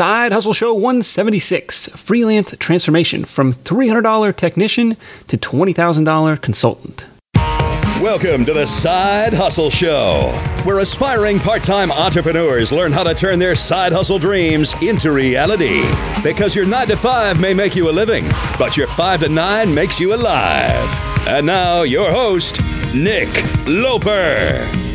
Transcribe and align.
Side 0.00 0.32
Hustle 0.32 0.54
Show 0.54 0.72
176 0.72 1.88
Freelance 1.88 2.54
Transformation 2.58 3.26
from 3.26 3.52
$300 3.52 4.34
Technician 4.34 4.96
to 5.26 5.36
$20,000 5.36 6.40
Consultant. 6.40 7.04
Welcome 8.00 8.46
to 8.46 8.54
the 8.54 8.64
Side 8.64 9.34
Hustle 9.34 9.68
Show, 9.68 10.32
where 10.64 10.78
aspiring 10.78 11.38
part 11.38 11.62
time 11.62 11.90
entrepreneurs 11.90 12.72
learn 12.72 12.92
how 12.92 13.02
to 13.02 13.12
turn 13.12 13.38
their 13.38 13.54
side 13.54 13.92
hustle 13.92 14.18
dreams 14.18 14.74
into 14.82 15.12
reality. 15.12 15.82
Because 16.22 16.56
your 16.56 16.64
9 16.64 16.86
to 16.86 16.96
5 16.96 17.38
may 17.38 17.52
make 17.52 17.76
you 17.76 17.90
a 17.90 17.92
living, 17.92 18.24
but 18.58 18.78
your 18.78 18.86
5 18.86 19.20
to 19.20 19.28
9 19.28 19.74
makes 19.74 20.00
you 20.00 20.14
alive. 20.14 21.28
And 21.28 21.44
now, 21.44 21.82
your 21.82 22.10
host, 22.10 22.58
Nick 22.94 23.28
Loper. 23.66 24.89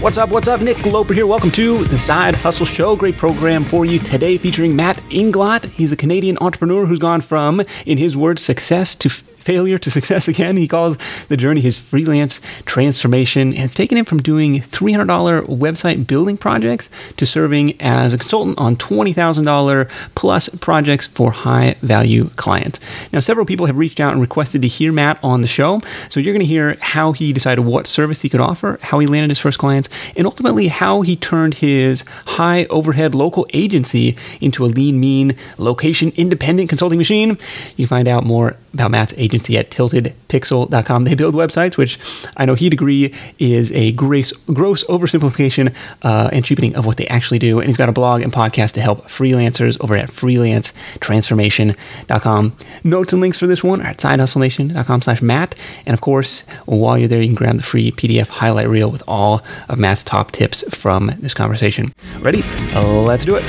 What's 0.00 0.16
up? 0.16 0.30
What's 0.30 0.48
up? 0.48 0.62
Nick 0.62 0.86
Loper 0.86 1.12
here. 1.12 1.26
Welcome 1.26 1.50
to 1.50 1.84
the 1.84 1.98
Side 1.98 2.34
Hustle 2.34 2.64
Show. 2.64 2.96
Great 2.96 3.16
program 3.16 3.62
for 3.62 3.84
you 3.84 3.98
today 3.98 4.38
featuring 4.38 4.74
Matt 4.74 4.96
Inglot. 5.10 5.66
He's 5.66 5.92
a 5.92 5.96
Canadian 5.96 6.38
entrepreneur 6.40 6.86
who's 6.86 6.98
gone 6.98 7.20
from, 7.20 7.60
in 7.84 7.98
his 7.98 8.16
words, 8.16 8.42
success 8.42 8.94
to 8.94 9.10
failure 9.40 9.78
to 9.78 9.90
success 9.98 10.28
again. 10.28 10.56
He 10.56 10.68
calls 10.68 10.96
the 11.28 11.36
journey 11.36 11.60
his 11.60 11.78
freelance 11.78 12.40
transformation, 12.66 13.54
and 13.54 13.64
it's 13.64 13.74
taken 13.74 13.98
him 13.98 14.04
from 14.04 14.22
doing 14.22 14.60
$300 14.60 15.46
website 15.46 16.06
building 16.06 16.36
projects 16.36 16.90
to 17.16 17.26
serving 17.26 17.80
as 17.80 18.12
a 18.12 18.18
consultant 18.18 18.58
on 18.58 18.76
$20,000 18.76 19.90
plus 20.14 20.48
projects 20.48 21.06
for 21.06 21.30
high 21.30 21.74
value 21.82 22.28
clients. 22.36 22.80
Now, 23.12 23.20
several 23.20 23.46
people 23.46 23.66
have 23.66 23.78
reached 23.78 24.00
out 24.00 24.12
and 24.12 24.20
requested 24.20 24.62
to 24.62 24.68
hear 24.68 24.92
Matt 24.92 25.18
on 25.22 25.42
the 25.42 25.48
show, 25.48 25.80
so 26.08 26.20
you're 26.20 26.34
going 26.34 26.40
to 26.40 26.46
hear 26.46 26.76
how 26.80 27.12
he 27.12 27.32
decided 27.32 27.64
what 27.64 27.86
service 27.86 28.20
he 28.20 28.28
could 28.28 28.40
offer, 28.40 28.78
how 28.82 28.98
he 28.98 29.06
landed 29.06 29.30
his 29.30 29.38
first 29.38 29.58
clients, 29.58 29.88
and 30.16 30.26
ultimately 30.26 30.68
how 30.68 31.02
he 31.02 31.16
turned 31.16 31.54
his 31.54 32.04
high 32.26 32.64
overhead 32.66 33.14
local 33.14 33.46
agency 33.52 34.16
into 34.40 34.64
a 34.64 34.66
lean, 34.66 35.00
mean, 35.00 35.36
location 35.58 36.12
independent 36.16 36.68
consulting 36.68 36.98
machine. 36.98 37.38
You 37.76 37.86
find 37.86 38.08
out 38.08 38.24
more 38.24 38.56
about 38.72 38.90
Matt's 38.90 39.12
agency 39.16 39.56
at 39.58 39.70
tiltedpixel.com. 39.70 41.04
They 41.04 41.14
build 41.14 41.34
websites, 41.34 41.76
which 41.76 41.98
I 42.36 42.44
know 42.44 42.54
he'd 42.54 42.72
agree 42.72 43.12
is 43.38 43.70
a 43.72 43.92
gross, 43.92 44.32
gross 44.52 44.82
oversimplification 44.84 45.74
uh, 46.02 46.30
and 46.32 46.44
cheapening 46.44 46.74
of 46.76 46.86
what 46.86 46.96
they 46.96 47.06
actually 47.08 47.38
do. 47.38 47.58
And 47.58 47.68
he's 47.68 47.76
got 47.76 47.88
a 47.88 47.92
blog 47.92 48.22
and 48.22 48.32
podcast 48.32 48.72
to 48.72 48.80
help 48.80 49.08
freelancers 49.08 49.76
over 49.80 49.96
at 49.96 50.10
freelancetransformation.com. 50.10 52.56
Notes 52.84 53.12
and 53.12 53.20
links 53.20 53.38
for 53.38 53.46
this 53.46 53.62
one 53.62 53.82
are 53.82 53.88
at 53.88 53.98
sidehustlenation.com 53.98 55.02
slash 55.02 55.20
Matt. 55.22 55.54
And 55.86 55.94
of 55.94 56.00
course, 56.00 56.42
while 56.66 56.98
you're 56.98 57.08
there, 57.08 57.20
you 57.20 57.28
can 57.28 57.34
grab 57.34 57.56
the 57.56 57.62
free 57.62 57.92
PDF 57.92 58.28
highlight 58.28 58.68
reel 58.68 58.90
with 58.90 59.02
all 59.08 59.42
of 59.68 59.78
Matt's 59.78 60.02
top 60.02 60.32
tips 60.32 60.62
from 60.74 61.12
this 61.18 61.34
conversation. 61.34 61.92
Ready? 62.20 62.42
Let's 62.74 63.24
do 63.24 63.36
it. 63.36 63.42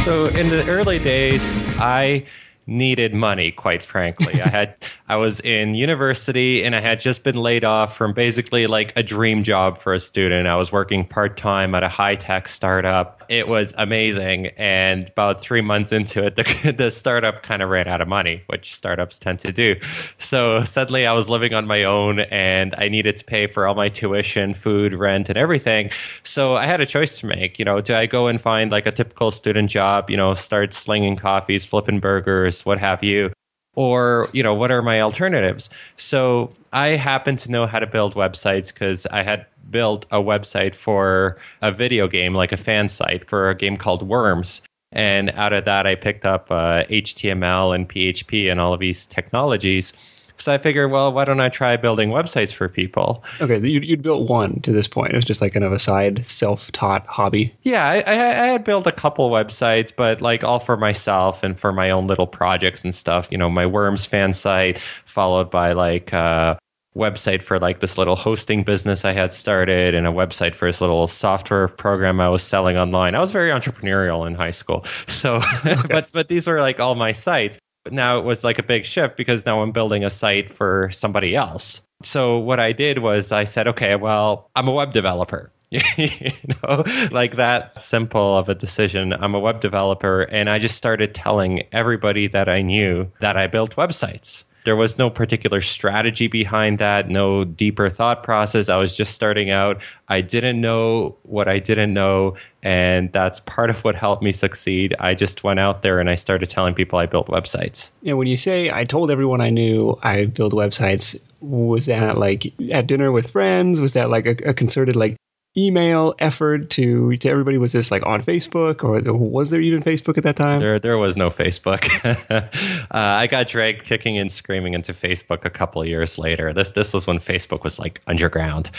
So 0.00 0.26
in 0.26 0.48
the 0.48 0.64
early 0.66 0.98
days, 0.98 1.78
I 1.78 2.26
needed 2.70 3.12
money 3.12 3.50
quite 3.50 3.82
frankly. 3.82 4.40
I 4.40 4.48
had 4.48 4.74
i 5.10 5.16
was 5.16 5.40
in 5.40 5.74
university 5.74 6.64
and 6.64 6.74
i 6.74 6.80
had 6.80 7.00
just 7.00 7.22
been 7.22 7.36
laid 7.36 7.64
off 7.64 7.96
from 7.96 8.12
basically 8.12 8.66
like 8.66 8.92
a 8.96 9.02
dream 9.02 9.42
job 9.42 9.76
for 9.76 9.92
a 9.92 10.00
student 10.00 10.46
i 10.46 10.56
was 10.56 10.72
working 10.72 11.04
part-time 11.04 11.74
at 11.74 11.82
a 11.82 11.88
high-tech 11.88 12.48
startup 12.48 13.20
it 13.30 13.46
was 13.46 13.72
amazing. 13.78 14.48
And 14.58 15.08
about 15.08 15.40
three 15.40 15.60
months 15.60 15.92
into 15.92 16.26
it, 16.26 16.34
the, 16.34 16.74
the 16.76 16.90
startup 16.90 17.42
kind 17.42 17.62
of 17.62 17.70
ran 17.70 17.86
out 17.86 18.00
of 18.00 18.08
money, 18.08 18.42
which 18.48 18.74
startups 18.74 19.20
tend 19.20 19.38
to 19.38 19.52
do. 19.52 19.76
So 20.18 20.64
suddenly 20.64 21.06
I 21.06 21.12
was 21.12 21.30
living 21.30 21.54
on 21.54 21.66
my 21.66 21.84
own 21.84 22.20
and 22.20 22.74
I 22.76 22.88
needed 22.88 23.16
to 23.18 23.24
pay 23.24 23.46
for 23.46 23.68
all 23.68 23.76
my 23.76 23.88
tuition, 23.88 24.52
food, 24.52 24.92
rent, 24.92 25.28
and 25.28 25.38
everything. 25.38 25.90
So 26.24 26.56
I 26.56 26.66
had 26.66 26.80
a 26.80 26.86
choice 26.86 27.20
to 27.20 27.26
make. 27.26 27.58
You 27.60 27.64
know, 27.64 27.80
do 27.80 27.94
I 27.94 28.06
go 28.06 28.26
and 28.26 28.40
find 28.40 28.72
like 28.72 28.86
a 28.86 28.92
typical 28.92 29.30
student 29.30 29.70
job, 29.70 30.10
you 30.10 30.16
know, 30.16 30.34
start 30.34 30.74
slinging 30.74 31.14
coffees, 31.14 31.64
flipping 31.64 32.00
burgers, 32.00 32.66
what 32.66 32.80
have 32.80 33.04
you? 33.04 33.32
Or 33.74 34.28
you 34.32 34.42
know 34.42 34.54
what 34.54 34.70
are 34.70 34.82
my 34.82 35.00
alternatives? 35.00 35.70
So 35.96 36.52
i 36.72 36.88
happen 36.88 37.36
to 37.36 37.50
know 37.50 37.66
how 37.66 37.78
to 37.78 37.86
build 37.86 38.14
websites 38.14 38.72
because 38.72 39.06
i 39.10 39.22
had 39.22 39.46
built 39.70 40.06
a 40.10 40.18
website 40.18 40.74
for 40.74 41.36
a 41.62 41.70
video 41.72 42.08
game 42.08 42.34
like 42.34 42.52
a 42.52 42.56
fan 42.56 42.88
site 42.88 43.28
for 43.28 43.50
a 43.50 43.54
game 43.54 43.76
called 43.76 44.02
worms. 44.02 44.62
And 44.92 45.30
out 45.30 45.52
of 45.52 45.64
that 45.64 45.86
i 45.86 45.94
picked 45.94 46.24
up 46.24 46.50
uh, 46.50 46.84
html 46.84 47.74
and 47.74 47.88
php 47.88 48.50
and 48.50 48.60
all 48.60 48.74
of 48.74 48.80
these 48.80 49.06
technologies 49.06 49.92
so 50.40 50.52
I 50.52 50.58
figured, 50.58 50.90
well, 50.90 51.12
why 51.12 51.24
don't 51.24 51.40
I 51.40 51.48
try 51.48 51.76
building 51.76 52.10
websites 52.10 52.52
for 52.52 52.68
people? 52.68 53.24
Okay, 53.40 53.58
you'd, 53.66 53.84
you'd 53.84 54.02
built 54.02 54.28
one 54.28 54.60
to 54.62 54.72
this 54.72 54.88
point. 54.88 55.12
It 55.12 55.16
was 55.16 55.24
just 55.24 55.40
like 55.40 55.52
kind 55.52 55.64
of 55.64 55.72
a 55.72 55.78
side 55.78 56.24
self-taught 56.24 57.06
hobby. 57.06 57.54
Yeah, 57.62 57.86
I, 57.86 57.96
I, 58.00 58.12
I 58.12 58.46
had 58.48 58.64
built 58.64 58.86
a 58.86 58.92
couple 58.92 59.30
websites, 59.30 59.92
but 59.94 60.20
like 60.20 60.44
all 60.44 60.58
for 60.58 60.76
myself 60.76 61.42
and 61.42 61.58
for 61.58 61.72
my 61.72 61.90
own 61.90 62.06
little 62.06 62.26
projects 62.26 62.84
and 62.84 62.94
stuff. 62.94 63.28
You 63.30 63.38
know, 63.38 63.50
my 63.50 63.66
Worms 63.66 64.06
fan 64.06 64.32
site, 64.32 64.78
followed 64.78 65.50
by 65.50 65.72
like 65.72 66.12
uh, 66.12 66.56
website 66.96 67.42
for 67.42 67.58
like 67.58 67.80
this 67.80 67.96
little 67.96 68.16
hosting 68.16 68.64
business 68.64 69.04
I 69.04 69.12
had 69.12 69.32
started 69.32 69.94
and 69.94 70.06
a 70.06 70.10
website 70.10 70.54
for 70.54 70.68
this 70.68 70.80
little 70.80 71.06
software 71.06 71.68
program 71.68 72.20
I 72.20 72.28
was 72.28 72.42
selling 72.42 72.76
online. 72.76 73.14
I 73.14 73.20
was 73.20 73.30
very 73.30 73.50
entrepreneurial 73.50 74.26
in 74.26 74.34
high 74.34 74.50
school. 74.50 74.84
So 75.06 75.40
okay. 75.66 75.76
but 75.88 76.08
but 76.12 76.28
these 76.28 76.46
were 76.46 76.60
like 76.60 76.80
all 76.80 76.94
my 76.94 77.12
sites. 77.12 77.58
But 77.84 77.92
now 77.92 78.18
it 78.18 78.24
was 78.24 78.44
like 78.44 78.58
a 78.58 78.62
big 78.62 78.84
shift 78.84 79.16
because 79.16 79.46
now 79.46 79.62
I'm 79.62 79.72
building 79.72 80.04
a 80.04 80.10
site 80.10 80.50
for 80.50 80.90
somebody 80.92 81.34
else. 81.34 81.80
So 82.02 82.38
what 82.38 82.60
I 82.60 82.72
did 82.72 82.98
was 82.98 83.32
I 83.32 83.44
said, 83.44 83.68
okay, 83.68 83.96
well, 83.96 84.50
I'm 84.56 84.68
a 84.68 84.72
web 84.72 84.92
developer. 84.92 85.50
you 85.70 86.30
know, 86.64 86.84
like 87.12 87.36
that 87.36 87.80
simple 87.80 88.36
of 88.36 88.48
a 88.48 88.56
decision. 88.56 89.12
I'm 89.12 89.36
a 89.36 89.38
web 89.38 89.60
developer, 89.60 90.22
and 90.22 90.50
I 90.50 90.58
just 90.58 90.76
started 90.76 91.14
telling 91.14 91.62
everybody 91.70 92.26
that 92.26 92.48
I 92.48 92.60
knew 92.60 93.08
that 93.20 93.36
I 93.36 93.46
built 93.46 93.76
websites. 93.76 94.42
There 94.64 94.76
was 94.76 94.98
no 94.98 95.08
particular 95.10 95.60
strategy 95.60 96.26
behind 96.26 96.78
that, 96.78 97.08
no 97.08 97.44
deeper 97.44 97.88
thought 97.88 98.22
process. 98.22 98.68
I 98.68 98.76
was 98.76 98.96
just 98.96 99.14
starting 99.14 99.50
out. 99.50 99.80
I 100.08 100.20
didn't 100.20 100.60
know 100.60 101.16
what 101.22 101.48
I 101.48 101.58
didn't 101.58 101.94
know, 101.94 102.36
and 102.62 103.10
that's 103.12 103.40
part 103.40 103.70
of 103.70 103.82
what 103.84 103.94
helped 103.94 104.22
me 104.22 104.32
succeed. 104.32 104.94
I 105.00 105.14
just 105.14 105.44
went 105.44 105.60
out 105.60 105.82
there 105.82 105.98
and 105.98 106.10
I 106.10 106.14
started 106.14 106.50
telling 106.50 106.74
people 106.74 106.98
I 106.98 107.06
built 107.06 107.28
websites. 107.28 107.90
Yeah, 108.02 108.14
when 108.14 108.26
you 108.26 108.36
say 108.36 108.70
I 108.70 108.84
told 108.84 109.10
everyone 109.10 109.40
I 109.40 109.50
knew 109.50 109.98
I 110.02 110.26
build 110.26 110.52
websites, 110.52 111.18
was 111.40 111.86
that 111.86 112.18
like 112.18 112.52
at 112.70 112.86
dinner 112.86 113.12
with 113.12 113.30
friends? 113.30 113.80
Was 113.80 113.94
that 113.94 114.10
like 114.10 114.26
a, 114.26 114.36
a 114.50 114.54
concerted 114.54 114.96
like 114.96 115.16
email 115.56 116.14
effort 116.18 116.70
to 116.70 117.16
to 117.16 117.28
everybody? 117.28 117.58
Was 117.58 117.72
this 117.72 117.90
like 117.90 118.04
on 118.06 118.22
Facebook, 118.22 118.84
or 118.84 119.00
was 119.12 119.50
there 119.50 119.60
even 119.60 119.82
Facebook 119.82 120.16
at 120.16 120.24
that 120.24 120.36
time? 120.36 120.60
There, 120.60 120.78
there 120.78 120.98
was 120.98 121.16
no 121.16 121.30
Facebook. 121.30 121.88
uh, 122.30 122.86
I 122.90 123.26
got 123.26 123.48
dragged 123.48 123.84
kicking 123.84 124.18
and 124.18 124.30
screaming 124.30 124.74
into 124.74 124.92
Facebook 124.92 125.44
a 125.44 125.50
couple 125.50 125.84
years 125.84 126.18
later. 126.18 126.52
This 126.52 126.72
this 126.72 126.92
was 126.92 127.06
when 127.06 127.18
Facebook 127.18 127.64
was 127.64 127.78
like 127.78 128.00
underground. 128.06 128.70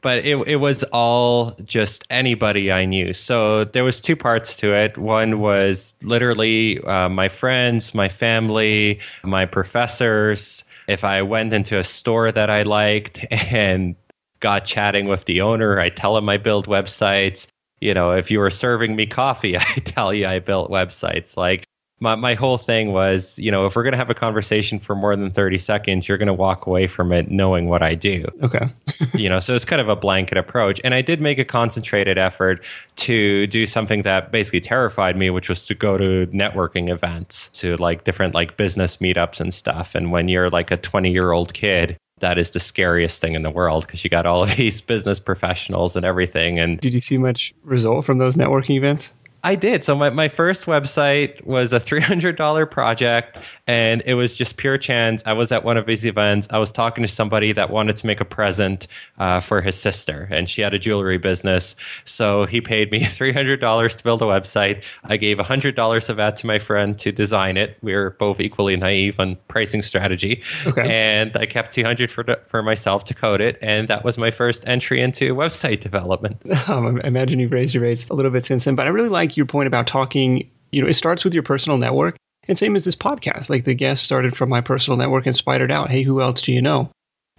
But 0.00 0.24
it 0.24 0.36
it 0.46 0.56
was 0.56 0.84
all 0.84 1.56
just 1.64 2.04
anybody 2.10 2.70
I 2.72 2.84
knew. 2.84 3.12
So 3.12 3.64
there 3.64 3.84
was 3.84 4.00
two 4.00 4.16
parts 4.16 4.56
to 4.58 4.74
it. 4.74 4.96
One 4.96 5.40
was 5.40 5.92
literally 6.02 6.80
uh, 6.84 7.08
my 7.08 7.28
friends, 7.28 7.94
my 7.94 8.08
family, 8.08 9.00
my 9.24 9.44
professors. 9.44 10.64
If 10.86 11.04
I 11.04 11.20
went 11.20 11.52
into 11.52 11.78
a 11.78 11.84
store 11.84 12.32
that 12.32 12.48
I 12.48 12.62
liked 12.62 13.26
and 13.30 13.94
got 14.40 14.64
chatting 14.64 15.06
with 15.06 15.24
the 15.24 15.40
owner. 15.40 15.78
I 15.78 15.88
tell 15.88 16.16
him 16.16 16.28
I 16.28 16.36
build 16.36 16.66
websites. 16.66 17.46
You 17.80 17.94
know, 17.94 18.12
if 18.12 18.30
you 18.30 18.38
were 18.40 18.50
serving 18.50 18.96
me 18.96 19.06
coffee, 19.06 19.56
I 19.58 19.62
tell 19.84 20.12
you 20.12 20.26
I 20.26 20.38
built 20.38 20.70
websites. 20.70 21.36
Like 21.36 21.64
my, 22.00 22.14
my 22.14 22.34
whole 22.34 22.58
thing 22.58 22.92
was, 22.92 23.38
you 23.38 23.50
know, 23.50 23.66
if 23.66 23.74
we're 23.74 23.82
going 23.82 23.92
to 23.92 23.98
have 23.98 24.10
a 24.10 24.14
conversation 24.14 24.78
for 24.78 24.94
more 24.94 25.16
than 25.16 25.30
30 25.30 25.58
seconds, 25.58 26.08
you're 26.08 26.18
going 26.18 26.28
to 26.28 26.34
walk 26.34 26.66
away 26.66 26.86
from 26.86 27.12
it 27.12 27.30
knowing 27.30 27.68
what 27.68 27.82
I 27.82 27.94
do. 27.94 28.24
Okay. 28.42 28.68
you 29.14 29.28
know, 29.28 29.40
so 29.40 29.54
it's 29.54 29.64
kind 29.64 29.80
of 29.80 29.88
a 29.88 29.96
blanket 29.96 30.38
approach. 30.38 30.80
And 30.84 30.94
I 30.94 31.02
did 31.02 31.20
make 31.20 31.38
a 31.38 31.44
concentrated 31.44 32.16
effort 32.16 32.64
to 32.96 33.46
do 33.48 33.66
something 33.66 34.02
that 34.02 34.30
basically 34.30 34.60
terrified 34.60 35.16
me, 35.16 35.30
which 35.30 35.48
was 35.48 35.64
to 35.64 35.74
go 35.74 35.98
to 35.98 36.26
networking 36.32 36.88
events, 36.88 37.48
to 37.54 37.76
like 37.76 38.04
different 38.04 38.34
like 38.34 38.56
business 38.56 38.98
meetups 38.98 39.40
and 39.40 39.52
stuff. 39.52 39.94
And 39.94 40.12
when 40.12 40.28
you're 40.28 40.50
like 40.50 40.70
a 40.70 40.76
20 40.76 41.10
year 41.10 41.32
old 41.32 41.52
kid, 41.52 41.96
that 42.20 42.38
is 42.38 42.50
the 42.52 42.60
scariest 42.60 43.20
thing 43.20 43.34
in 43.34 43.42
the 43.42 43.50
world 43.50 43.86
because 43.86 44.04
you 44.04 44.10
got 44.10 44.26
all 44.26 44.42
of 44.44 44.56
these 44.56 44.80
business 44.80 45.20
professionals 45.20 45.96
and 45.96 46.04
everything. 46.04 46.58
And 46.58 46.80
did 46.80 46.94
you 46.94 47.00
see 47.00 47.18
much 47.18 47.54
result 47.64 48.04
from 48.04 48.18
those 48.18 48.36
networking 48.36 48.76
events? 48.76 49.12
I 49.48 49.54
did. 49.54 49.82
So 49.82 49.94
my, 49.94 50.10
my 50.10 50.28
first 50.28 50.66
website 50.66 51.42
was 51.46 51.72
a 51.72 51.78
$300 51.78 52.70
project 52.70 53.38
and 53.66 54.02
it 54.04 54.12
was 54.12 54.36
just 54.36 54.58
pure 54.58 54.76
chance. 54.76 55.22
I 55.24 55.32
was 55.32 55.50
at 55.52 55.64
one 55.64 55.78
of 55.78 55.86
his 55.86 56.04
events. 56.04 56.48
I 56.50 56.58
was 56.58 56.70
talking 56.70 57.00
to 57.00 57.08
somebody 57.08 57.52
that 57.52 57.70
wanted 57.70 57.96
to 57.96 58.06
make 58.06 58.20
a 58.20 58.26
present 58.26 58.86
uh, 59.16 59.40
for 59.40 59.62
his 59.62 59.74
sister 59.74 60.28
and 60.30 60.50
she 60.50 60.60
had 60.60 60.74
a 60.74 60.78
jewelry 60.78 61.16
business. 61.16 61.76
So 62.04 62.44
he 62.44 62.60
paid 62.60 62.90
me 62.90 63.00
$300 63.04 63.96
to 63.96 64.04
build 64.04 64.20
a 64.20 64.26
website. 64.26 64.84
I 65.04 65.16
gave 65.16 65.38
$100 65.38 66.08
of 66.10 66.16
that 66.18 66.36
to 66.36 66.46
my 66.46 66.58
friend 66.58 66.98
to 66.98 67.10
design 67.10 67.56
it. 67.56 67.78
We 67.80 67.94
were 67.94 68.10
both 68.10 68.40
equally 68.40 68.76
naive 68.76 69.18
on 69.18 69.38
pricing 69.48 69.80
strategy. 69.80 70.42
Okay. 70.66 70.82
And 70.86 71.34
I 71.38 71.46
kept 71.46 71.72
200 71.72 72.12
for, 72.12 72.36
for 72.48 72.62
myself 72.62 73.04
to 73.04 73.14
code 73.14 73.40
it. 73.40 73.56
And 73.62 73.88
that 73.88 74.04
was 74.04 74.18
my 74.18 74.30
first 74.30 74.68
entry 74.68 75.00
into 75.00 75.34
website 75.34 75.80
development. 75.88 76.36
Um, 76.68 77.00
I 77.04 77.06
imagine 77.06 77.40
you've 77.40 77.52
raised 77.52 77.72
your 77.72 77.84
rates 77.84 78.06
a 78.10 78.14
little 78.14 78.30
bit 78.30 78.44
since 78.44 78.66
then, 78.66 78.74
but 78.74 78.86
I 78.86 78.90
really 78.90 79.08
like 79.08 79.37
your 79.38 79.46
point 79.46 79.68
about 79.68 79.86
talking. 79.86 80.50
You 80.70 80.82
know, 80.82 80.88
it 80.88 80.94
starts 80.94 81.24
with 81.24 81.32
your 81.32 81.42
personal 81.42 81.78
network. 81.78 82.16
And 82.46 82.58
same 82.58 82.76
as 82.76 82.84
this 82.84 82.96
podcast. 82.96 83.50
Like 83.50 83.64
the 83.64 83.74
guest 83.74 84.04
started 84.04 84.36
from 84.36 84.48
my 84.48 84.60
personal 84.60 84.96
network 84.96 85.26
and 85.26 85.36
spidered 85.36 85.70
out, 85.70 85.90
hey, 85.90 86.02
who 86.02 86.20
else 86.20 86.42
do 86.42 86.52
you 86.52 86.62
know? 86.62 86.90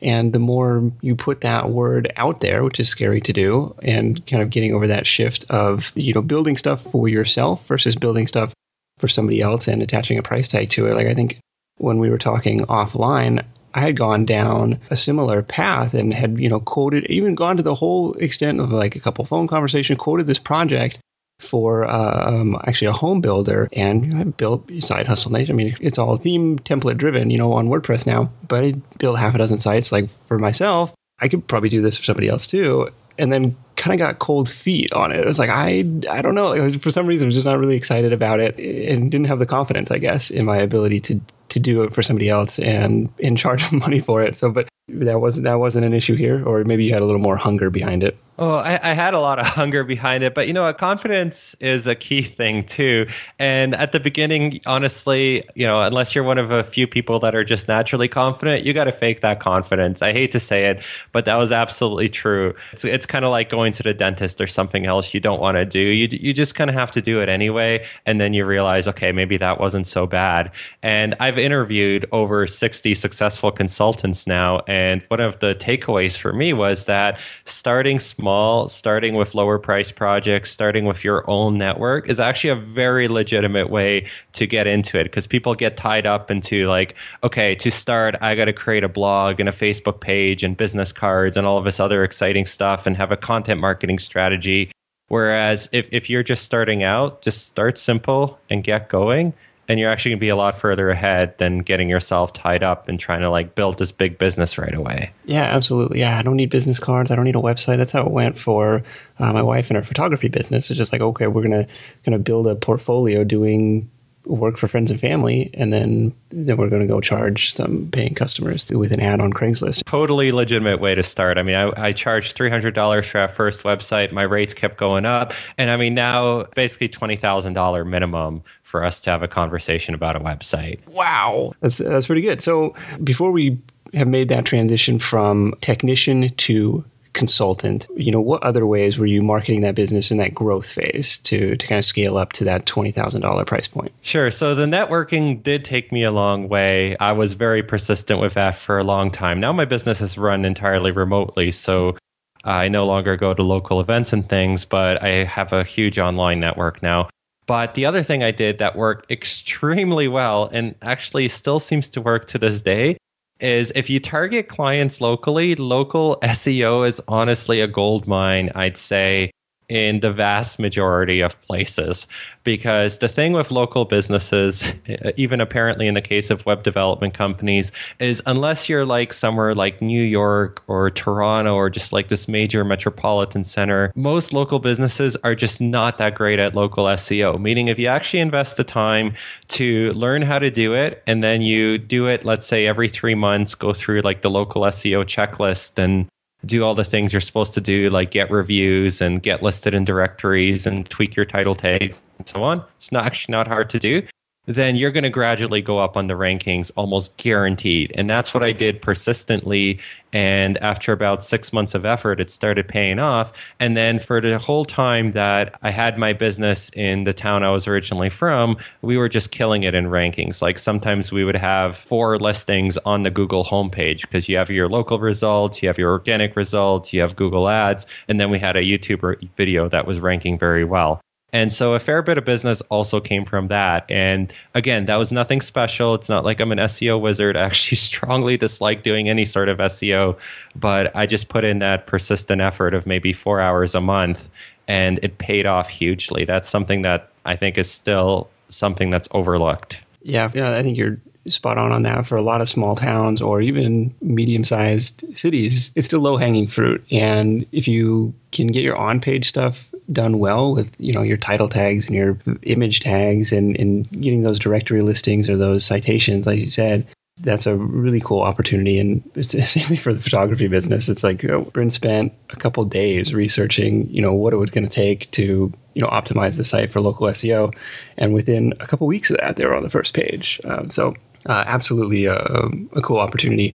And 0.02 0.32
the 0.32 0.40
more 0.40 0.92
you 1.02 1.16
put 1.16 1.42
that 1.42 1.70
word 1.70 2.14
out 2.16 2.40
there, 2.42 2.64
which 2.64 2.80
is 2.80 2.88
scary 2.88 3.20
to 3.22 3.34
do, 3.34 3.76
and 3.82 4.26
kind 4.28 4.42
of 4.42 4.50
getting 4.50 4.74
over 4.74 4.88
that 4.88 5.06
shift 5.06 5.46
of, 5.50 5.92
you 5.96 6.14
know, 6.14 6.22
building 6.22 6.56
stuff 6.56 6.82
for 6.84 7.10
yourself 7.10 7.66
versus 7.68 7.96
building 7.96 8.26
stuff 8.26 8.54
for 8.98 9.08
somebody 9.08 9.42
else 9.42 9.68
and 9.68 9.82
attaching 9.82 10.18
a 10.18 10.24
price 10.24 10.48
tag 10.48 10.70
to 10.70 10.88
it. 10.88 10.94
Like 10.96 11.08
I 11.08 11.14
think 11.14 11.40
when 11.78 11.98
we 11.98 12.10
were 12.10 12.18
talking 12.18 12.60
offline, 12.62 13.44
I 13.74 13.82
had 13.82 13.98
gone 13.98 14.26
down 14.26 14.80
a 14.90 14.96
similar 14.96 15.42
path 15.42 15.94
and 15.94 16.14
had, 16.14 16.40
you 16.40 16.50
know, 16.50 16.60
quoted, 16.60 17.06
even 17.08 17.36
gone 17.36 17.58
to 17.58 17.64
the 17.64 17.76
whole 17.76 18.14
extent 18.14 18.60
of 18.60 18.72
like 18.72 18.96
a 18.96 19.00
couple 19.00 19.26
phone 19.26 19.48
conversation, 19.48 19.98
quoted 19.98 20.28
this 20.28 20.40
project 20.40 21.00
for 21.40 21.90
uh, 21.90 22.30
um, 22.30 22.58
actually 22.68 22.88
a 22.88 22.94
home 22.94 23.22
builder 23.22 23.70
and 23.74 24.14
I 24.16 24.26
built 24.26 24.70
Side 24.82 25.08
Hustle 25.08 25.32
Nation. 25.32 25.56
I 25.56 25.58
mean, 25.58 25.74
it's 25.82 25.98
all 25.98 26.18
theme 26.18 26.60
template 26.60 26.98
driven, 26.98 27.30
you 27.30 27.38
know, 27.38 27.54
on 27.54 27.70
WordPress 27.70 28.06
now, 28.06 28.32
but 28.48 28.64
I 28.64 28.74
built 29.00 29.18
half 29.18 29.36
a 29.36 29.38
dozen 29.38 29.60
sites 29.60 29.92
like 29.92 30.10
for 30.28 30.38
myself. 30.38 30.94
I 31.20 31.28
could 31.28 31.48
probably 31.48 31.70
do 31.70 31.82
this 31.82 31.98
for 31.98 32.04
somebody 32.04 32.28
else 32.28 32.46
too. 32.46 32.90
And 33.18 33.34
then 33.34 33.58
kind 33.76 33.94
of 33.94 34.06
got 34.06 34.20
cold 34.20 34.50
feet 34.50 34.94
on 34.94 35.12
it. 35.12 35.20
It 35.20 35.26
was 35.26 35.40
like, 35.40 35.50
I, 35.50 35.86
I 36.10 36.22
don't 36.22 36.36
know. 36.36 36.50
Like, 36.50 36.82
for 36.82 36.92
some 36.92 37.06
reason, 37.06 37.26
I 37.26 37.28
was 37.28 37.36
just 37.36 37.46
not 37.46 37.60
really 37.60 37.76
excited 37.76 38.14
about 38.14 38.40
it 38.40 38.58
and 38.58 39.12
didn't 39.12 39.28
have 39.28 39.40
the 39.40 39.46
confidence, 39.46 39.92
I 39.92 39.98
guess, 39.98 40.32
in 40.32 40.46
my 40.46 40.58
ability 40.58 41.02
to, 41.02 41.20
to 41.50 41.60
do 41.60 41.84
it 41.84 41.94
for 41.94 42.02
somebody 42.02 42.30
else 42.30 42.60
and 42.60 43.10
in 43.18 43.36
charge 43.38 43.66
of 43.66 43.74
money 43.74 44.00
for 44.00 44.24
it. 44.24 44.38
So, 44.38 44.52
but 44.52 44.70
that 44.88 45.20
wasn't, 45.20 45.46
that 45.46 45.60
wasn't 45.60 45.86
an 45.86 45.94
issue 45.94 46.16
here, 46.16 46.46
or 46.48 46.64
maybe 46.64 46.86
you 46.86 46.94
had 46.94 47.02
a 47.02 47.06
little 47.06 47.22
more 47.22 47.36
hunger 47.36 47.70
behind 47.70 48.04
it. 48.04 48.18
Oh, 48.42 48.54
I, 48.54 48.80
I, 48.92 48.94
had 48.94 49.14
a 49.14 49.20
lot 49.20 49.38
of 49.38 49.46
hunger 49.48 49.84
behind 49.84 50.24
it, 50.24 50.34
but 50.34 50.48
you 50.48 50.54
know, 50.54 50.72
confidence 50.72 51.58
is 51.60 51.88
a 51.88 51.96
key 51.96 52.22
thing 52.22 52.64
too. 52.64 53.06
And 53.38 53.76
at 53.76 53.92
the 53.92 54.00
beginning, 54.00 54.62
honestly, 54.66 55.44
you 55.56 55.68
know, 55.68 55.82
unless 55.82 56.16
you're 56.16 56.24
one 56.24 56.38
of 56.38 56.50
a 56.50 56.64
few 56.64 56.88
people 56.88 57.20
that 57.20 57.36
are 57.36 57.44
just 57.44 57.68
naturally 57.68 58.08
confident, 58.08 58.64
you 58.64 58.72
got 58.74 58.86
to 58.86 58.94
fake 58.94 59.20
that 59.20 59.42
confidence. 59.42 60.02
I 60.02 60.14
hate 60.14 60.32
to 60.32 60.40
say 60.40 60.68
it, 60.68 60.82
but 61.12 61.26
that 61.26 61.36
was 61.36 61.52
absolutely 61.52 62.08
true. 62.08 62.54
It's, 62.72 62.86
it's 62.86 63.06
kind 63.06 63.26
of 63.26 63.32
like 63.32 63.50
going 63.50 63.74
to 63.74 63.84
the 63.84 63.94
dentist 63.94 64.40
or 64.40 64.48
something 64.48 64.86
else 64.86 65.14
you 65.14 65.20
don't 65.20 65.42
want 65.42 65.58
to 65.58 65.66
do. 65.66 65.82
You 65.82 66.08
you 66.10 66.34
just 66.34 66.56
kind 66.56 66.70
of 66.70 66.78
have 66.78 66.92
to 66.92 67.02
do 67.02 67.22
it 67.22 67.28
anyway, 67.28 67.86
and 68.06 68.22
then 68.22 68.34
you 68.34 68.46
realize, 68.46 68.88
okay, 68.88 69.12
maybe 69.12 69.36
that 69.36 69.60
wasn't 69.60 69.86
so 69.86 70.08
bad. 70.08 70.50
And 70.82 71.14
I've 71.20 71.38
interviewed 71.38 72.06
over 72.14 72.48
60 72.48 72.94
successful 72.94 73.52
consultants 73.52 74.26
now, 74.26 74.62
and 74.66 75.04
one 75.10 75.20
of 75.20 75.40
the 75.40 75.56
takeaways 75.56 76.18
for 76.18 76.32
me 76.32 76.54
was 76.54 76.86
that 76.86 77.20
starting 77.44 78.00
small 78.00 78.29
small, 78.30 78.70
starting 78.70 79.16
with 79.16 79.34
lower 79.34 79.58
price 79.58 79.92
projects, 79.92 80.52
starting 80.52 80.86
with 80.86 81.04
your 81.04 81.28
own 81.28 81.58
network 81.58 82.08
is 82.08 82.20
actually 82.20 82.52
a 82.52 82.56
very 82.56 83.08
legitimate 83.08 83.72
way 83.72 84.06
to 84.34 84.46
get 84.46 84.68
into 84.68 85.00
it 85.00 85.06
because 85.06 85.26
people 85.26 85.56
get 85.56 85.76
tied 85.76 86.06
up 86.06 86.30
into 86.30 86.68
like, 86.68 86.96
okay, 87.24 87.56
to 87.56 87.72
start, 87.72 88.16
I 88.22 88.36
got 88.36 88.46
to 88.46 88.54
create 88.54 88.84
a 88.84 88.90
blog 88.90 89.40
and 89.40 89.50
a 89.50 89.52
Facebook 89.52 90.00
page 90.00 90.44
and 90.44 90.56
business 90.56 90.92
cards 90.92 91.38
and 91.38 91.48
all 91.48 91.58
of 91.58 91.66
this 91.66 91.80
other 91.80 92.04
exciting 92.04 92.46
stuff 92.46 92.86
and 92.86 92.96
have 92.96 93.12
a 93.12 93.18
content 93.18 93.60
marketing 93.60 93.98
strategy. 93.98 94.72
Whereas 95.08 95.68
if, 95.72 95.88
if 95.92 96.08
you're 96.08 96.22
just 96.22 96.44
starting 96.44 96.84
out, 96.84 97.24
just 97.24 97.48
start 97.48 97.80
simple 97.80 98.38
and 98.52 98.64
get 98.64 98.90
going 98.90 99.34
and 99.70 99.80
you're 99.80 99.90
actually 99.90 100.10
going 100.10 100.20
to 100.20 100.22
be 100.22 100.30
a 100.30 100.36
lot 100.36 100.58
further 100.58 100.90
ahead 100.90 101.38
than 101.38 101.60
getting 101.60 101.90
yourself 101.90 102.34
tied 102.34 102.64
up 102.64 102.90
and 102.90 103.00
trying 103.00 103.22
to 103.22 103.30
like 103.30 103.54
build 103.54 103.78
this 103.78 103.92
big 103.92 104.18
business 104.18 104.58
right 104.58 104.74
away. 104.74 105.12
Yeah, 105.26 105.44
absolutely. 105.44 106.00
Yeah, 106.00 106.18
I 106.18 106.24
don't 106.24 106.36
need 106.36 106.50
business 106.50 106.80
cards. 106.80 107.12
I 107.12 107.16
don't 107.16 107.26
need 107.26 107.36
a 107.36 107.40
website. 107.40 107.78
That's 107.78 107.92
how 107.92 108.02
it 108.02 108.12
went 108.12 108.38
for 108.38 108.84
uh, 109.20 109.32
my 109.32 109.44
wife 109.44 109.70
and 109.70 109.78
her 109.78 109.84
photography 109.84 110.28
business. 110.28 110.72
It's 110.72 110.78
just 110.78 110.92
like, 110.92 111.02
okay, 111.02 111.28
we're 111.28 111.44
gonna 111.44 111.68
gonna 112.04 112.20
build 112.20 112.48
a 112.48 112.56
portfolio 112.56 113.24
doing 113.24 113.90
work 114.26 114.58
for 114.58 114.68
friends 114.68 114.92
and 114.92 115.00
family, 115.00 115.50
and 115.54 115.74
then 115.74 116.14
then 116.30 116.58
we're 116.58 116.70
going 116.70 116.82
to 116.82 116.88
go 116.88 117.02
charge 117.02 117.52
some 117.54 117.90
paying 117.92 118.14
customers 118.14 118.68
with 118.70 118.92
an 118.92 119.00
ad 119.00 119.20
on 119.20 119.34
Craigslist. 119.34 119.84
Totally 119.86 120.32
legitimate 120.32 120.80
way 120.80 120.94
to 120.94 121.04
start. 121.04 121.38
I 121.38 121.44
mean, 121.44 121.56
I, 121.56 121.72
I 121.88 121.92
charged 121.92 122.36
three 122.36 122.50
hundred 122.50 122.76
dollars 122.76 123.08
for 123.08 123.20
that 123.20 123.32
first 123.32 123.64
website. 123.64 124.12
My 124.12 124.24
rates 124.24 124.54
kept 124.54 124.78
going 124.78 125.06
up, 125.06 125.34
and 125.58 125.70
I 125.70 125.78
mean 125.78 125.96
now 125.96 126.44
basically 126.56 126.90
twenty 126.90 127.16
thousand 127.16 127.54
dollar 127.54 127.84
minimum 127.84 128.44
for 128.70 128.84
us 128.84 129.00
to 129.02 129.10
have 129.10 129.24
a 129.24 129.28
conversation 129.28 129.96
about 129.96 130.16
a 130.16 130.20
website. 130.20 130.88
Wow, 130.90 131.54
that's 131.60 131.80
that's 131.80 132.06
pretty 132.06 132.22
good. 132.22 132.40
So 132.40 132.76
before 133.04 133.32
we 133.32 133.58
have 133.96 134.08
made 134.08 134.30
that 134.30 134.46
transition 134.46 135.00
from 135.00 135.56
technician 135.62 136.30
to 136.36 136.86
consultant, 137.14 137.88
you 137.96 138.12
know, 138.12 138.22
what 138.22 138.44
other 138.44 138.68
ways 138.68 139.00
were 139.00 139.08
you 139.08 139.24
marketing 139.24 139.62
that 139.62 139.74
business 139.74 140.12
in 140.12 140.18
that 140.18 140.36
growth 140.36 140.68
phase 140.68 141.18
to 141.20 141.56
to 141.56 141.68
kind 141.68 141.80
of 141.80 141.86
scale 141.86 142.16
up 142.16 142.34
to 142.34 142.44
that 142.44 142.68
twenty 142.68 142.92
thousand 142.92 143.22
dollar 143.22 143.44
price 143.44 143.68
point? 143.68 143.92
Sure. 144.04 144.30
So 144.30 144.54
the 144.54 144.68
networking 144.68 145.42
did 145.42 145.66
take 145.66 145.92
me 145.92 146.04
a 146.04 146.12
long 146.12 146.48
way. 146.48 146.96
I 146.98 147.14
was 147.14 147.34
very 147.34 147.64
persistent 147.64 148.22
with 148.22 148.36
that 148.36 148.56
for 148.56 148.78
a 148.78 148.84
long 148.84 149.10
time. 149.10 149.40
Now 149.40 149.52
my 149.52 149.66
business 149.66 150.00
is 150.00 150.16
run 150.16 150.46
entirely 150.46 150.92
remotely, 150.92 151.52
so 151.52 151.98
I 152.44 152.70
no 152.70 152.86
longer 152.86 153.16
go 153.16 153.34
to 153.34 153.42
local 153.42 153.82
events 153.82 154.14
and 154.14 154.30
things, 154.30 154.64
but 154.64 155.04
I 155.04 155.24
have 155.24 155.54
a 155.54 155.64
huge 155.64 155.98
online 155.98 156.40
network 156.40 156.84
now. 156.84 157.10
But 157.50 157.74
the 157.74 157.88
other 157.88 158.04
thing 158.04 158.22
I 158.22 158.30
did 158.30 158.60
that 158.60 158.76
worked 158.76 159.10
extremely 159.10 160.08
well 160.08 160.52
and 160.54 160.76
actually 160.84 161.28
still 161.30 161.60
seems 161.60 161.90
to 161.90 162.00
work 162.00 162.26
to 162.26 162.38
this 162.38 162.62
day 162.62 162.98
is 163.40 163.72
if 163.74 163.90
you 163.90 164.00
target 164.00 164.50
clients 164.50 165.02
locally, 165.02 165.56
local 165.56 166.20
SEO 166.22 166.88
is 166.88 167.02
honestly 167.08 167.60
a 167.60 167.66
gold 167.66 168.06
mine, 168.06 168.52
I'd 168.54 168.78
say, 168.78 169.32
in 169.70 170.00
the 170.00 170.12
vast 170.12 170.60
majority 170.60 171.22
of 171.22 171.40
places. 171.44 172.08
Because 172.44 172.98
the 172.98 173.08
thing 173.08 173.34
with 173.34 173.52
local 173.52 173.86
businesses, 173.86 174.74
even 175.16 175.40
apparently 175.40 175.88
in 175.88 175.94
the 175.94 176.02
case 176.02 176.30
of 176.30 176.46
web 176.46 176.64
development 176.64 177.14
companies, 177.14 177.72
is 178.00 178.22
unless 178.26 178.68
you're 178.68 178.86
like 178.86 179.14
somewhere 179.14 179.54
like 179.54 179.82
New 179.82 180.04
York 180.04 180.64
or 180.68 180.90
Toronto 180.90 181.54
or 181.54 181.70
just 181.70 181.94
like 181.94 182.10
this 182.10 182.28
major 182.28 182.64
metropolitan 182.64 183.44
center, 183.44 183.92
most 183.96 184.34
local 184.34 184.60
businesses 184.60 185.16
are 185.24 185.36
just 185.36 185.62
not 185.62 185.98
that 186.00 186.16
great 186.16 186.40
at 186.40 186.56
local 186.56 186.86
SEO. 186.86 187.40
Meaning, 187.40 187.68
if 187.68 187.78
you 187.78 187.88
actually 187.88 188.20
invest 188.20 188.58
the 188.58 188.64
time 188.64 189.14
to 189.50 189.92
learn 189.94 190.22
how 190.22 190.40
to 190.40 190.50
do 190.50 190.74
it 190.74 191.04
and 191.06 191.24
then 191.24 191.42
you 191.42 191.78
do 191.78 192.08
it, 192.08 192.26
let's 192.26 192.48
say 192.48 192.66
every 192.66 192.90
three 192.90 193.16
months, 193.16 193.56
go 193.56 193.74
through 193.74 194.02
like 194.02 194.22
the 194.22 194.30
local 194.30 194.64
SEO 194.64 195.04
checklist 195.04 195.78
and 195.78 196.08
do 196.46 196.64
all 196.64 196.76
the 196.76 196.84
things 196.84 197.14
you're 197.14 197.20
supposed 197.22 197.54
to 197.54 197.62
do, 197.62 197.90
like 197.90 198.12
get 198.12 198.32
reviews 198.32 199.02
and 199.02 199.22
get 199.22 199.44
listed 199.44 199.74
in 199.74 199.86
directories 199.86 200.66
and 200.66 200.90
tweak 200.90 201.16
your 201.16 201.26
title 201.26 201.56
tags 201.56 202.04
and 202.18 202.28
so 202.28 202.44
on. 202.44 202.64
It's 202.76 202.92
not 202.92 203.06
actually 203.06 203.34
not 203.34 203.48
hard 203.48 203.70
to 203.72 203.80
do 203.80 204.04
then 204.50 204.76
you're 204.76 204.90
going 204.90 205.04
to 205.04 205.12
gradually 205.12 205.62
go 205.62 205.78
up 205.78 205.96
on 205.96 206.08
the 206.08 206.16
rankings 206.16 206.72
almost 206.76 207.16
guaranteed. 207.18 207.92
And 207.94 208.10
that's 208.10 208.34
what 208.34 208.42
I 208.42 208.52
did 208.52 208.82
persistently. 208.82 209.80
And 210.12 210.58
after 210.58 210.92
about 210.92 211.24
six 211.24 211.54
months 211.54 211.76
of 211.76 211.86
effort, 211.86 212.20
it 212.20 212.32
started 212.32 212.68
paying 212.68 212.98
off. 212.98 213.32
And 213.60 213.78
then 213.78 214.00
for 214.00 214.20
the 214.20 214.40
whole 214.40 214.66
time 214.66 215.12
that 215.12 215.54
I 215.62 215.70
had 215.70 216.00
my 216.00 216.14
business 216.14 216.72
in 216.74 217.04
the 217.04 217.14
town 217.14 217.44
I 217.44 217.52
was 217.52 217.68
originally 217.68 218.10
from, 218.10 218.58
we 218.82 218.98
were 218.98 219.08
just 219.08 219.30
killing 219.30 219.62
it 219.62 219.76
in 219.76 219.86
rankings. 219.86 220.42
Like 220.42 220.58
sometimes 220.58 221.12
we 221.12 221.24
would 221.24 221.36
have 221.36 221.78
four 221.78 222.18
listings 222.18 222.76
on 222.86 223.04
the 223.04 223.12
Google 223.12 223.44
homepage 223.44 224.02
because 224.02 224.28
you 224.28 224.38
have 224.38 224.50
your 224.50 224.68
local 224.68 225.00
results, 225.00 225.62
you 225.62 225.70
have 225.70 225.78
your 225.78 225.92
organic 225.92 226.36
results, 226.36 226.92
you 226.92 227.02
have 227.02 227.16
Google 227.16 227.50
ads, 227.50 227.86
and 228.08 228.20
then 228.20 228.32
we 228.32 228.40
had 228.40 228.56
a 228.56 228.64
YouTube 228.64 229.16
video 229.36 229.70
that 229.70 229.86
was 229.86 230.00
ranking 230.00 230.40
very 230.40 230.66
well. 230.66 231.00
And 231.32 231.54
so 231.54 231.74
a 231.74 231.80
fair 231.80 232.02
bit 232.02 232.18
of 232.18 232.26
business 232.26 232.62
also 232.70 233.00
came 233.00 233.26
from 233.26 233.50
that. 233.50 233.86
And 233.90 234.34
again, 234.56 234.86
that 234.86 234.96
was 234.96 235.12
nothing 235.12 235.42
special. 235.42 235.94
It's 235.94 236.10
not 236.10 236.26
like 236.26 236.40
I'm 236.40 236.52
an 236.52 236.58
SEO 236.60 237.00
wizard. 237.00 237.38
I 237.38 237.42
actually 237.42 237.78
strongly 237.90 238.38
dislike 238.38 238.84
doing 238.84 239.10
any 239.10 239.26
sort 239.26 239.50
of 239.50 239.58
SEO, 239.60 240.20
but 240.56 240.96
I 240.96 241.06
just 241.06 241.30
put 241.30 241.44
in 241.44 241.60
that 241.60 241.88
persistent 241.88 242.42
effort 242.42 242.74
of 242.74 242.86
maybe 242.88 243.14
four 243.14 243.42
hours 243.42 243.76
a 243.76 243.82
month 243.82 244.30
and 244.68 245.00
it 245.04 245.18
paid 245.18 245.46
off 245.46 245.70
hugely. 245.70 246.26
That's 246.26 246.50
something 246.50 246.84
that 246.84 247.10
I 247.26 247.36
think 247.36 247.58
is 247.58 247.70
still 247.70 248.30
something 248.50 248.90
that's 248.90 249.08
overlooked. 249.12 249.80
Yeah, 250.02 250.32
yeah, 250.34 250.56
I 250.56 250.64
think 250.64 250.78
you're 250.78 251.00
spot 251.28 251.58
on 251.58 251.72
on 251.72 251.84
that 251.84 252.08
for 252.08 252.16
a 252.16 252.22
lot 252.22 252.42
of 252.42 252.50
small 252.50 252.76
towns 252.76 253.22
or 253.22 253.42
even 253.42 253.94
medium 254.02 254.44
sized 254.44 255.04
cities. 255.16 255.72
It's 255.76 255.88
still 255.88 256.00
low 256.00 256.18
hanging 256.18 256.48
fruit. 256.48 256.84
And 256.92 257.46
if 257.52 257.68
you 257.68 258.14
can 258.32 258.48
get 258.48 258.64
your 258.64 258.78
on 258.78 259.00
page 259.00 259.28
stuff 259.28 259.69
done 259.92 260.20
well 260.20 260.54
with 260.54 260.74
you 260.80 260.94
know 260.94 261.02
your 261.02 261.18
title 261.18 261.50
tags 261.50 261.88
and 261.88 261.96
your 261.96 262.18
image 262.44 262.80
tags 262.80 263.32
and, 263.32 263.56
and 263.58 263.90
getting 263.92 264.24
those 264.24 264.40
directory 264.40 264.82
listings 264.82 265.30
or 265.30 265.38
those 265.38 265.66
citations, 265.66 266.26
like 266.26 266.40
you 266.40 266.50
said, 266.50 266.88
that's 267.22 267.46
a 267.46 267.56
really 267.56 268.00
cool 268.00 268.22
opportunity. 268.22 268.80
And 268.80 269.04
it's 269.16 269.34
especially 269.36 269.78
for 269.78 269.94
the 269.94 270.00
photography 270.00 270.48
business. 270.48 270.90
It's 270.90 271.04
like 271.04 271.24
you 271.24 271.30
know, 271.30 271.42
Bryn 271.42 271.70
spent 271.70 272.14
a 272.30 272.36
couple 272.36 272.64
days 272.66 273.14
researching, 273.14 273.90
you 273.90 274.02
know, 274.02 274.14
what 274.14 274.34
it 274.34 274.38
was 274.38 274.50
going 274.50 274.64
to 274.64 274.70
take 274.70 275.10
to, 275.12 275.52
you 275.74 275.82
know, 275.82 275.88
optimize 275.88 276.38
the 276.38 276.44
site 276.44 276.72
for 276.72 276.82
local 276.82 277.08
SEO. 277.08 277.54
And 277.98 278.14
within 278.14 278.54
a 278.60 278.68
couple 278.68 278.88
weeks 278.88 279.10
of 279.10 279.18
that, 279.18 279.36
they 279.36 279.46
were 279.46 279.56
on 279.56 279.64
the 279.64 279.70
first 279.70 279.94
page. 279.94 280.40
Um, 280.46 280.70
so 280.70 280.96
uh, 281.26 281.44
absolutely 281.46 282.06
a, 282.06 282.16
a 282.16 282.82
cool 282.82 283.00
opportunity. 283.00 283.54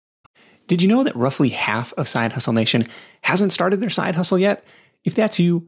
Did 0.68 0.82
you 0.82 0.88
know 0.88 1.04
that 1.04 1.16
roughly 1.16 1.50
half 1.50 1.94
of 1.94 2.08
Side 2.08 2.32
Hustle 2.32 2.54
Nation 2.54 2.88
hasn't 3.22 3.54
started 3.54 3.82
their 3.82 3.90
side 3.90 4.16
hustle 4.16 4.40
yet? 4.40 4.66
If 5.04 5.16
that's 5.16 5.40
you, 5.40 5.68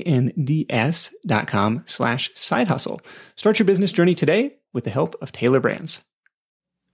dot 0.00 1.46
com 1.46 1.82
slash 1.86 2.30
side 2.34 2.68
hustle. 2.68 3.00
Start 3.36 3.58
your 3.58 3.66
business 3.66 3.92
journey 3.92 4.14
today 4.14 4.56
with 4.72 4.84
the 4.84 4.90
help 4.90 5.14
of 5.20 5.32
Tailor 5.32 5.60
Brands. 5.60 6.02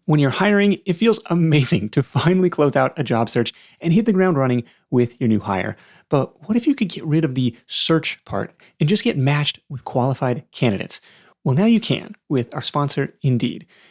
When 0.07 0.21
you're 0.21 0.31
hiring, 0.31 0.79
it 0.87 0.95
feels 0.95 1.21
amazing 1.27 1.91
to 1.91 2.03
finally 2.03 2.49
close 2.49 2.77
out 2.77 2.99
a 2.99 3.05
job 3.05 3.29
search 3.29 3.53
and 3.81 3.93
hit 3.93 4.07
the 4.07 4.13
ground 4.13 4.39
running 4.39 4.65
with 4.91 5.21
your 5.21 5.29
new 5.29 5.39
hire. 5.39 5.77
But 6.09 6.49
what 6.49 6.57
if 6.57 6.67
you 6.67 6.75
could 6.75 6.89
get 6.89 7.05
rid 7.05 7.27
of 7.27 7.35
the 7.35 7.55
search 7.67 8.25
part 8.25 8.55
and 8.81 8.89
just 8.89 9.05
get 9.05 9.19
matched 9.19 9.61
with 9.69 9.85
qualified 9.85 10.45
candidates? 10.51 11.03
Well, 11.45 11.55
now 11.55 11.67
you 11.67 11.79
can 11.79 12.15
with 12.31 12.55
our 12.55 12.63
sponsor, 12.63 13.15
Indeed. 13.21 13.67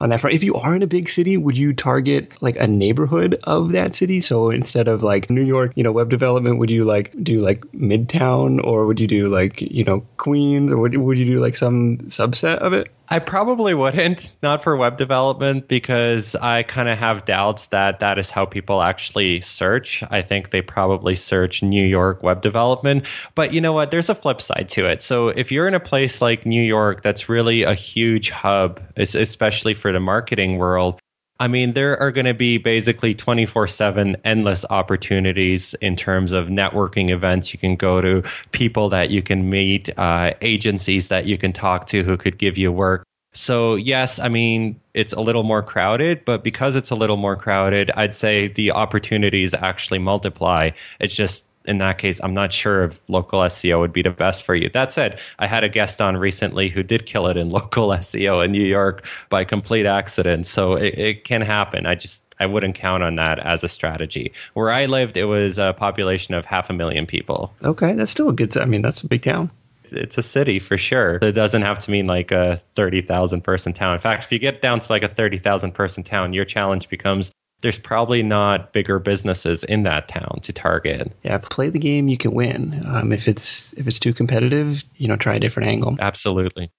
on 0.00 0.10
that 0.10 0.20
front. 0.20 0.34
If 0.34 0.42
you 0.42 0.54
are 0.54 0.74
in 0.74 0.82
a 0.82 0.86
big 0.86 1.08
city, 1.08 1.36
would 1.36 1.56
you 1.56 1.72
target 1.72 2.32
like 2.40 2.56
a 2.56 2.66
neighborhood 2.66 3.38
of 3.44 3.72
that 3.72 3.94
city? 3.94 4.20
So 4.20 4.50
instead 4.50 4.88
of 4.88 5.02
like 5.02 5.30
New 5.30 5.42
York, 5.42 5.72
you 5.76 5.82
know, 5.82 5.92
web 5.92 6.10
development, 6.10 6.58
would 6.58 6.70
you 6.70 6.84
like 6.84 7.12
do 7.22 7.40
like 7.40 7.60
Midtown 7.72 8.62
or 8.64 8.86
would 8.86 8.98
you 8.98 9.06
do 9.06 9.28
like, 9.28 9.60
you 9.60 9.84
know, 9.84 10.04
Queens 10.16 10.72
or 10.72 10.78
would, 10.78 10.96
would 10.96 11.18
you 11.18 11.26
do 11.26 11.40
like 11.40 11.56
some 11.56 11.98
subset 12.06 12.56
of 12.58 12.72
it? 12.72 12.90
I 13.08 13.18
probably 13.18 13.74
wouldn't, 13.74 14.32
not 14.42 14.62
for 14.62 14.76
web 14.76 14.96
development, 14.96 15.68
because 15.68 16.34
I 16.36 16.62
kind 16.62 16.88
of 16.88 16.98
have 16.98 17.24
doubts 17.24 17.68
that 17.68 18.00
that 18.00 18.18
is 18.18 18.30
how 18.30 18.46
people 18.46 18.82
actually 18.82 19.40
search. 19.42 20.02
I 20.10 20.22
think 20.22 20.50
they 20.50 20.62
probably 20.62 21.14
search 21.14 21.62
New 21.62 21.84
York 21.84 22.22
web 22.22 22.40
development. 22.40 23.06
But 23.34 23.52
you 23.52 23.60
know 23.60 23.72
what? 23.72 23.90
There's 23.90 24.08
a 24.08 24.14
flip 24.14 24.40
side 24.40 24.68
to 24.70 24.86
it. 24.86 25.02
So 25.02 25.28
if 25.28 25.52
you're 25.52 25.68
in 25.68 25.74
a 25.74 25.80
place 25.80 26.22
like 26.22 26.46
New 26.46 26.62
York 26.62 27.02
that's 27.02 27.28
really 27.28 27.62
a 27.62 27.74
huge 27.74 28.30
hub, 28.30 28.80
especially 28.96 29.74
for 29.74 29.92
the 29.92 30.00
marketing 30.00 30.56
world, 30.58 30.98
I 31.40 31.48
mean, 31.48 31.72
there 31.72 32.00
are 32.00 32.12
going 32.12 32.26
to 32.26 32.34
be 32.34 32.58
basically 32.58 33.14
24 33.14 33.66
7 33.66 34.16
endless 34.24 34.64
opportunities 34.70 35.74
in 35.80 35.96
terms 35.96 36.32
of 36.32 36.46
networking 36.46 37.10
events 37.10 37.52
you 37.52 37.58
can 37.58 37.74
go 37.74 38.00
to, 38.00 38.22
people 38.52 38.88
that 38.90 39.10
you 39.10 39.20
can 39.20 39.50
meet, 39.50 39.90
uh, 39.98 40.32
agencies 40.42 41.08
that 41.08 41.26
you 41.26 41.36
can 41.36 41.52
talk 41.52 41.86
to 41.88 42.04
who 42.04 42.16
could 42.16 42.38
give 42.38 42.56
you 42.56 42.70
work. 42.70 43.04
So, 43.32 43.74
yes, 43.74 44.20
I 44.20 44.28
mean, 44.28 44.80
it's 44.94 45.12
a 45.12 45.20
little 45.20 45.42
more 45.42 45.60
crowded, 45.60 46.24
but 46.24 46.44
because 46.44 46.76
it's 46.76 46.90
a 46.90 46.94
little 46.94 47.16
more 47.16 47.34
crowded, 47.34 47.90
I'd 47.96 48.14
say 48.14 48.46
the 48.46 48.70
opportunities 48.70 49.54
actually 49.54 49.98
multiply. 49.98 50.70
It's 51.00 51.16
just 51.16 51.44
in 51.64 51.78
that 51.78 51.98
case, 51.98 52.20
I'm 52.22 52.34
not 52.34 52.52
sure 52.52 52.84
if 52.84 53.00
local 53.08 53.40
SEO 53.40 53.80
would 53.80 53.92
be 53.92 54.02
the 54.02 54.10
best 54.10 54.44
for 54.44 54.54
you. 54.54 54.68
That 54.70 54.92
said, 54.92 55.20
I 55.38 55.46
had 55.46 55.64
a 55.64 55.68
guest 55.68 56.00
on 56.00 56.16
recently 56.16 56.68
who 56.68 56.82
did 56.82 57.06
kill 57.06 57.26
it 57.26 57.36
in 57.36 57.48
local 57.60 57.88
SEO 57.88 58.44
in 58.44 58.52
New 58.52 58.64
York 58.64 59.06
by 59.30 59.44
complete 59.44 59.86
accident. 59.86 60.46
So 60.46 60.74
it, 60.74 60.94
it 60.98 61.24
can 61.24 61.40
happen. 61.40 61.86
I 61.86 61.94
just 61.94 62.22
I 62.40 62.46
wouldn't 62.46 62.74
count 62.74 63.02
on 63.02 63.14
that 63.16 63.38
as 63.38 63.62
a 63.62 63.68
strategy. 63.68 64.32
Where 64.54 64.70
I 64.70 64.86
lived, 64.86 65.16
it 65.16 65.26
was 65.26 65.58
a 65.58 65.72
population 65.72 66.34
of 66.34 66.44
half 66.44 66.68
a 66.68 66.72
million 66.72 67.06
people. 67.06 67.54
Okay, 67.62 67.92
that's 67.94 68.10
still 68.10 68.28
a 68.28 68.32
good. 68.32 68.56
I 68.56 68.64
mean, 68.64 68.82
that's 68.82 69.00
a 69.02 69.06
big 69.06 69.22
town 69.22 69.50
it's 69.92 70.18
a 70.18 70.22
city 70.22 70.58
for 70.58 70.78
sure. 70.78 71.18
It 71.20 71.32
doesn't 71.32 71.62
have 71.62 71.78
to 71.80 71.90
mean 71.90 72.06
like 72.06 72.32
a 72.32 72.56
30,000 72.74 73.42
person 73.42 73.72
town. 73.72 73.94
In 73.94 74.00
fact, 74.00 74.24
if 74.24 74.32
you 74.32 74.38
get 74.38 74.62
down 74.62 74.80
to 74.80 74.92
like 74.92 75.02
a 75.02 75.08
30,000 75.08 75.72
person 75.72 76.02
town, 76.02 76.32
your 76.32 76.44
challenge 76.44 76.88
becomes 76.88 77.30
there's 77.60 77.78
probably 77.78 78.22
not 78.22 78.72
bigger 78.72 78.98
businesses 78.98 79.64
in 79.64 79.84
that 79.84 80.06
town 80.08 80.40
to 80.42 80.52
target. 80.52 81.12
Yeah, 81.22 81.38
play 81.38 81.70
the 81.70 81.78
game 81.78 82.08
you 82.08 82.18
can 82.18 82.32
win. 82.32 82.82
Um, 82.86 83.12
if 83.12 83.26
it's 83.26 83.72
if 83.74 83.86
it's 83.86 83.98
too 83.98 84.12
competitive, 84.12 84.84
you 84.96 85.08
know, 85.08 85.16
try 85.16 85.36
a 85.36 85.40
different 85.40 85.68
angle. 85.70 85.96
Absolutely. 85.98 86.70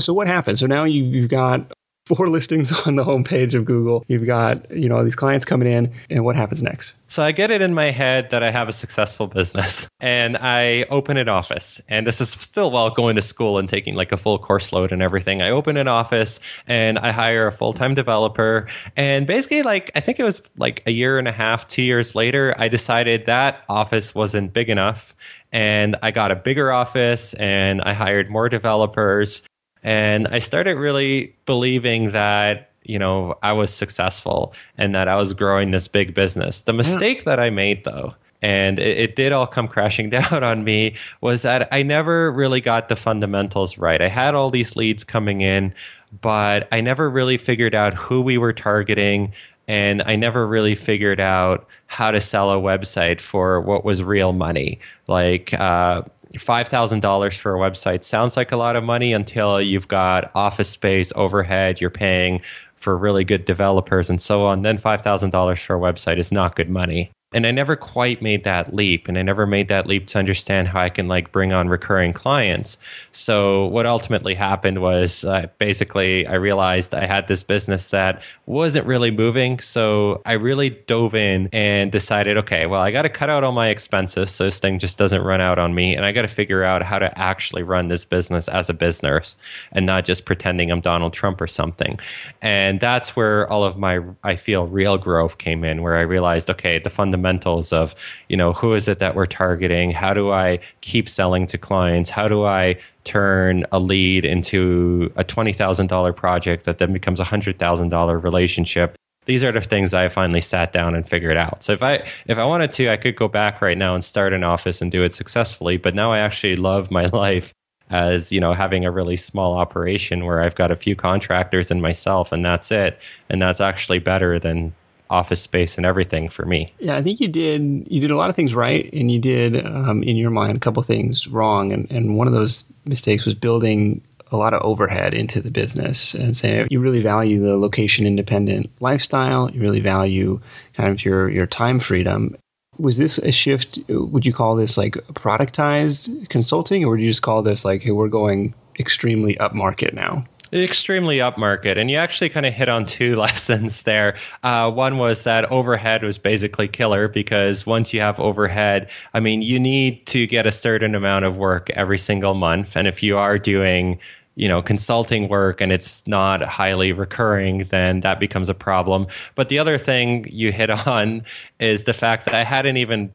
So 0.00 0.12
what 0.12 0.26
happens? 0.26 0.60
So 0.60 0.66
now 0.66 0.84
you, 0.84 1.04
you've 1.04 1.30
got 1.30 1.72
four 2.14 2.28
listings 2.30 2.72
on 2.86 2.96
the 2.96 3.04
homepage 3.04 3.54
of 3.54 3.64
Google. 3.64 4.04
You've 4.08 4.26
got, 4.26 4.70
you 4.70 4.88
know, 4.88 5.04
these 5.04 5.16
clients 5.16 5.44
coming 5.44 5.70
in, 5.70 5.92
and 6.10 6.24
what 6.24 6.36
happens 6.36 6.62
next? 6.62 6.94
So 7.12 7.22
I 7.22 7.30
get 7.30 7.50
it 7.50 7.60
in 7.60 7.74
my 7.74 7.90
head 7.90 8.30
that 8.30 8.42
I 8.42 8.50
have 8.50 8.70
a 8.70 8.72
successful 8.72 9.26
business 9.26 9.86
and 10.00 10.38
I 10.38 10.84
open 10.84 11.18
an 11.18 11.28
office. 11.28 11.78
And 11.88 12.06
this 12.06 12.22
is 12.22 12.30
still 12.30 12.70
while 12.70 12.88
going 12.88 13.16
to 13.16 13.22
school 13.22 13.58
and 13.58 13.68
taking 13.68 13.94
like 13.94 14.12
a 14.12 14.16
full 14.16 14.38
course 14.38 14.72
load 14.72 14.92
and 14.92 15.02
everything. 15.02 15.42
I 15.42 15.50
open 15.50 15.76
an 15.76 15.88
office 15.88 16.40
and 16.66 16.98
I 16.98 17.12
hire 17.12 17.46
a 17.46 17.52
full 17.52 17.74
time 17.74 17.94
developer. 17.94 18.66
And 18.96 19.26
basically, 19.26 19.62
like, 19.62 19.90
I 19.94 20.00
think 20.00 20.20
it 20.20 20.24
was 20.24 20.40
like 20.56 20.82
a 20.86 20.90
year 20.90 21.18
and 21.18 21.28
a 21.28 21.32
half, 21.32 21.66
two 21.66 21.82
years 21.82 22.14
later, 22.14 22.54
I 22.56 22.68
decided 22.68 23.26
that 23.26 23.62
office 23.68 24.14
wasn't 24.14 24.54
big 24.54 24.70
enough. 24.70 25.14
And 25.52 25.96
I 26.02 26.12
got 26.12 26.30
a 26.30 26.36
bigger 26.36 26.72
office 26.72 27.34
and 27.34 27.82
I 27.82 27.92
hired 27.92 28.30
more 28.30 28.48
developers 28.48 29.42
and 29.82 30.28
I 30.28 30.38
started 30.38 30.76
really 30.76 31.34
believing 31.44 32.12
that, 32.12 32.70
you 32.84 32.98
know, 32.98 33.36
I 33.42 33.52
was 33.52 33.72
successful 33.72 34.54
and 34.78 34.94
that 34.94 35.08
I 35.08 35.16
was 35.16 35.32
growing 35.32 35.70
this 35.70 35.88
big 35.88 36.14
business. 36.14 36.62
The 36.62 36.72
mistake 36.72 37.18
yeah. 37.18 37.24
that 37.24 37.40
I 37.40 37.50
made, 37.50 37.84
though, 37.84 38.14
and 38.42 38.78
it, 38.78 38.98
it, 38.98 39.16
did 39.16 39.32
all 39.32 39.46
come 39.46 39.68
crashing 39.74 40.10
down 40.10 40.44
on 40.44 40.64
me 40.64 40.96
was 41.20 41.42
that 41.42 41.68
I 41.72 41.82
never 41.82 42.30
really 42.30 42.60
got 42.60 42.88
the 42.88 42.96
fundamentals 42.96 43.78
right. 43.78 44.00
I 44.00 44.08
had 44.08 44.34
all 44.34 44.50
these 44.50 44.76
leads 44.76 45.04
coming 45.04 45.40
in, 45.40 45.74
but 46.20 46.68
I 46.70 46.80
never 46.80 47.08
really 47.08 47.38
figured 47.38 47.74
out 47.74 47.94
who 47.94 48.20
we 48.20 48.38
were 48.38 48.52
targeting, 48.52 49.32
and 49.66 50.02
I 50.02 50.16
never 50.16 50.46
really 50.46 50.74
figured 50.74 51.20
out 51.20 51.66
how 51.86 52.10
to 52.10 52.20
sell 52.20 52.50
a 52.52 52.56
website 52.56 53.20
for 53.20 53.60
what 53.60 53.84
was 53.84 54.02
real 54.02 54.32
money. 54.32 54.78
Like, 55.06 55.54
uh, 55.54 56.02
$5,000 56.38 57.36
for 57.36 57.54
a 57.54 57.58
website 57.58 58.04
sounds 58.04 58.36
like 58.36 58.52
a 58.52 58.56
lot 58.56 58.76
of 58.76 58.84
money 58.84 59.12
until 59.12 59.60
you've 59.60 59.88
got 59.88 60.30
office 60.34 60.68
space, 60.68 61.12
overhead, 61.16 61.80
you're 61.80 61.90
paying 61.90 62.40
for 62.76 62.96
really 62.96 63.24
good 63.24 63.44
developers 63.44 64.10
and 64.10 64.20
so 64.20 64.44
on. 64.44 64.62
Then 64.62 64.78
$5,000 64.78 65.64
for 65.64 65.76
a 65.76 65.80
website 65.80 66.18
is 66.18 66.32
not 66.32 66.56
good 66.56 66.70
money 66.70 67.10
and 67.34 67.46
I 67.46 67.50
never 67.50 67.76
quite 67.76 68.20
made 68.20 68.44
that 68.44 68.74
leap 68.74 69.08
and 69.08 69.16
I 69.16 69.22
never 69.22 69.46
made 69.46 69.68
that 69.68 69.86
leap 69.86 70.06
to 70.08 70.18
understand 70.18 70.68
how 70.68 70.80
I 70.80 70.88
can 70.88 71.08
like 71.08 71.32
bring 71.32 71.52
on 71.52 71.68
recurring 71.68 72.12
clients. 72.12 72.76
So 73.12 73.66
what 73.66 73.86
ultimately 73.86 74.34
happened 74.34 74.80
was 74.80 75.24
uh, 75.24 75.46
basically 75.58 76.26
I 76.26 76.34
realized 76.34 76.94
I 76.94 77.06
had 77.06 77.28
this 77.28 77.42
business 77.42 77.90
that 77.90 78.22
wasn't 78.46 78.86
really 78.86 79.10
moving. 79.10 79.58
So 79.60 80.20
I 80.26 80.32
really 80.32 80.70
dove 80.70 81.14
in 81.14 81.48
and 81.52 81.90
decided, 81.90 82.36
okay, 82.38 82.66
well, 82.66 82.80
I 82.80 82.90
got 82.90 83.02
to 83.02 83.08
cut 83.08 83.30
out 83.30 83.44
all 83.44 83.52
my 83.52 83.68
expenses 83.68 84.30
so 84.30 84.44
this 84.44 84.58
thing 84.58 84.78
just 84.78 84.98
doesn't 84.98 85.22
run 85.22 85.40
out 85.40 85.58
on 85.58 85.74
me. 85.74 85.96
And 85.96 86.04
I 86.04 86.12
got 86.12 86.22
to 86.22 86.28
figure 86.28 86.64
out 86.64 86.82
how 86.82 86.98
to 86.98 87.16
actually 87.18 87.62
run 87.62 87.88
this 87.88 88.04
business 88.04 88.48
as 88.48 88.68
a 88.68 88.74
business 88.74 89.36
and 89.72 89.86
not 89.86 90.04
just 90.04 90.24
pretending 90.24 90.70
I'm 90.70 90.80
Donald 90.80 91.12
Trump 91.12 91.40
or 91.40 91.46
something. 91.46 91.98
And 92.42 92.80
that's 92.80 93.16
where 93.16 93.50
all 93.50 93.64
of 93.64 93.78
my, 93.78 94.00
I 94.22 94.36
feel, 94.36 94.66
real 94.66 94.98
growth 94.98 95.38
came 95.38 95.64
in, 95.64 95.82
where 95.82 95.96
I 95.96 96.02
realized, 96.02 96.50
okay, 96.50 96.78
the 96.78 96.90
fundamental 96.90 97.21
fundamentals 97.22 97.72
of 97.72 97.94
you 98.28 98.36
know 98.36 98.52
who 98.52 98.74
is 98.74 98.88
it 98.88 98.98
that 98.98 99.14
we're 99.14 99.26
targeting 99.26 99.90
how 99.92 100.12
do 100.12 100.32
i 100.32 100.58
keep 100.80 101.08
selling 101.08 101.46
to 101.46 101.56
clients 101.56 102.10
how 102.10 102.26
do 102.26 102.44
i 102.44 102.76
turn 103.04 103.64
a 103.72 103.80
lead 103.80 104.24
into 104.24 105.12
a 105.16 105.24
$20000 105.24 106.14
project 106.14 106.64
that 106.64 106.78
then 106.78 106.92
becomes 106.92 107.18
a 107.18 107.24
$100000 107.24 108.22
relationship 108.22 108.96
these 109.24 109.44
are 109.44 109.52
the 109.52 109.60
things 109.60 109.94
I 109.94 110.08
finally 110.08 110.40
sat 110.40 110.72
down 110.72 110.96
and 110.96 111.08
figured 111.08 111.36
out. 111.36 111.62
So 111.62 111.72
if 111.72 111.80
I 111.80 112.04
if 112.26 112.38
I 112.38 112.44
wanted 112.44 112.72
to, 112.72 112.90
I 112.90 112.96
could 112.96 113.14
go 113.14 113.28
back 113.28 113.62
right 113.62 113.78
now 113.78 113.94
and 113.94 114.02
start 114.02 114.32
an 114.32 114.42
office 114.42 114.82
and 114.82 114.90
do 114.90 115.04
it 115.04 115.12
successfully. 115.12 115.76
But 115.76 115.94
now 115.94 116.10
I 116.10 116.18
actually 116.18 116.56
love 116.56 116.90
my 116.90 117.06
life 117.24 117.54
as 117.90 118.32
you 118.32 118.40
know 118.40 118.52
having 118.52 118.84
a 118.84 118.90
really 118.90 119.16
small 119.16 119.54
operation 119.54 120.24
where 120.24 120.42
I've 120.42 120.56
got 120.56 120.72
a 120.72 120.76
few 120.76 120.96
contractors 120.96 121.70
and 121.70 121.80
myself, 121.80 122.32
and 122.32 122.44
that's 122.44 122.72
it. 122.72 122.98
And 123.30 123.40
that's 123.40 123.60
actually 123.60 124.00
better 124.00 124.40
than 124.40 124.74
office 125.12 125.42
space 125.42 125.76
and 125.76 125.86
everything 125.86 126.28
for 126.28 126.46
me. 126.46 126.72
Yeah, 126.80 126.96
I 126.96 127.02
think 127.02 127.20
you 127.20 127.28
did 127.28 127.86
you 127.88 128.00
did 128.00 128.10
a 128.10 128.16
lot 128.16 128.30
of 128.30 128.34
things 128.34 128.54
right, 128.54 128.90
and 128.92 129.10
you 129.10 129.18
did 129.20 129.64
um, 129.64 130.02
in 130.02 130.16
your 130.16 130.30
mind 130.30 130.56
a 130.56 130.60
couple 130.60 130.82
things 130.82 131.28
wrong. 131.28 131.72
And, 131.72 131.90
and 131.92 132.16
one 132.16 132.26
of 132.26 132.32
those 132.32 132.64
mistakes 132.86 133.26
was 133.26 133.34
building 133.34 134.02
a 134.32 134.36
lot 134.36 134.54
of 134.54 134.62
overhead 134.62 135.12
into 135.12 135.42
the 135.42 135.50
business 135.50 136.14
and 136.14 136.34
say 136.34 136.66
you 136.70 136.80
really 136.80 137.02
value 137.02 137.38
the 137.38 137.58
location 137.58 138.06
independent 138.06 138.70
lifestyle. 138.80 139.50
You 139.50 139.60
really 139.60 139.80
value 139.80 140.40
kind 140.72 140.88
of 140.88 141.04
your 141.04 141.28
your 141.28 141.46
time 141.46 141.78
freedom. 141.78 142.34
Was 142.78 142.96
this 142.96 143.18
a 143.18 143.30
shift? 143.30 143.78
Would 143.88 144.24
you 144.24 144.32
call 144.32 144.56
this 144.56 144.78
like 144.78 144.94
productized 145.12 146.28
consulting, 146.30 146.84
or 146.84 146.92
would 146.92 147.00
you 147.00 147.10
just 147.10 147.22
call 147.22 147.42
this 147.42 147.66
like, 147.66 147.82
hey, 147.82 147.90
we're 147.90 148.08
going 148.08 148.54
extremely 148.78 149.34
upmarket 149.34 149.92
now? 149.92 150.24
Extremely 150.52 151.18
upmarket. 151.18 151.78
And 151.78 151.90
you 151.90 151.96
actually 151.96 152.28
kind 152.28 152.46
of 152.46 152.52
hit 152.52 152.68
on 152.68 152.84
two 152.84 153.14
lessons 153.16 153.84
there. 153.84 154.16
Uh, 154.42 154.70
one 154.70 154.98
was 154.98 155.24
that 155.24 155.50
overhead 155.50 156.02
was 156.02 156.18
basically 156.18 156.68
killer 156.68 157.08
because 157.08 157.66
once 157.66 157.92
you 157.92 158.00
have 158.00 158.18
overhead, 158.20 158.90
I 159.14 159.20
mean, 159.20 159.42
you 159.42 159.58
need 159.58 160.06
to 160.06 160.26
get 160.26 160.46
a 160.46 160.52
certain 160.52 160.94
amount 160.94 161.24
of 161.24 161.36
work 161.36 161.70
every 161.70 161.98
single 161.98 162.34
month. 162.34 162.76
And 162.76 162.86
if 162.86 163.02
you 163.02 163.18
are 163.18 163.38
doing 163.38 163.98
you 164.34 164.48
know 164.48 164.62
consulting 164.62 165.28
work 165.28 165.60
and 165.60 165.70
it's 165.72 166.06
not 166.06 166.40
highly 166.40 166.90
recurring 166.90 167.64
then 167.64 168.00
that 168.00 168.18
becomes 168.18 168.48
a 168.48 168.54
problem 168.54 169.06
but 169.34 169.50
the 169.50 169.58
other 169.58 169.76
thing 169.76 170.24
you 170.30 170.50
hit 170.50 170.70
on 170.88 171.22
is 171.60 171.84
the 171.84 171.92
fact 171.92 172.24
that 172.24 172.34
i 172.34 172.42
hadn't 172.42 172.78
even 172.78 173.12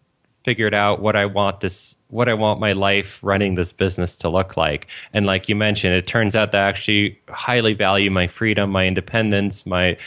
figured 0.48 0.74
out 0.74 1.01
what 1.01 1.17
I 1.17 1.25
want 1.25 1.60
this 1.60 1.94
what 2.09 2.29
I 2.29 2.33
want 2.33 2.59
my 2.59 2.71
life 2.71 3.19
running 3.21 3.55
this 3.55 3.71
business 3.71 4.15
to 4.17 4.29
look 4.29 4.55
like. 4.55 4.87
And 5.13 5.25
like 5.25 5.49
you 5.49 5.55
mentioned, 5.55 5.93
it 5.93 6.07
turns 6.07 6.35
out 6.35 6.51
that 6.53 6.61
I 6.61 6.69
actually 6.69 7.19
highly 7.29 7.73
value 7.73 8.09
my 8.09 8.27
freedom, 8.27 8.69
my 8.69 8.85
independence, 8.85 9.65
my 9.65 9.97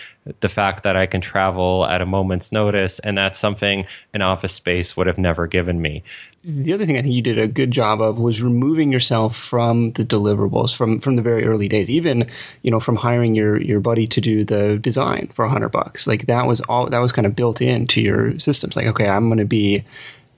the 0.40 0.48
fact 0.48 0.82
that 0.84 0.96
I 0.96 1.06
can 1.06 1.20
travel 1.20 1.86
at 1.86 2.02
a 2.02 2.06
moment's 2.06 2.52
notice, 2.52 2.98
and 3.00 3.16
that's 3.18 3.38
something 3.38 3.86
an 4.14 4.22
office 4.22 4.52
space 4.52 4.96
would 4.96 5.06
have 5.06 5.18
never 5.18 5.46
given 5.46 5.80
me. 5.82 6.02
The 6.42 6.72
other 6.72 6.86
thing 6.86 6.96
I 6.96 7.02
think 7.02 7.14
you 7.14 7.22
did 7.22 7.38
a 7.38 7.46
good 7.46 7.70
job 7.70 8.00
of 8.00 8.18
was 8.18 8.40
removing 8.40 8.92
yourself 8.92 9.36
from 9.36 9.92
the 9.92 10.04
deliverables 10.04 10.74
from 10.74 11.00
from 11.00 11.16
the 11.16 11.22
very 11.22 11.44
early 11.44 11.68
days. 11.68 11.90
Even 11.90 12.30
you 12.62 12.70
know 12.70 12.80
from 12.80 12.96
hiring 12.96 13.34
your 13.34 13.60
your 13.60 13.80
buddy 13.80 14.06
to 14.06 14.20
do 14.20 14.44
the 14.44 14.78
design 14.78 15.30
for 15.34 15.44
a 15.44 15.50
hundred 15.50 15.70
bucks, 15.70 16.06
like 16.06 16.26
that 16.26 16.46
was 16.46 16.60
all 16.62 16.88
that 16.88 16.98
was 16.98 17.12
kind 17.12 17.26
of 17.26 17.36
built 17.36 17.60
into 17.60 18.00
your 18.00 18.38
systems. 18.38 18.76
Like 18.76 18.86
okay, 18.86 19.08
I'm 19.08 19.28
going 19.28 19.38
to 19.38 19.44
be 19.44 19.84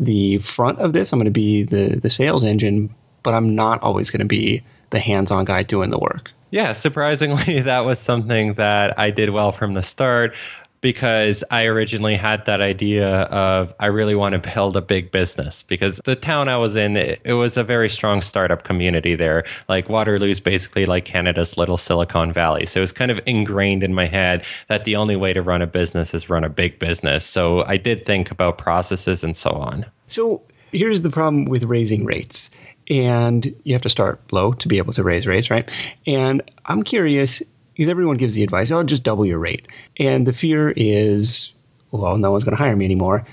the 0.05 0.38
front 0.38 0.79
of 0.79 0.93
this. 0.93 1.12
I'm 1.12 1.19
going 1.19 1.25
to 1.27 1.31
be 1.31 1.62
the 1.62 1.97
the 2.01 2.11
sales 2.11 2.45
engine, 2.45 2.95
but 3.23 3.35
I'm 3.35 3.55
not 3.55 3.83
always 3.83 4.11
going 4.11 4.21
to 4.21 4.27
be 4.27 4.62
the 4.91 5.01
hands-on 5.01 5.45
guy 5.45 5.62
doing 5.62 5.91
the 5.91 5.99
work. 5.99 6.31
Yeah, 6.51 6.73
surprisingly, 6.75 7.61
that 7.62 7.85
was 7.85 7.99
something 7.99 8.53
that 8.55 8.99
I 8.99 9.11
did 9.11 9.31
well 9.31 9.53
from 9.53 9.75
the 9.75 9.83
start 9.83 10.37
because 10.83 11.42
I 11.51 11.64
originally 11.64 12.16
had 12.16 12.45
that 12.45 12.61
idea 12.61 13.23
of 13.23 13.73
I 13.81 13.87
really 13.87 14.14
want 14.14 14.35
to 14.35 14.53
build 14.53 14.77
a 14.77 14.83
big 14.83 15.11
business 15.11 15.62
because 15.62 16.01
the 16.05 16.16
town 16.16 16.49
I 16.49 16.59
was 16.59 16.77
in 16.77 16.97
it, 16.97 17.23
it, 17.25 17.35
was 17.35 17.57
a 17.57 17.64
very 17.64 17.88
strong 17.88 18.21
startup 18.21 18.64
community 18.64 19.14
there. 19.14 19.45
Like 19.68 19.88
Waterloo 19.88 20.29
is 20.29 20.40
basically 20.40 20.85
like 20.85 21.07
Canada's 21.07 21.57
little 21.57 21.79
Silicon 21.79 22.33
Valley. 22.33 22.66
So 22.66 22.81
it 22.81 22.83
was 22.83 22.92
kind 22.92 23.11
of 23.11 23.21
ingrained 23.25 23.83
in 23.83 23.95
my 23.95 24.07
head 24.07 24.45
that 24.68 24.85
the 24.85 24.97
only 24.97 25.16
way 25.16 25.33
to 25.33 25.40
run 25.40 25.62
a 25.62 25.66
business 25.66 26.12
is 26.12 26.29
run 26.29 26.45
a 26.45 26.51
big 26.51 26.79
business. 26.79 27.25
So 27.25 27.64
I 27.64 27.77
did 27.77 28.05
think 28.05 28.31
about 28.31 28.59
processes 28.59 29.25
and 29.25 29.37
so 29.37 29.51
on. 29.51 29.87
So 30.09 30.42
here's 30.73 31.03
the 31.03 31.11
problem 31.11 31.45
with 31.45 31.62
raising 31.62 32.05
rates. 32.05 32.51
And 32.90 33.55
you 33.62 33.73
have 33.73 33.83
to 33.83 33.88
start 33.88 34.21
low 34.33 34.53
to 34.55 34.66
be 34.66 34.79
able 34.79 34.92
to 34.95 35.05
raise 35.05 35.27
rates, 35.29 35.49
right? 35.49 35.71
And 36.07 36.42
I'm 36.66 36.83
curious 36.83 37.40
because 37.83 37.90
everyone 37.90 38.16
gives 38.16 38.37
the 38.37 38.45
advice, 38.45 38.71
oh, 38.71 38.85
just 38.85 39.03
double 39.03 39.27
your 39.27 39.40
rate. 39.40 39.66
And 39.99 40.25
the 40.25 40.33
fear 40.33 40.73
is, 40.77 41.53
well, 41.90 42.16
no 42.16 42.31
one's 42.31 42.45
going 42.45 42.57
to 42.57 42.62
hire 42.62 42.77
me 42.77 42.85
anymore. 42.85 43.27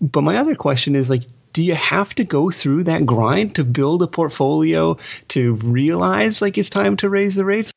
But 0.00 0.22
my 0.22 0.38
other 0.38 0.54
question 0.54 0.96
is 0.96 1.10
like, 1.10 1.24
do 1.52 1.62
you 1.62 1.74
have 1.74 2.14
to 2.14 2.24
go 2.24 2.50
through 2.50 2.84
that 2.84 3.04
grind 3.04 3.54
to 3.56 3.64
build 3.64 4.02
a 4.02 4.06
portfolio 4.06 4.96
to 5.28 5.52
realize 5.56 6.40
like 6.40 6.56
it's 6.56 6.70
time 6.70 6.96
to 6.96 7.10
raise 7.10 7.34
the 7.34 7.44
rates? 7.44 7.70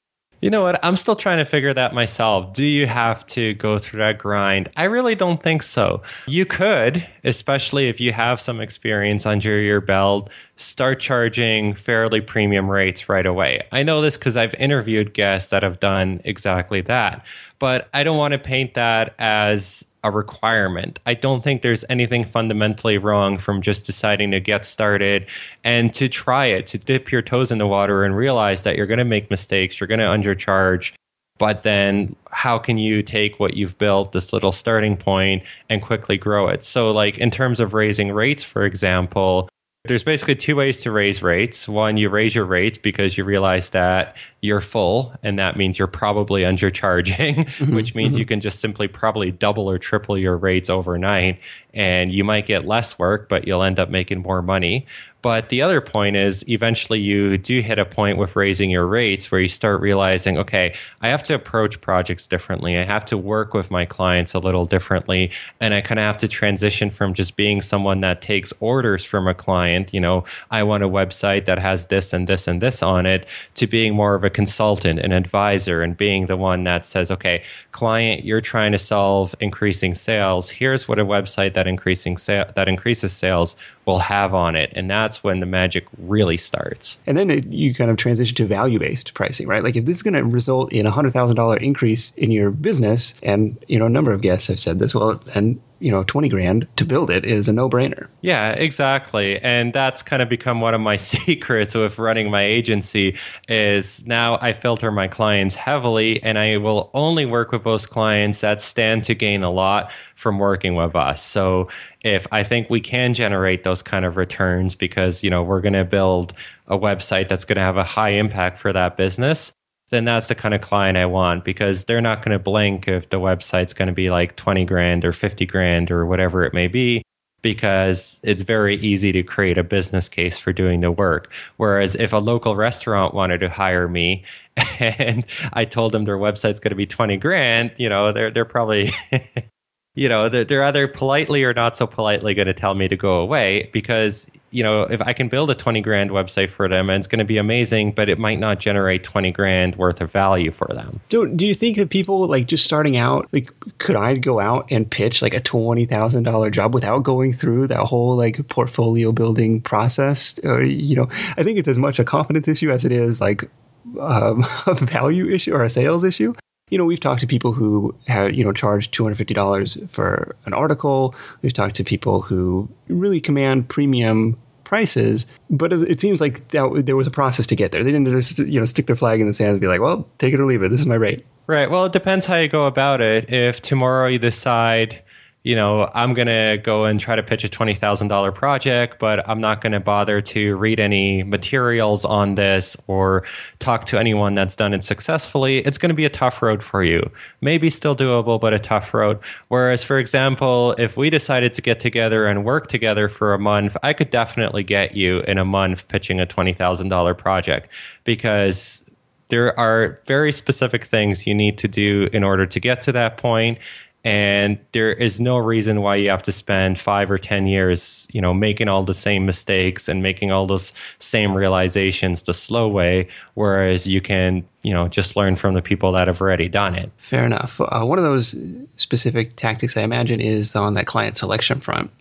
You 0.45 0.51
know 0.51 0.61
what? 0.61 0.79
I'm 0.85 0.95
still 0.95 1.15
trying 1.15 1.39
to 1.39 1.43
figure 1.43 1.73
that 1.73 1.95
myself. 1.95 2.53
Do 2.53 2.63
you 2.63 2.85
have 2.85 3.25
to 3.25 3.55
go 3.55 3.79
through 3.79 3.97
that 3.97 4.19
grind? 4.19 4.69
I 4.77 4.83
really 4.83 5.15
don't 5.15 5.41
think 5.41 5.63
so. 5.63 6.03
You 6.27 6.45
could, 6.45 7.03
especially 7.23 7.89
if 7.89 7.99
you 7.99 8.11
have 8.11 8.39
some 8.39 8.61
experience 8.61 9.25
under 9.25 9.59
your 9.59 9.81
belt, 9.81 10.29
start 10.55 10.99
charging 10.99 11.73
fairly 11.73 12.21
premium 12.21 12.69
rates 12.69 13.09
right 13.09 13.25
away. 13.25 13.65
I 13.71 13.81
know 13.81 14.01
this 14.01 14.19
because 14.19 14.37
I've 14.37 14.53
interviewed 14.59 15.15
guests 15.15 15.49
that 15.49 15.63
have 15.63 15.79
done 15.79 16.21
exactly 16.25 16.81
that. 16.81 17.25
But 17.57 17.89
I 17.95 18.03
don't 18.03 18.19
want 18.19 18.33
to 18.33 18.37
paint 18.37 18.75
that 18.75 19.15
as 19.17 19.83
a 20.05 20.11
requirement. 20.11 20.99
I 21.07 21.15
don't 21.15 21.43
think 21.43 21.63
there's 21.63 21.83
anything 21.89 22.23
fundamentally 22.23 22.99
wrong 22.99 23.37
from 23.37 23.61
just 23.61 23.87
deciding 23.87 24.29
to 24.31 24.39
get 24.39 24.63
started 24.63 25.27
and 25.63 25.91
to 25.95 26.07
try 26.07 26.45
it, 26.45 26.67
to 26.67 26.77
dip 26.77 27.11
your 27.11 27.23
toes 27.23 27.51
in 27.51 27.57
the 27.57 27.65
water 27.65 28.03
and 28.03 28.15
realize 28.15 28.61
that 28.61 28.75
you're 28.75 28.85
going 28.85 28.99
to 28.99 29.03
make 29.03 29.31
mistakes, 29.31 29.79
you're 29.79 29.87
going 29.87 29.99
to 29.99 30.05
undercharge. 30.05 30.93
But 31.39 31.63
then, 31.63 32.15
how 32.31 32.57
can 32.59 32.77
you 32.77 33.01
take 33.03 33.39
what 33.39 33.55
you've 33.55 33.77
built, 33.77 34.13
this 34.13 34.31
little 34.31 34.53
starting 34.53 34.95
point, 34.95 35.43
and 35.69 35.81
quickly 35.81 36.17
grow 36.17 36.47
it? 36.47 36.63
So, 36.63 36.91
like 36.91 37.17
in 37.17 37.29
terms 37.29 37.59
of 37.59 37.73
raising 37.73 38.11
rates, 38.13 38.43
for 38.43 38.63
example, 38.63 39.49
there's 39.87 40.03
basically 40.03 40.35
two 40.35 40.55
ways 40.55 40.81
to 40.81 40.91
raise 40.91 41.21
rates. 41.21 41.67
One, 41.67 41.97
you 41.97 42.09
raise 42.09 42.35
your 42.35 42.45
rates 42.45 42.77
because 42.77 43.17
you 43.17 43.23
realize 43.23 43.71
that 43.71 44.17
you're 44.41 44.61
full, 44.61 45.13
and 45.23 45.39
that 45.39 45.57
means 45.57 45.79
you're 45.79 45.87
probably 45.87 46.43
undercharging, 46.43 47.35
mm-hmm. 47.45 47.75
which 47.75 47.95
means 47.95 48.13
mm-hmm. 48.13 48.19
you 48.19 48.25
can 48.25 48.41
just 48.41 48.59
simply 48.59 48.87
probably 48.87 49.31
double 49.31 49.69
or 49.69 49.77
triple 49.77 50.17
your 50.17 50.37
rates 50.37 50.69
overnight, 50.69 51.39
and 51.75 52.11
you 52.11 52.23
might 52.23 52.45
get 52.45 52.65
less 52.65 52.97
work, 52.97 53.29
but 53.29 53.45
you'll 53.45 53.63
end 53.63 53.79
up 53.79 53.89
making 53.89 54.21
more 54.21 54.41
money. 54.41 54.85
But 55.25 55.49
the 55.49 55.63
other 55.63 55.81
point 55.81 56.15
is 56.15 56.47
eventually 56.47 56.99
you 56.99 57.39
do 57.39 57.59
hit 57.59 57.79
a 57.79 57.85
point 57.85 58.19
with 58.19 58.35
raising 58.35 58.69
your 58.69 58.85
rates 58.85 59.31
where 59.31 59.41
you 59.41 59.47
start 59.47 59.81
realizing, 59.81 60.37
okay, 60.37 60.75
I 61.01 61.07
have 61.07 61.23
to 61.23 61.33
approach 61.33 61.81
projects 61.81 62.27
differently. 62.27 62.77
I 62.77 62.83
have 62.83 63.03
to 63.05 63.17
work 63.17 63.55
with 63.55 63.71
my 63.71 63.85
clients 63.85 64.35
a 64.35 64.39
little 64.39 64.67
differently. 64.67 65.31
And 65.59 65.73
I 65.73 65.81
kind 65.81 65.97
of 65.97 66.03
have 66.03 66.17
to 66.17 66.27
transition 66.27 66.91
from 66.91 67.15
just 67.15 67.37
being 67.37 67.63
someone 67.63 68.01
that 68.01 68.21
takes 68.21 68.53
orders 68.59 69.03
from 69.03 69.27
a 69.27 69.33
client, 69.33 69.91
you 69.95 69.99
know, 69.99 70.25
I 70.51 70.61
want 70.61 70.83
a 70.83 70.87
website 70.89 71.45
that 71.45 71.57
has 71.57 71.87
this 71.87 72.13
and 72.13 72.27
this 72.27 72.47
and 72.47 72.61
this 72.61 72.83
on 72.83 73.07
it, 73.07 73.25
to 73.55 73.65
being 73.65 73.95
more 73.95 74.13
of 74.13 74.23
a 74.23 74.29
consultant, 74.29 74.99
an 74.99 75.11
advisor, 75.11 75.81
and 75.81 75.97
being 75.97 76.27
the 76.27 76.37
one 76.37 76.65
that 76.65 76.85
says, 76.85 77.09
okay, 77.09 77.41
client, 77.71 78.25
you're 78.25 78.41
trying 78.41 78.73
to 78.73 78.79
solve 78.79 79.33
increasing 79.39 79.95
sales. 79.95 80.51
Here's 80.51 80.87
what 80.87 80.99
a 80.99 81.05
website 81.05 81.55
that 81.55 81.64
that 81.65 81.69
increasing 81.69 82.17
sa- 82.17 82.45
that 82.55 82.67
increases 82.67 83.11
sales 83.11 83.55
will 83.85 83.99
have 83.99 84.33
on 84.33 84.55
it, 84.55 84.71
and 84.75 84.89
that's 84.89 85.23
when 85.23 85.39
the 85.39 85.45
magic 85.45 85.87
really 85.97 86.37
starts. 86.37 86.97
And 87.07 87.17
then 87.17 87.29
it, 87.29 87.47
you 87.47 87.73
kind 87.73 87.91
of 87.91 87.97
transition 87.97 88.35
to 88.35 88.45
value 88.45 88.79
based 88.79 89.13
pricing, 89.13 89.47
right? 89.47 89.63
Like 89.63 89.75
if 89.75 89.85
this 89.85 89.97
is 89.97 90.03
going 90.03 90.13
to 90.13 90.23
result 90.23 90.71
in 90.71 90.85
a 90.85 90.91
hundred 90.91 91.13
thousand 91.13 91.35
dollar 91.35 91.57
increase 91.57 92.11
in 92.11 92.31
your 92.31 92.51
business, 92.51 93.15
and 93.23 93.57
you 93.67 93.79
know 93.79 93.87
a 93.87 93.89
number 93.89 94.13
of 94.13 94.21
guests 94.21 94.47
have 94.47 94.59
said 94.59 94.79
this, 94.79 94.93
well, 94.93 95.15
then 95.33 95.59
you 95.85 95.91
know 95.91 96.03
20 96.03 96.29
grand 96.29 96.67
to 96.77 96.83
build 96.83 97.11
it 97.11 97.23
is 97.25 97.47
a 97.47 97.53
no-brainer. 97.53 98.07
Yeah 98.21 98.53
exactly. 98.53 99.39
And 99.41 99.71
that's 99.71 100.01
kind 100.01 100.23
of 100.23 100.27
become 100.27 100.59
one 100.59 100.73
of 100.73 100.81
my 100.81 100.97
secrets 101.13 101.75
with 101.75 101.99
running 101.99 102.31
my 102.31 102.41
agency 102.41 103.15
is 103.47 104.05
now 104.07 104.39
i 104.41 104.51
filter 104.51 104.91
my 104.91 105.07
clients 105.07 105.53
heavily 105.53 106.21
and 106.23 106.39
i 106.39 106.57
will 106.57 106.89
only 106.95 107.27
work 107.27 107.51
with 107.51 107.63
those 107.63 107.85
clients 107.85 108.41
that 108.41 108.61
stand 108.61 109.03
to 109.03 109.13
gain 109.13 109.43
a 109.43 109.51
lot 109.51 109.93
from 110.15 110.39
working 110.39 110.73
with 110.73 110.95
us. 110.95 111.21
So 111.21 111.69
if 112.03 112.25
i 112.31 112.41
think 112.41 112.67
we 112.71 112.81
can 112.81 113.13
generate 113.13 113.63
those 113.63 113.83
kind 113.83 114.05
of 114.05 114.17
returns 114.17 114.73
because 114.73 115.23
you 115.23 115.29
know 115.29 115.43
we're 115.43 115.61
going 115.61 115.73
to 115.73 115.85
build 115.85 116.33
a 116.67 116.77
website 116.77 117.29
that's 117.29 117.45
going 117.45 117.57
to 117.57 117.61
have 117.61 117.77
a 117.77 117.83
high 117.83 118.09
impact 118.09 118.57
for 118.57 118.73
that 118.73 118.97
business 118.97 119.53
then 119.89 120.05
that's 120.05 120.27
the 120.27 120.35
kind 120.35 120.53
of 120.53 120.61
client 120.61 120.97
I 120.97 121.05
want 121.05 121.45
because 121.45 121.85
they're 121.85 122.01
not 122.01 122.23
going 122.23 122.31
to 122.31 122.39
blink 122.39 122.87
if 122.87 123.09
the 123.09 123.19
website's 123.19 123.73
going 123.73 123.87
to 123.87 123.93
be 123.93 124.09
like 124.09 124.35
20 124.35 124.65
grand 124.65 125.05
or 125.05 125.13
50 125.13 125.45
grand 125.45 125.91
or 125.91 126.05
whatever 126.05 126.43
it 126.43 126.53
may 126.53 126.67
be 126.67 127.03
because 127.45 128.19
it's 128.23 128.41
very 128.41 128.77
easy 128.77 129.11
to 129.11 129.21
create 129.21 129.55
a 129.55 129.63
business 129.63 130.09
case 130.09 130.35
for 130.35 130.51
doing 130.51 130.81
the 130.81 130.91
work. 130.91 131.31
Whereas 131.57 131.95
if 131.95 132.11
a 132.11 132.17
local 132.17 132.55
restaurant 132.55 133.13
wanted 133.13 133.37
to 133.41 133.49
hire 133.49 133.87
me 133.87 134.23
and 134.79 135.23
I 135.53 135.65
told 135.65 135.91
them 135.91 136.05
their 136.05 136.17
website's 136.17 136.59
going 136.59 136.71
to 136.71 136.75
be 136.75 136.87
20 136.87 137.17
grand, 137.17 137.71
you 137.77 137.87
know, 137.87 138.11
they're, 138.11 138.31
they're 138.31 138.45
probably 138.45 138.89
you 139.95 140.09
know, 140.09 140.27
they're 140.27 140.63
either 140.63 140.89
politely 140.89 141.45
or 141.45 141.53
not 141.53 141.77
so 141.77 141.87
politely 141.87 142.33
going 142.33 142.47
to 142.47 142.53
tell 142.53 142.75
me 142.75 142.89
to 142.89 142.97
go 142.97 143.21
away 143.21 143.69
because, 143.71 144.29
you 144.51 144.61
know, 144.61 144.83
if 144.83 145.01
I 145.01 145.13
can 145.13 145.29
build 145.29 145.49
a 145.49 145.55
20 145.55 145.79
grand 145.79 146.11
website 146.11 146.49
for 146.49 146.67
them 146.67 146.89
and 146.89 146.99
it's 146.99 147.07
going 147.07 147.19
to 147.19 147.25
be 147.25 147.37
amazing, 147.37 147.93
but 147.93 148.09
it 148.09 148.19
might 148.19 148.37
not 148.37 148.59
generate 148.59 149.05
20 149.05 149.31
grand 149.31 149.77
worth 149.77 150.01
of 150.01 150.11
value 150.11 150.51
for 150.51 150.67
them. 150.67 150.99
So, 151.07 151.25
do 151.25 151.47
you 151.47 151.53
think 151.53 151.77
that 151.77 151.89
people 151.89 152.27
like 152.27 152.47
just 152.47 152.65
starting 152.65 152.97
out, 152.97 153.29
like, 153.31 153.49
could 153.77 153.95
I 153.95 154.17
go 154.17 154.41
out 154.41 154.67
and 154.69 154.89
pitch 154.89 155.21
like 155.21 155.33
a 155.33 155.39
$20,000 155.39 156.51
job 156.51 156.73
without 156.73 156.99
going 156.99 157.31
through 157.31 157.67
that 157.67 157.85
whole 157.85 158.17
like 158.17 158.45
portfolio 158.49 159.13
building 159.13 159.61
process? 159.61 160.37
Or, 160.43 160.61
you 160.61 160.97
know, 160.97 161.07
I 161.37 161.43
think 161.43 161.57
it's 161.57 161.69
as 161.69 161.77
much 161.77 161.99
a 161.99 162.03
confidence 162.03 162.49
issue 162.49 162.69
as 162.69 162.83
it 162.83 162.91
is 162.91 163.21
like 163.21 163.49
um, 163.97 164.45
a 164.67 164.73
value 164.75 165.33
issue 165.33 165.53
or 165.53 165.63
a 165.63 165.69
sales 165.69 166.03
issue 166.03 166.33
you 166.69 166.77
know, 166.77 166.85
we've 166.85 166.99
talked 166.99 167.21
to 167.21 167.27
people 167.27 167.51
who 167.51 167.93
have, 168.07 168.33
you 168.33 168.43
know, 168.43 168.51
charged 168.51 168.93
$250 168.93 169.89
for 169.89 170.35
an 170.45 170.53
article. 170.53 171.13
We've 171.41 171.53
talked 171.53 171.75
to 171.75 171.83
people 171.83 172.21
who 172.21 172.67
really 172.87 173.21
command 173.21 173.69
premium 173.69 174.37
prices, 174.63 175.27
but 175.51 175.71
it 175.71 176.01
seems 176.01 176.19
like 176.19 176.47
that, 176.49 176.83
there 176.85 176.95
was 176.95 177.05
a 177.05 177.11
process 177.11 177.45
to 177.47 177.55
get 177.55 177.71
there. 177.71 177.83
They 177.83 177.91
didn't 177.91 178.09
just, 178.09 178.39
you 178.39 178.59
know, 178.59 178.65
stick 178.65 178.87
their 178.87 178.95
flag 178.95 179.21
in 179.21 179.27
the 179.27 179.33
sand 179.33 179.51
and 179.51 179.61
be 179.61 179.67
like, 179.67 179.79
well, 179.79 180.07
take 180.17 180.33
it 180.33 180.39
or 180.39 180.45
leave 180.45 180.63
it. 180.63 180.71
This 180.71 180.79
is 180.79 180.87
my 180.87 180.95
rate. 180.95 181.23
Right. 181.45 181.69
Well, 181.69 181.85
it 181.85 181.93
depends 181.93 182.25
how 182.25 182.37
you 182.37 182.47
go 182.47 182.65
about 182.65 182.99
it. 182.99 183.31
If 183.31 183.61
tomorrow 183.61 184.07
you 184.07 184.17
decide, 184.17 185.03
you 185.45 185.55
know, 185.55 185.91
I'm 185.93 186.15
going 186.15 186.27
to 186.27 186.59
go 186.63 186.85
and 186.85 186.99
try 186.99 187.15
to 187.15 187.21
pitch 187.21 187.43
a 187.43 187.47
$20,000 187.47 188.33
project, 188.33 188.97
but 188.97 189.27
I'm 189.29 189.39
not 189.39 189.61
going 189.61 189.73
to 189.73 189.79
bother 189.79 190.19
to 190.19 190.57
read 190.57 190.79
any 190.79 191.21
materials 191.21 192.03
on 192.03 192.33
this 192.33 192.75
or 192.87 193.23
talk 193.59 193.85
to 193.85 193.99
anyone 193.99 194.33
that's 194.33 194.55
done 194.55 194.73
it 194.73 194.83
successfully. 194.83 195.59
It's 195.59 195.77
going 195.77 195.89
to 195.89 195.95
be 195.95 196.03
a 196.03 196.09
tough 196.09 196.41
road 196.41 196.63
for 196.63 196.83
you. 196.83 197.11
Maybe 197.41 197.69
still 197.69 197.95
doable, 197.95 198.41
but 198.41 198.55
a 198.55 198.59
tough 198.59 198.91
road. 198.91 199.19
Whereas, 199.49 199.83
for 199.83 199.99
example, 199.99 200.73
if 200.79 200.97
we 200.97 201.11
decided 201.11 201.53
to 201.53 201.61
get 201.61 201.79
together 201.79 202.25
and 202.25 202.43
work 202.43 202.65
together 202.65 203.07
for 203.07 203.35
a 203.35 203.39
month, 203.39 203.77
I 203.83 203.93
could 203.93 204.09
definitely 204.09 204.63
get 204.63 204.95
you 204.95 205.19
in 205.21 205.37
a 205.37 205.45
month 205.45 205.87
pitching 205.89 206.19
a 206.19 206.25
$20,000 206.25 207.15
project 207.19 207.71
because 208.03 208.83
there 209.29 209.57
are 209.59 210.01
very 210.07 210.31
specific 210.31 210.83
things 210.83 211.27
you 211.27 211.35
need 211.35 211.59
to 211.59 211.67
do 211.67 212.09
in 212.13 212.23
order 212.23 212.47
to 212.47 212.59
get 212.59 212.81
to 212.81 212.91
that 212.93 213.17
point 213.17 213.59
and 214.05 214.59
there 214.71 214.93
is 214.93 215.19
no 215.19 215.35
reason 215.35 215.81
why 215.81 215.95
you 215.95 216.09
have 216.11 216.21
to 216.21 216.31
spend 216.31 216.79
five 216.79 217.09
or 217.09 217.17
ten 217.17 217.47
years 217.47 218.07
you 218.11 218.21
know 218.21 218.33
making 218.33 218.69
all 218.69 218.83
the 218.83 218.93
same 218.93 219.25
mistakes 219.25 219.89
and 219.89 220.01
making 220.03 220.31
all 220.31 220.45
those 220.45 220.71
same 220.99 221.33
realizations 221.33 222.23
the 222.23 222.33
slow 222.33 222.67
way 222.67 223.07
whereas 223.33 223.87
you 223.87 223.99
can 223.99 224.47
you 224.63 224.73
know 224.73 224.87
just 224.87 225.15
learn 225.15 225.35
from 225.35 225.55
the 225.55 225.61
people 225.61 225.91
that 225.91 226.07
have 226.07 226.21
already 226.21 226.47
done 226.47 226.75
it. 226.75 226.91
Fair 226.97 227.25
enough. 227.25 227.59
Uh, 227.59 227.81
one 227.83 227.97
of 227.97 228.05
those 228.05 228.35
specific 228.77 229.35
tactics 229.35 229.75
i 229.75 229.81
imagine 229.81 230.21
is 230.21 230.55
on 230.55 230.75
that 230.75 230.85
client 230.85 231.17
selection 231.17 231.59
front. 231.59 231.91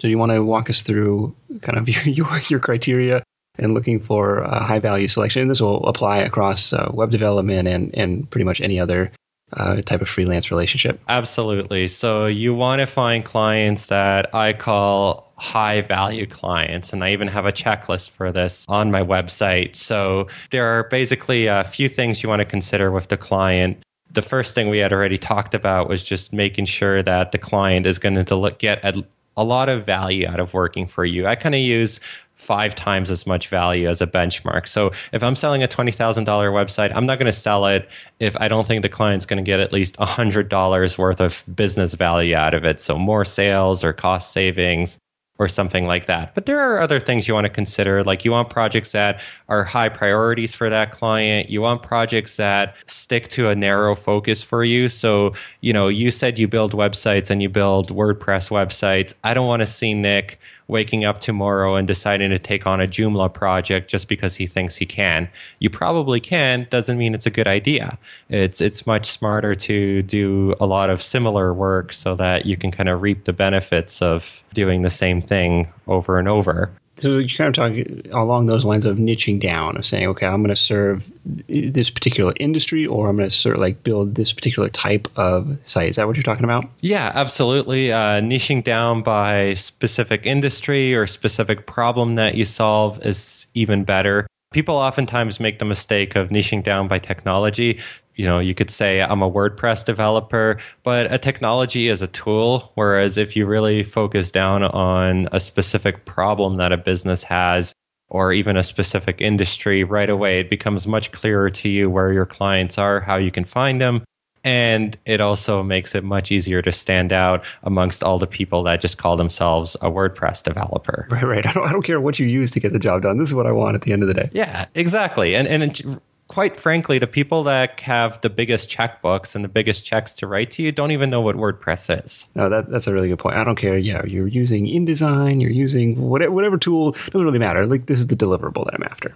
So 0.00 0.06
you 0.06 0.18
want 0.18 0.32
to 0.32 0.44
walk 0.44 0.70
us 0.70 0.82
through 0.82 1.34
kind 1.60 1.76
of 1.76 1.88
your 1.88 2.02
your, 2.04 2.40
your 2.48 2.60
criteria 2.60 3.22
and 3.58 3.74
looking 3.74 3.98
for 3.98 4.38
a 4.38 4.62
high 4.62 4.78
value 4.78 5.08
selection. 5.08 5.42
And 5.42 5.50
this 5.50 5.60
will 5.60 5.84
apply 5.86 6.18
across 6.18 6.72
uh, 6.72 6.90
web 6.94 7.10
development 7.10 7.66
and, 7.66 7.92
and 7.92 8.30
pretty 8.30 8.44
much 8.44 8.60
any 8.60 8.78
other 8.78 9.10
uh, 9.54 9.80
type 9.82 10.00
of 10.00 10.08
freelance 10.08 10.50
relationship. 10.50 11.00
Absolutely. 11.08 11.88
So 11.88 12.26
you 12.26 12.54
want 12.54 12.80
to 12.80 12.86
find 12.86 13.24
clients 13.24 13.86
that 13.86 14.34
I 14.34 14.52
call 14.52 15.28
high 15.38 15.80
value 15.82 16.26
clients. 16.26 16.92
And 16.92 17.02
I 17.04 17.12
even 17.12 17.28
have 17.28 17.46
a 17.46 17.52
checklist 17.52 18.10
for 18.10 18.32
this 18.32 18.66
on 18.68 18.90
my 18.90 19.02
website. 19.02 19.76
So 19.76 20.26
there 20.50 20.66
are 20.66 20.84
basically 20.84 21.46
a 21.46 21.64
few 21.64 21.88
things 21.88 22.22
you 22.22 22.28
want 22.28 22.40
to 22.40 22.44
consider 22.44 22.90
with 22.90 23.08
the 23.08 23.16
client. 23.16 23.78
The 24.10 24.22
first 24.22 24.54
thing 24.54 24.68
we 24.68 24.78
had 24.78 24.92
already 24.92 25.18
talked 25.18 25.54
about 25.54 25.88
was 25.88 26.02
just 26.02 26.32
making 26.32 26.64
sure 26.64 27.02
that 27.02 27.32
the 27.32 27.38
client 27.38 27.86
is 27.86 27.98
going 27.98 28.22
to 28.24 28.56
get 28.58 28.84
a, 28.84 29.04
a 29.36 29.44
lot 29.44 29.68
of 29.68 29.86
value 29.86 30.26
out 30.26 30.40
of 30.40 30.54
working 30.54 30.86
for 30.86 31.04
you. 31.04 31.26
I 31.26 31.36
kind 31.36 31.54
of 31.54 31.60
use 31.60 32.00
five 32.38 32.74
times 32.74 33.10
as 33.10 33.26
much 33.26 33.48
value 33.48 33.88
as 33.88 34.00
a 34.00 34.06
benchmark. 34.06 34.66
So 34.66 34.92
if 35.12 35.22
I'm 35.22 35.34
selling 35.34 35.62
a 35.62 35.68
$20,000 35.68 36.24
website, 36.24 36.92
I'm 36.94 37.04
not 37.04 37.18
going 37.18 37.26
to 37.26 37.32
sell 37.32 37.66
it 37.66 37.88
if 38.20 38.36
I 38.40 38.48
don't 38.48 38.66
think 38.66 38.82
the 38.82 38.88
client's 38.88 39.26
going 39.26 39.36
to 39.36 39.42
get 39.42 39.60
at 39.60 39.72
least 39.72 39.96
$100 39.96 40.98
worth 40.98 41.20
of 41.20 41.44
business 41.54 41.94
value 41.94 42.34
out 42.34 42.54
of 42.54 42.64
it. 42.64 42.80
So 42.80 42.96
more 42.96 43.24
sales 43.24 43.84
or 43.84 43.92
cost 43.92 44.32
savings 44.32 44.98
or 45.38 45.46
something 45.46 45.86
like 45.86 46.06
that. 46.06 46.34
But 46.34 46.46
there 46.46 46.58
are 46.58 46.80
other 46.80 46.98
things 46.98 47.28
you 47.28 47.34
want 47.34 47.44
to 47.44 47.50
consider. 47.50 48.02
Like 48.02 48.24
you 48.24 48.32
want 48.32 48.50
projects 48.50 48.92
that 48.92 49.20
are 49.48 49.62
high 49.62 49.88
priorities 49.88 50.54
for 50.54 50.68
that 50.68 50.90
client. 50.90 51.48
You 51.48 51.60
want 51.60 51.82
projects 51.82 52.36
that 52.36 52.74
stick 52.86 53.28
to 53.28 53.48
a 53.48 53.54
narrow 53.54 53.94
focus 53.94 54.42
for 54.42 54.64
you. 54.64 54.88
So, 54.88 55.34
you 55.60 55.72
know, 55.72 55.86
you 55.86 56.10
said 56.10 56.38
you 56.38 56.48
build 56.48 56.72
websites 56.72 57.30
and 57.30 57.40
you 57.40 57.48
build 57.48 57.90
WordPress 57.90 58.50
websites. 58.50 59.14
I 59.22 59.32
don't 59.32 59.46
want 59.46 59.60
to 59.60 59.66
see 59.66 59.94
Nick 59.94 60.40
waking 60.68 61.04
up 61.04 61.20
tomorrow 61.20 61.74
and 61.74 61.88
deciding 61.88 62.30
to 62.30 62.38
take 62.38 62.66
on 62.66 62.80
a 62.80 62.86
Joomla 62.86 63.32
project 63.32 63.90
just 63.90 64.06
because 64.06 64.36
he 64.36 64.46
thinks 64.46 64.76
he 64.76 64.86
can. 64.86 65.28
You 65.58 65.70
probably 65.70 66.20
can, 66.20 66.66
doesn't 66.70 66.98
mean 66.98 67.14
it's 67.14 67.26
a 67.26 67.30
good 67.30 67.48
idea. 67.48 67.98
It's 68.28 68.60
it's 68.60 68.86
much 68.86 69.06
smarter 69.06 69.54
to 69.54 70.02
do 70.02 70.54
a 70.60 70.66
lot 70.66 70.90
of 70.90 71.02
similar 71.02 71.52
work 71.52 71.92
so 71.92 72.14
that 72.16 72.46
you 72.46 72.56
can 72.56 72.70
kind 72.70 72.88
of 72.88 73.02
reap 73.02 73.24
the 73.24 73.32
benefits 73.32 74.00
of 74.02 74.42
doing 74.52 74.82
the 74.82 74.90
same 74.90 75.22
thing 75.22 75.72
over 75.86 76.18
and 76.18 76.28
over 76.28 76.70
so 76.98 77.18
you're 77.18 77.36
kind 77.36 77.48
of 77.48 77.54
talking 77.54 78.02
along 78.12 78.46
those 78.46 78.64
lines 78.64 78.84
of 78.84 78.96
niching 78.96 79.40
down 79.40 79.76
of 79.76 79.86
saying 79.86 80.06
okay 80.06 80.26
i'm 80.26 80.42
going 80.42 80.54
to 80.54 80.56
serve 80.56 81.10
this 81.48 81.90
particular 81.90 82.32
industry 82.40 82.86
or 82.86 83.08
i'm 83.08 83.16
going 83.16 83.28
to 83.28 83.34
sort 83.34 83.54
of 83.54 83.60
like 83.60 83.82
build 83.82 84.14
this 84.14 84.32
particular 84.32 84.68
type 84.68 85.08
of 85.16 85.58
site. 85.64 85.90
Is 85.90 85.96
that 85.96 86.06
what 86.06 86.16
you're 86.16 86.22
talking 86.22 86.44
about? 86.44 86.64
Yeah 86.80 87.12
absolutely. 87.14 87.92
Uh, 87.92 88.20
niching 88.20 88.62
down 88.62 89.02
by 89.02 89.54
specific 89.54 90.24
industry 90.24 90.94
or 90.94 91.06
specific 91.06 91.66
problem 91.66 92.16
that 92.16 92.34
you 92.34 92.44
solve 92.44 93.04
is 93.04 93.46
even 93.54 93.84
better. 93.84 94.26
People 94.52 94.76
oftentimes 94.76 95.40
make 95.40 95.58
the 95.58 95.64
mistake 95.64 96.16
of 96.16 96.30
niching 96.30 96.62
down 96.62 96.88
by 96.88 96.98
technology 96.98 97.80
you 98.18 98.26
know, 98.26 98.40
you 98.40 98.54
could 98.54 98.68
say 98.68 99.00
I'm 99.00 99.22
a 99.22 99.30
WordPress 99.30 99.84
developer, 99.84 100.58
but 100.82 101.10
a 101.10 101.18
technology 101.18 101.88
is 101.88 102.02
a 102.02 102.08
tool. 102.08 102.72
Whereas 102.74 103.16
if 103.16 103.36
you 103.36 103.46
really 103.46 103.84
focus 103.84 104.30
down 104.30 104.64
on 104.64 105.28
a 105.32 105.40
specific 105.40 106.04
problem 106.04 106.56
that 106.56 106.72
a 106.72 106.76
business 106.76 107.22
has, 107.22 107.72
or 108.10 108.32
even 108.32 108.56
a 108.56 108.62
specific 108.62 109.20
industry, 109.20 109.84
right 109.84 110.10
away 110.10 110.40
it 110.40 110.50
becomes 110.50 110.86
much 110.86 111.12
clearer 111.12 111.48
to 111.50 111.68
you 111.68 111.88
where 111.88 112.12
your 112.12 112.26
clients 112.26 112.76
are, 112.76 113.00
how 113.00 113.16
you 113.16 113.30
can 113.30 113.44
find 113.44 113.80
them. 113.80 114.02
And 114.44 114.96
it 115.04 115.20
also 115.20 115.62
makes 115.62 115.94
it 115.94 116.04
much 116.04 116.32
easier 116.32 116.62
to 116.62 116.72
stand 116.72 117.12
out 117.12 117.44
amongst 117.64 118.02
all 118.02 118.18
the 118.18 118.26
people 118.26 118.62
that 118.62 118.80
just 118.80 118.96
call 118.96 119.16
themselves 119.16 119.76
a 119.76 119.90
WordPress 119.90 120.42
developer. 120.42 121.06
Right, 121.10 121.24
right. 121.24 121.46
I 121.46 121.52
don't, 121.52 121.68
I 121.68 121.72
don't 121.72 121.82
care 121.82 122.00
what 122.00 122.18
you 122.18 122.26
use 122.26 122.50
to 122.52 122.60
get 122.60 122.72
the 122.72 122.78
job 122.78 123.02
done. 123.02 123.18
This 123.18 123.28
is 123.28 123.34
what 123.34 123.46
I 123.46 123.52
want 123.52 123.74
at 123.74 123.82
the 123.82 123.92
end 123.92 124.02
of 124.02 124.08
the 124.08 124.14
day. 124.14 124.30
Yeah, 124.32 124.66
exactly. 124.74 125.36
And 125.36 125.46
and 125.48 126.00
quite 126.28 126.56
frankly, 126.56 126.98
the 126.98 127.06
people 127.06 127.42
that 127.44 127.80
have 127.80 128.20
the 128.20 128.30
biggest 128.30 128.70
checkbooks 128.70 129.34
and 129.34 129.44
the 129.44 129.48
biggest 129.48 129.84
checks 129.84 130.12
to 130.14 130.26
write 130.26 130.50
to 130.52 130.62
you 130.62 130.70
don't 130.70 130.90
even 130.90 131.10
know 131.10 131.20
what 131.20 131.36
WordPress 131.36 132.04
is. 132.04 132.26
No, 132.34 132.48
that, 132.48 132.70
that's 132.70 132.86
a 132.86 132.92
really 132.92 133.08
good 133.08 133.18
point. 133.18 133.36
I 133.36 133.44
don't 133.44 133.56
care. 133.56 133.78
Yeah, 133.78 134.04
you're 134.04 134.28
using 134.28 134.66
InDesign, 134.66 135.40
you're 135.40 135.50
using 135.50 135.96
whatever, 136.00 136.32
whatever 136.32 136.58
tool, 136.58 136.92
doesn't 136.92 137.24
really 137.24 137.38
matter. 137.38 137.66
Like, 137.66 137.86
this 137.86 137.98
is 137.98 138.06
the 138.06 138.16
deliverable 138.16 138.64
that 138.66 138.74
I'm 138.74 138.84
after. 138.84 139.14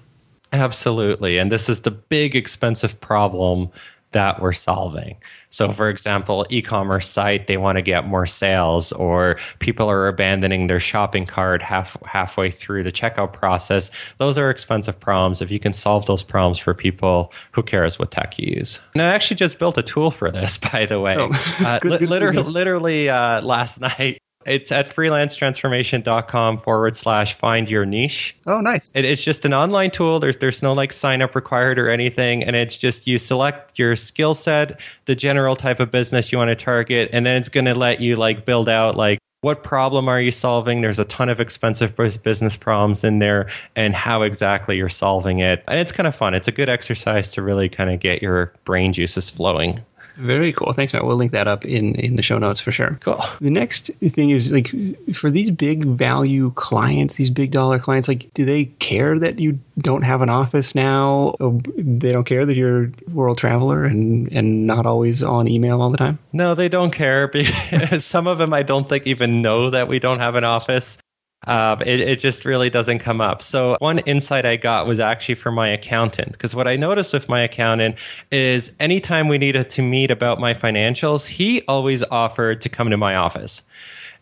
Absolutely. 0.52 1.38
And 1.38 1.50
this 1.50 1.68
is 1.68 1.82
the 1.82 1.90
big 1.90 2.34
expensive 2.34 3.00
problem 3.00 3.70
that 4.12 4.40
we're 4.40 4.52
solving. 4.52 5.16
So, 5.50 5.70
for 5.70 5.90
example, 5.90 6.46
e-commerce 6.48 7.06
site 7.06 7.46
they 7.46 7.58
want 7.58 7.76
to 7.76 7.82
get 7.82 8.06
more 8.06 8.24
sales, 8.24 8.90
or 8.92 9.38
people 9.58 9.90
are 9.90 10.08
abandoning 10.08 10.66
their 10.66 10.80
shopping 10.80 11.26
cart 11.26 11.62
half 11.62 11.96
halfway 12.06 12.50
through 12.50 12.84
the 12.84 12.92
checkout 12.92 13.34
process. 13.34 13.90
Those 14.16 14.38
are 14.38 14.48
expensive 14.48 14.98
problems. 14.98 15.42
If 15.42 15.50
you 15.50 15.58
can 15.58 15.74
solve 15.74 16.06
those 16.06 16.22
problems 16.22 16.58
for 16.58 16.72
people, 16.72 17.32
who 17.52 17.62
cares 17.62 17.98
what 17.98 18.10
tech 18.10 18.38
you 18.38 18.54
use? 18.56 18.80
And 18.94 19.02
I 19.02 19.08
actually 19.08 19.36
just 19.36 19.58
built 19.58 19.76
a 19.76 19.82
tool 19.82 20.10
for 20.10 20.30
this, 20.30 20.56
by 20.72 20.86
the 20.86 20.98
way. 20.98 21.16
Oh, 21.18 21.30
uh, 21.60 21.78
good, 21.80 21.92
li- 21.92 21.98
good 21.98 22.08
literally, 22.08 22.42
literally 22.42 23.08
uh, 23.10 23.42
last 23.42 23.80
night. 23.98 24.21
It's 24.46 24.72
at 24.72 24.88
freelancetransformation.com 24.88 26.60
forward 26.60 26.96
slash 26.96 27.34
find 27.34 27.68
your 27.68 27.84
niche. 27.84 28.36
Oh, 28.46 28.60
nice. 28.60 28.92
It, 28.94 29.04
it's 29.04 29.24
just 29.24 29.44
an 29.44 29.54
online 29.54 29.90
tool. 29.90 30.20
There's 30.20 30.36
there's 30.36 30.62
no 30.62 30.72
like 30.72 30.92
sign 30.92 31.22
up 31.22 31.34
required 31.34 31.78
or 31.78 31.90
anything. 31.90 32.42
And 32.42 32.56
it's 32.56 32.78
just 32.78 33.06
you 33.06 33.18
select 33.18 33.78
your 33.78 33.96
skill 33.96 34.34
set, 34.34 34.80
the 35.06 35.14
general 35.14 35.56
type 35.56 35.80
of 35.80 35.90
business 35.90 36.32
you 36.32 36.38
want 36.38 36.50
to 36.50 36.56
target, 36.56 37.10
and 37.12 37.26
then 37.26 37.36
it's 37.36 37.48
going 37.48 37.66
to 37.66 37.74
let 37.74 38.00
you 38.00 38.16
like 38.16 38.44
build 38.44 38.68
out 38.68 38.96
like 38.96 39.18
what 39.42 39.64
problem 39.64 40.08
are 40.08 40.20
you 40.20 40.30
solving? 40.30 40.82
There's 40.82 41.00
a 41.00 41.04
ton 41.04 41.28
of 41.28 41.40
expensive 41.40 41.96
business 41.96 42.56
problems 42.56 43.02
in 43.02 43.18
there 43.18 43.48
and 43.74 43.92
how 43.92 44.22
exactly 44.22 44.76
you're 44.76 44.88
solving 44.88 45.40
it. 45.40 45.64
And 45.66 45.80
it's 45.80 45.90
kind 45.90 46.06
of 46.06 46.14
fun. 46.14 46.34
It's 46.34 46.46
a 46.46 46.52
good 46.52 46.68
exercise 46.68 47.32
to 47.32 47.42
really 47.42 47.68
kind 47.68 47.90
of 47.90 47.98
get 47.98 48.22
your 48.22 48.54
brain 48.62 48.92
juices 48.92 49.30
flowing. 49.30 49.80
Very 50.16 50.52
cool. 50.52 50.72
Thanks, 50.72 50.92
Matt. 50.92 51.04
We'll 51.04 51.16
link 51.16 51.32
that 51.32 51.48
up 51.48 51.64
in, 51.64 51.94
in 51.96 52.16
the 52.16 52.22
show 52.22 52.38
notes 52.38 52.60
for 52.60 52.72
sure. 52.72 52.98
Cool. 53.00 53.22
The 53.40 53.50
next 53.50 53.90
thing 53.94 54.30
is 54.30 54.52
like 54.52 54.74
for 55.14 55.30
these 55.30 55.50
big 55.50 55.84
value 55.84 56.50
clients, 56.52 57.16
these 57.16 57.30
big 57.30 57.50
dollar 57.50 57.78
clients, 57.78 58.08
like 58.08 58.32
do 58.34 58.44
they 58.44 58.66
care 58.66 59.18
that 59.18 59.38
you 59.38 59.58
don't 59.78 60.02
have 60.02 60.22
an 60.22 60.28
office 60.28 60.74
now? 60.74 61.34
Oh, 61.40 61.60
they 61.76 62.12
don't 62.12 62.24
care 62.24 62.46
that 62.46 62.56
you're 62.56 62.84
a 62.84 62.90
world 63.12 63.38
traveler 63.38 63.84
and, 63.84 64.30
and 64.32 64.66
not 64.66 64.86
always 64.86 65.22
on 65.22 65.48
email 65.48 65.80
all 65.80 65.90
the 65.90 65.98
time? 65.98 66.18
No, 66.32 66.54
they 66.54 66.68
don't 66.68 66.92
care. 66.92 67.30
Some 67.98 68.26
of 68.26 68.38
them 68.38 68.52
I 68.52 68.62
don't 68.62 68.88
think 68.88 69.06
even 69.06 69.42
know 69.42 69.70
that 69.70 69.88
we 69.88 69.98
don't 69.98 70.20
have 70.20 70.34
an 70.34 70.44
office. 70.44 70.98
Um, 71.46 71.82
it, 71.82 72.00
it 72.00 72.18
just 72.20 72.44
really 72.44 72.70
doesn't 72.70 73.00
come 73.00 73.20
up. 73.20 73.42
So 73.42 73.76
one 73.80 73.98
insight 74.00 74.46
I 74.46 74.56
got 74.56 74.86
was 74.86 75.00
actually 75.00 75.34
from 75.34 75.54
my 75.54 75.68
accountant 75.68 76.32
because 76.32 76.54
what 76.54 76.68
I 76.68 76.76
noticed 76.76 77.12
with 77.12 77.28
my 77.28 77.40
accountant 77.40 77.98
is 78.30 78.72
anytime 78.78 79.28
we 79.28 79.38
needed 79.38 79.68
to 79.70 79.82
meet 79.82 80.10
about 80.10 80.38
my 80.38 80.54
financials, 80.54 81.26
he 81.26 81.62
always 81.62 82.02
offered 82.04 82.60
to 82.60 82.68
come 82.68 82.90
to 82.90 82.96
my 82.96 83.16
office. 83.16 83.62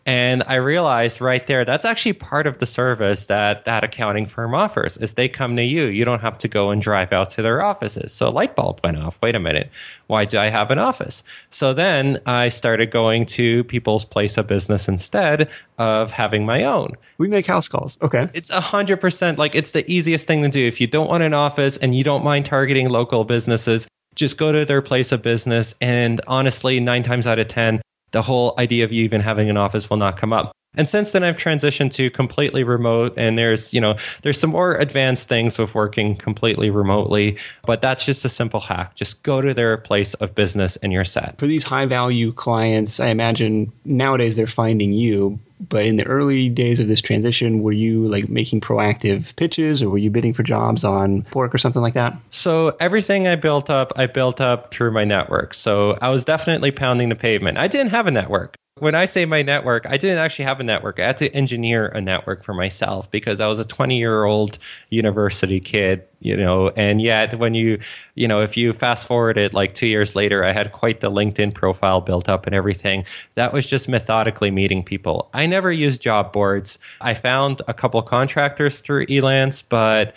And 0.05 0.43
I 0.47 0.55
realized 0.55 1.21
right 1.21 1.45
there 1.45 1.63
that's 1.63 1.85
actually 1.85 2.13
part 2.13 2.47
of 2.47 2.57
the 2.57 2.65
service 2.65 3.27
that 3.27 3.65
that 3.65 3.83
accounting 3.83 4.25
firm 4.25 4.55
offers 4.55 4.97
is 4.97 5.13
they 5.13 5.29
come 5.29 5.55
to 5.55 5.63
you. 5.63 5.87
You 5.87 6.05
don't 6.05 6.21
have 6.21 6.37
to 6.39 6.47
go 6.47 6.71
and 6.71 6.81
drive 6.81 7.13
out 7.13 7.29
to 7.31 7.41
their 7.41 7.61
offices. 7.61 8.11
So 8.11 8.27
a 8.27 8.31
light 8.31 8.55
bulb 8.55 8.79
went 8.83 8.97
off. 8.97 9.19
Wait 9.21 9.35
a 9.35 9.39
minute. 9.39 9.69
Why 10.07 10.25
do 10.25 10.39
I 10.39 10.47
have 10.47 10.71
an 10.71 10.79
office? 10.79 11.23
So 11.51 11.73
then 11.73 12.19
I 12.25 12.49
started 12.49 12.89
going 12.89 13.25
to 13.27 13.63
people's 13.65 14.05
place 14.05 14.37
of 14.37 14.47
business 14.47 14.87
instead 14.87 15.49
of 15.77 16.11
having 16.11 16.45
my 16.45 16.63
own. 16.63 16.95
We 17.17 17.27
make 17.27 17.45
house 17.45 17.67
calls. 17.67 17.99
Okay. 18.01 18.27
It's 18.33 18.49
a 18.49 18.61
hundred 18.61 18.97
percent 18.97 19.37
like 19.37 19.53
it's 19.55 19.71
the 19.71 19.89
easiest 19.91 20.25
thing 20.25 20.41
to 20.41 20.49
do. 20.49 20.67
If 20.67 20.81
you 20.81 20.87
don't 20.87 21.09
want 21.09 21.23
an 21.23 21.33
office 21.33 21.77
and 21.77 21.93
you 21.93 22.03
don't 22.03 22.23
mind 22.23 22.45
targeting 22.45 22.89
local 22.89 23.23
businesses, 23.23 23.87
just 24.15 24.37
go 24.37 24.51
to 24.51 24.65
their 24.65 24.81
place 24.81 25.11
of 25.11 25.21
business. 25.21 25.75
And 25.79 26.21
honestly, 26.27 26.79
nine 26.79 27.03
times 27.03 27.27
out 27.27 27.39
of 27.39 27.47
10, 27.47 27.81
the 28.11 28.21
whole 28.21 28.53
idea 28.57 28.83
of 28.83 28.91
you 28.91 29.03
even 29.03 29.21
having 29.21 29.49
an 29.49 29.57
office 29.57 29.89
will 29.89 29.97
not 29.97 30.17
come 30.17 30.33
up. 30.33 30.51
And 30.75 30.87
since 30.87 31.11
then, 31.11 31.23
I've 31.23 31.35
transitioned 31.35 31.91
to 31.95 32.09
completely 32.09 32.63
remote, 32.63 33.13
and 33.17 33.37
there's 33.37 33.73
you 33.73 33.81
know 33.81 33.95
there's 34.21 34.39
some 34.39 34.51
more 34.51 34.75
advanced 34.75 35.27
things 35.27 35.57
with 35.57 35.75
working 35.75 36.15
completely 36.15 36.69
remotely, 36.69 37.37
but 37.65 37.81
that's 37.81 38.05
just 38.05 38.23
a 38.23 38.29
simple 38.29 38.61
hack. 38.61 38.95
Just 38.95 39.21
go 39.23 39.41
to 39.41 39.53
their 39.53 39.75
place 39.75 40.13
of 40.15 40.33
business, 40.33 40.77
and 40.77 40.93
you're 40.93 41.03
set. 41.03 41.37
For 41.39 41.47
these 41.47 41.65
high 41.65 41.85
value 41.85 42.31
clients, 42.31 43.01
I 43.01 43.07
imagine 43.07 43.71
nowadays 43.83 44.37
they're 44.37 44.47
finding 44.47 44.93
you. 44.93 45.37
But 45.69 45.85
in 45.85 45.97
the 45.97 46.05
early 46.05 46.49
days 46.49 46.79
of 46.79 46.87
this 46.87 47.01
transition, 47.01 47.61
were 47.61 47.71
you 47.71 48.07
like 48.07 48.29
making 48.29 48.61
proactive 48.61 49.35
pitches, 49.35 49.81
or 49.81 49.89
were 49.89 49.97
you 49.97 50.09
bidding 50.09 50.33
for 50.33 50.43
jobs 50.43 50.83
on 50.83 51.23
Pork 51.31 51.53
or 51.53 51.57
something 51.57 51.81
like 51.81 51.93
that? 51.93 52.17
So 52.31 52.75
everything 52.79 53.27
I 53.27 53.35
built 53.35 53.69
up, 53.69 53.93
I 53.95 54.07
built 54.07 54.41
up 54.41 54.73
through 54.73 54.91
my 54.91 55.05
network. 55.05 55.53
So 55.53 55.97
I 56.01 56.09
was 56.09 56.25
definitely 56.25 56.71
pounding 56.71 57.09
the 57.09 57.15
pavement. 57.15 57.57
I 57.57 57.67
didn't 57.67 57.91
have 57.91 58.07
a 58.07 58.11
network 58.11 58.55
when 58.81 58.95
I 58.95 59.05
say 59.05 59.25
my 59.25 59.43
network, 59.43 59.85
I 59.87 59.95
didn't 59.95 60.17
actually 60.17 60.45
have 60.45 60.59
a 60.59 60.63
network. 60.63 60.99
I 60.99 61.05
had 61.05 61.17
to 61.17 61.31
engineer 61.35 61.85
a 61.89 62.01
network 62.01 62.43
for 62.43 62.55
myself 62.55 63.11
because 63.11 63.39
I 63.39 63.45
was 63.45 63.59
a 63.59 63.63
20 63.63 63.95
year 63.95 64.23
old 64.23 64.57
university 64.89 65.59
kid, 65.59 66.03
you 66.19 66.35
know, 66.35 66.69
and 66.69 66.99
yet 66.99 67.37
when 67.37 67.53
you, 67.53 67.79
you 68.15 68.27
know, 68.27 68.41
if 68.41 68.57
you 68.57 68.73
fast 68.73 69.05
forward 69.05 69.37
it 69.37 69.53
like 69.53 69.73
two 69.73 69.85
years 69.85 70.15
later, 70.15 70.43
I 70.43 70.51
had 70.51 70.71
quite 70.71 70.99
the 70.99 71.11
LinkedIn 71.11 71.53
profile 71.53 72.01
built 72.01 72.27
up 72.27 72.47
and 72.47 72.55
everything. 72.55 73.05
That 73.35 73.53
was 73.53 73.67
just 73.67 73.87
methodically 73.87 74.49
meeting 74.49 74.83
people. 74.83 75.29
I 75.31 75.45
never 75.45 75.71
used 75.71 76.01
job 76.01 76.33
boards. 76.33 76.79
I 77.01 77.13
found 77.13 77.61
a 77.67 77.75
couple 77.75 78.01
contractors 78.01 78.81
through 78.81 79.05
Elance, 79.05 79.63
but 79.69 80.15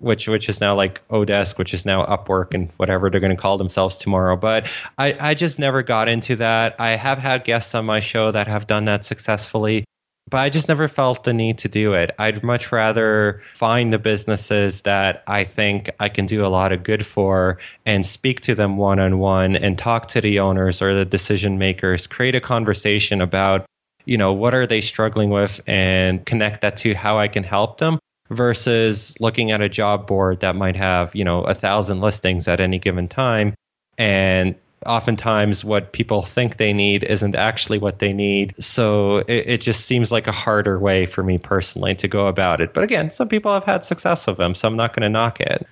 which 0.00 0.28
which 0.28 0.48
is 0.48 0.60
now 0.60 0.74
like 0.74 1.06
Odesk, 1.08 1.58
which 1.58 1.74
is 1.74 1.84
now 1.84 2.04
Upwork 2.04 2.54
and 2.54 2.70
whatever 2.76 3.10
they're 3.10 3.20
going 3.20 3.34
to 3.34 3.40
call 3.40 3.58
themselves 3.58 3.96
tomorrow. 3.96 4.36
But 4.36 4.70
I, 4.98 5.16
I 5.18 5.34
just 5.34 5.58
never 5.58 5.82
got 5.82 6.08
into 6.08 6.36
that. 6.36 6.76
I 6.78 6.90
have 6.90 7.18
had 7.18 7.44
guests 7.44 7.74
on 7.74 7.86
my 7.86 8.00
show 8.00 8.30
that 8.32 8.48
have 8.48 8.66
done 8.66 8.84
that 8.86 9.04
successfully, 9.04 9.84
but 10.30 10.38
I 10.38 10.50
just 10.50 10.68
never 10.68 10.88
felt 10.88 11.24
the 11.24 11.32
need 11.32 11.58
to 11.58 11.68
do 11.68 11.94
it. 11.94 12.10
I'd 12.18 12.42
much 12.42 12.72
rather 12.72 13.42
find 13.54 13.92
the 13.92 13.98
businesses 13.98 14.82
that 14.82 15.22
I 15.26 15.44
think 15.44 15.90
I 16.00 16.08
can 16.08 16.26
do 16.26 16.44
a 16.44 16.48
lot 16.48 16.72
of 16.72 16.82
good 16.82 17.06
for 17.06 17.58
and 17.84 18.04
speak 18.04 18.40
to 18.42 18.54
them 18.54 18.76
one 18.76 18.98
on 18.98 19.18
one 19.18 19.56
and 19.56 19.78
talk 19.78 20.08
to 20.08 20.20
the 20.20 20.40
owners 20.40 20.82
or 20.82 20.94
the 20.94 21.04
decision 21.04 21.58
makers, 21.58 22.06
create 22.06 22.34
a 22.34 22.40
conversation 22.40 23.20
about 23.20 23.66
you 24.04 24.16
know 24.16 24.32
what 24.32 24.54
are 24.54 24.66
they 24.66 24.80
struggling 24.80 25.30
with 25.30 25.60
and 25.66 26.24
connect 26.26 26.60
that 26.60 26.76
to 26.76 26.94
how 26.94 27.18
I 27.18 27.26
can 27.28 27.42
help 27.42 27.78
them 27.78 27.98
versus 28.30 29.14
looking 29.20 29.50
at 29.50 29.60
a 29.60 29.68
job 29.68 30.06
board 30.06 30.40
that 30.40 30.56
might 30.56 30.76
have, 30.76 31.14
you 31.14 31.24
know, 31.24 31.42
a 31.42 31.54
thousand 31.54 32.00
listings 32.00 32.48
at 32.48 32.60
any 32.60 32.78
given 32.78 33.08
time. 33.08 33.54
And 33.98 34.54
oftentimes 34.84 35.64
what 35.64 35.92
people 35.92 36.22
think 36.22 36.56
they 36.56 36.72
need 36.72 37.04
isn't 37.04 37.34
actually 37.34 37.78
what 37.78 37.98
they 37.98 38.12
need. 38.12 38.54
So 38.62 39.18
it, 39.18 39.48
it, 39.48 39.60
just 39.60 39.86
seems 39.86 40.12
like 40.12 40.26
a 40.26 40.32
harder 40.32 40.78
way 40.78 41.06
for 41.06 41.22
me 41.22 41.38
personally 41.38 41.94
to 41.96 42.08
go 42.08 42.26
about 42.26 42.60
it. 42.60 42.74
But 42.74 42.84
again, 42.84 43.10
some 43.10 43.28
people 43.28 43.52
have 43.52 43.64
had 43.64 43.84
success 43.84 44.26
with 44.26 44.36
them, 44.36 44.54
so 44.54 44.68
I'm 44.68 44.76
not 44.76 44.94
going 44.94 45.02
to 45.02 45.08
knock 45.08 45.40
it. 45.40 45.66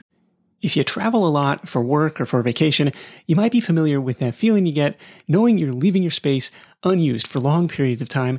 If 0.63 0.77
you 0.77 0.85
travel 0.85 1.27
a 1.27 1.29
lot 1.29 1.69
for 1.69 1.83
work 1.83 2.21
or 2.21 2.27
for 2.27 2.43
vacation, 2.43 2.91
you 3.27 3.37
might 3.37 3.53
be 3.53 3.61
familiar 3.61 4.01
with 4.01 4.19
that 4.21 4.35
feeling 4.35 4.65
you 4.65 4.73
get 4.73 4.97
knowing 5.29 5.59
you're 5.59 5.75
leaving 5.75 6.03
your 6.03 6.11
space 6.11 6.51
unused 6.83 7.27
for 7.27 7.39
long 7.39 7.69
periods 7.69 8.01
of 8.01 8.09
time 8.09 8.39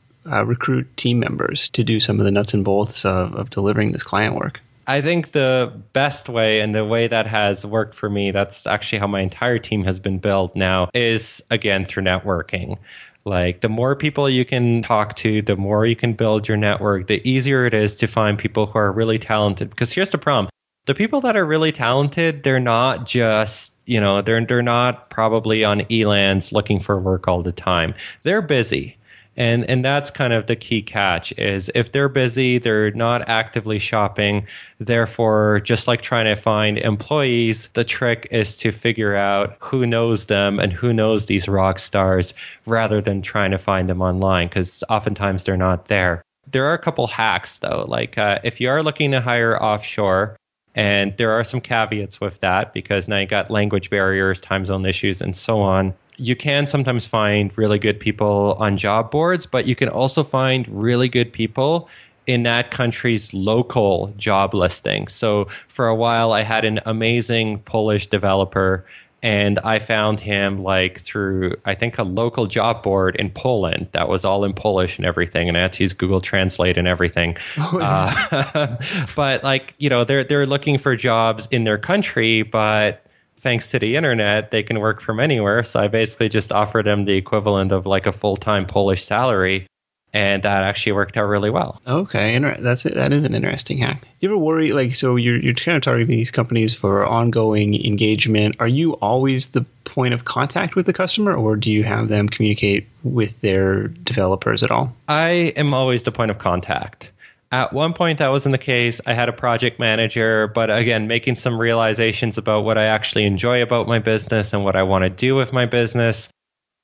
uh, 0.25 0.45
recruit 0.45 0.95
team 0.97 1.19
members 1.19 1.69
to 1.69 1.83
do 1.83 1.99
some 1.99 2.19
of 2.19 2.25
the 2.25 2.31
nuts 2.31 2.53
and 2.53 2.63
bolts 2.63 3.05
of, 3.05 3.33
of 3.35 3.49
delivering 3.49 3.91
this 3.91 4.03
client 4.03 4.35
work? 4.35 4.61
I 4.87 4.99
think 5.01 5.31
the 5.31 5.71
best 5.93 6.27
way 6.27 6.59
and 6.59 6.75
the 6.75 6.83
way 6.83 7.07
that 7.07 7.27
has 7.27 7.65
worked 7.65 7.95
for 7.95 8.09
me, 8.09 8.31
that's 8.31 8.65
actually 8.67 8.99
how 8.99 9.07
my 9.07 9.21
entire 9.21 9.57
team 9.57 9.83
has 9.83 9.99
been 9.99 10.17
built 10.17 10.55
now, 10.55 10.89
is 10.93 11.41
again 11.49 11.85
through 11.85 12.03
networking. 12.03 12.77
Like 13.23 13.61
the 13.61 13.69
more 13.69 13.95
people 13.95 14.29
you 14.29 14.43
can 14.43 14.81
talk 14.81 15.15
to, 15.17 15.41
the 15.43 15.55
more 15.55 15.85
you 15.85 15.95
can 15.95 16.13
build 16.13 16.47
your 16.47 16.57
network, 16.57 17.07
the 17.07 17.21
easier 17.29 17.65
it 17.65 17.73
is 17.73 17.95
to 17.97 18.07
find 18.07 18.37
people 18.37 18.65
who 18.65 18.79
are 18.79 18.91
really 18.91 19.19
talented. 19.19 19.69
Because 19.69 19.91
here's 19.91 20.11
the 20.11 20.17
problem 20.17 20.49
the 20.87 20.95
people 20.95 21.21
that 21.21 21.37
are 21.37 21.45
really 21.45 21.71
talented, 21.71 22.43
they're 22.43 22.59
not 22.59 23.05
just, 23.05 23.73
you 23.85 24.01
know, 24.01 24.21
they're 24.21 24.43
they're 24.43 24.63
not 24.63 25.09
probably 25.11 25.63
on 25.63 25.81
Elance 25.81 26.51
looking 26.51 26.79
for 26.79 26.99
work 26.99 27.27
all 27.27 27.43
the 27.43 27.51
time. 27.51 27.93
They're 28.23 28.41
busy. 28.41 28.97
And 29.37 29.63
and 29.69 29.83
that's 29.83 30.11
kind 30.11 30.33
of 30.33 30.47
the 30.47 30.57
key 30.57 30.81
catch 30.81 31.31
is 31.33 31.71
if 31.73 31.93
they're 31.93 32.09
busy, 32.09 32.57
they're 32.57 32.91
not 32.91 33.27
actively 33.29 33.79
shopping. 33.79 34.45
Therefore, 34.79 35.61
just 35.63 35.87
like 35.87 36.01
trying 36.01 36.25
to 36.25 36.35
find 36.35 36.77
employees, 36.77 37.69
the 37.73 37.85
trick 37.85 38.27
is 38.29 38.57
to 38.57 38.71
figure 38.71 39.15
out 39.15 39.55
who 39.59 39.87
knows 39.87 40.25
them 40.25 40.59
and 40.59 40.73
who 40.73 40.93
knows 40.93 41.27
these 41.27 41.47
rock 41.47 41.79
stars 41.79 42.33
rather 42.65 42.99
than 42.99 43.21
trying 43.21 43.51
to 43.51 43.57
find 43.57 43.89
them 43.89 44.01
online 44.01 44.47
because 44.47 44.83
oftentimes 44.89 45.45
they're 45.45 45.55
not 45.55 45.85
there. 45.85 46.21
There 46.51 46.65
are 46.65 46.73
a 46.73 46.79
couple 46.79 47.07
hacks 47.07 47.59
though. 47.59 47.85
Like 47.87 48.17
uh, 48.17 48.39
if 48.43 48.59
you 48.59 48.69
are 48.69 48.83
looking 48.83 49.11
to 49.11 49.21
hire 49.21 49.61
offshore, 49.61 50.35
and 50.75 51.15
there 51.17 51.31
are 51.31 51.43
some 51.43 51.59
caveats 51.61 52.21
with 52.21 52.39
that 52.39 52.73
because 52.73 53.07
now 53.07 53.17
you 53.17 53.25
got 53.25 53.51
language 53.51 53.89
barriers, 53.89 54.39
time 54.39 54.65
zone 54.65 54.85
issues, 54.85 55.21
and 55.21 55.35
so 55.35 55.59
on. 55.59 55.93
You 56.17 56.35
can 56.35 56.65
sometimes 56.65 57.07
find 57.07 57.51
really 57.57 57.79
good 57.79 57.99
people 57.99 58.55
on 58.59 58.77
job 58.77 59.11
boards, 59.11 59.45
but 59.45 59.65
you 59.65 59.75
can 59.75 59.89
also 59.89 60.23
find 60.23 60.67
really 60.67 61.09
good 61.09 61.33
people 61.33 61.89
in 62.27 62.43
that 62.43 62.71
country's 62.71 63.33
local 63.33 64.13
job 64.17 64.53
listing. 64.53 65.07
So 65.07 65.45
for 65.67 65.87
a 65.87 65.95
while, 65.95 66.31
I 66.31 66.41
had 66.43 66.65
an 66.65 66.79
amazing 66.85 67.59
Polish 67.59 68.07
developer 68.07 68.85
and 69.23 69.59
I 69.59 69.79
found 69.79 70.19
him 70.19 70.63
like 70.63 70.99
through 70.99 71.55
I 71.65 71.75
think 71.75 71.97
a 71.97 72.03
local 72.03 72.47
job 72.47 72.81
board 72.81 73.15
in 73.17 73.29
Poland 73.29 73.87
that 73.91 74.09
was 74.09 74.25
all 74.25 74.43
in 74.43 74.53
Polish 74.53 74.97
and 74.97 75.05
everything, 75.05 75.47
and 75.47 75.57
I 75.57 75.61
had 75.61 75.73
to 75.73 75.83
use 75.83 75.93
Google 75.93 76.21
Translate 76.21 76.77
and 76.77 76.87
everything. 76.87 77.37
Oh, 77.57 77.79
uh, 77.79 78.77
but 79.15 79.43
like 79.43 79.75
you 79.77 79.89
know, 79.89 80.03
they're 80.03 80.23
they're 80.23 80.47
looking 80.47 80.77
for 80.77 80.95
jobs 80.95 81.47
in 81.51 81.65
their 81.65 81.77
country, 81.77 82.41
but 82.41 83.05
thanks 83.41 83.71
to 83.71 83.79
the 83.79 83.95
internet, 83.95 84.51
they 84.51 84.63
can 84.63 84.79
work 84.79 85.01
from 85.01 85.19
anywhere. 85.19 85.63
So 85.63 85.79
I 85.79 85.87
basically 85.87 86.29
just 86.29 86.51
offered 86.51 86.85
them 86.85 87.05
the 87.05 87.17
equivalent 87.17 87.71
of 87.71 87.85
like 87.85 88.05
a 88.05 88.11
full 88.11 88.37
time 88.37 88.65
Polish 88.65 89.03
salary 89.03 89.67
and 90.13 90.43
that 90.43 90.63
actually 90.63 90.91
worked 90.91 91.15
out 91.17 91.23
really 91.23 91.49
well. 91.49 91.81
Okay, 91.87 92.37
that's 92.59 92.85
it. 92.85 92.95
That 92.95 93.13
is 93.13 93.23
an 93.23 93.33
interesting 93.33 93.77
hack. 93.77 94.01
Do 94.01 94.07
you 94.19 94.29
ever 94.29 94.37
worry, 94.37 94.71
like, 94.71 94.93
so 94.95 95.15
you're 95.15 95.37
you're 95.37 95.53
kind 95.53 95.77
of 95.77 95.83
targeting 95.83 96.15
these 96.15 96.31
companies 96.31 96.73
for 96.73 97.05
ongoing 97.05 97.83
engagement? 97.85 98.55
Are 98.59 98.67
you 98.67 98.93
always 98.93 99.47
the 99.47 99.65
point 99.85 100.13
of 100.13 100.25
contact 100.25 100.75
with 100.75 100.85
the 100.85 100.93
customer, 100.93 101.33
or 101.33 101.55
do 101.55 101.71
you 101.71 101.83
have 101.83 102.09
them 102.09 102.29
communicate 102.29 102.87
with 103.03 103.39
their 103.41 103.87
developers 103.87 104.63
at 104.63 104.71
all? 104.71 104.95
I 105.07 105.53
am 105.55 105.73
always 105.73 106.03
the 106.03 106.11
point 106.11 106.31
of 106.31 106.39
contact. 106.39 107.10
At 107.51 107.73
one 107.73 107.93
point, 107.93 108.19
that 108.19 108.31
wasn't 108.31 108.53
the 108.53 108.57
case. 108.57 109.01
I 109.05 109.13
had 109.13 109.27
a 109.27 109.33
project 109.33 109.79
manager, 109.79 110.47
but 110.47 110.71
again, 110.71 111.07
making 111.07 111.35
some 111.35 111.59
realizations 111.59 112.37
about 112.37 112.63
what 112.63 112.77
I 112.77 112.85
actually 112.85 113.25
enjoy 113.25 113.61
about 113.61 113.87
my 113.87 113.99
business 113.99 114.53
and 114.53 114.63
what 114.63 114.75
I 114.75 114.83
want 114.83 115.03
to 115.03 115.09
do 115.09 115.35
with 115.35 115.51
my 115.51 115.65
business 115.65 116.29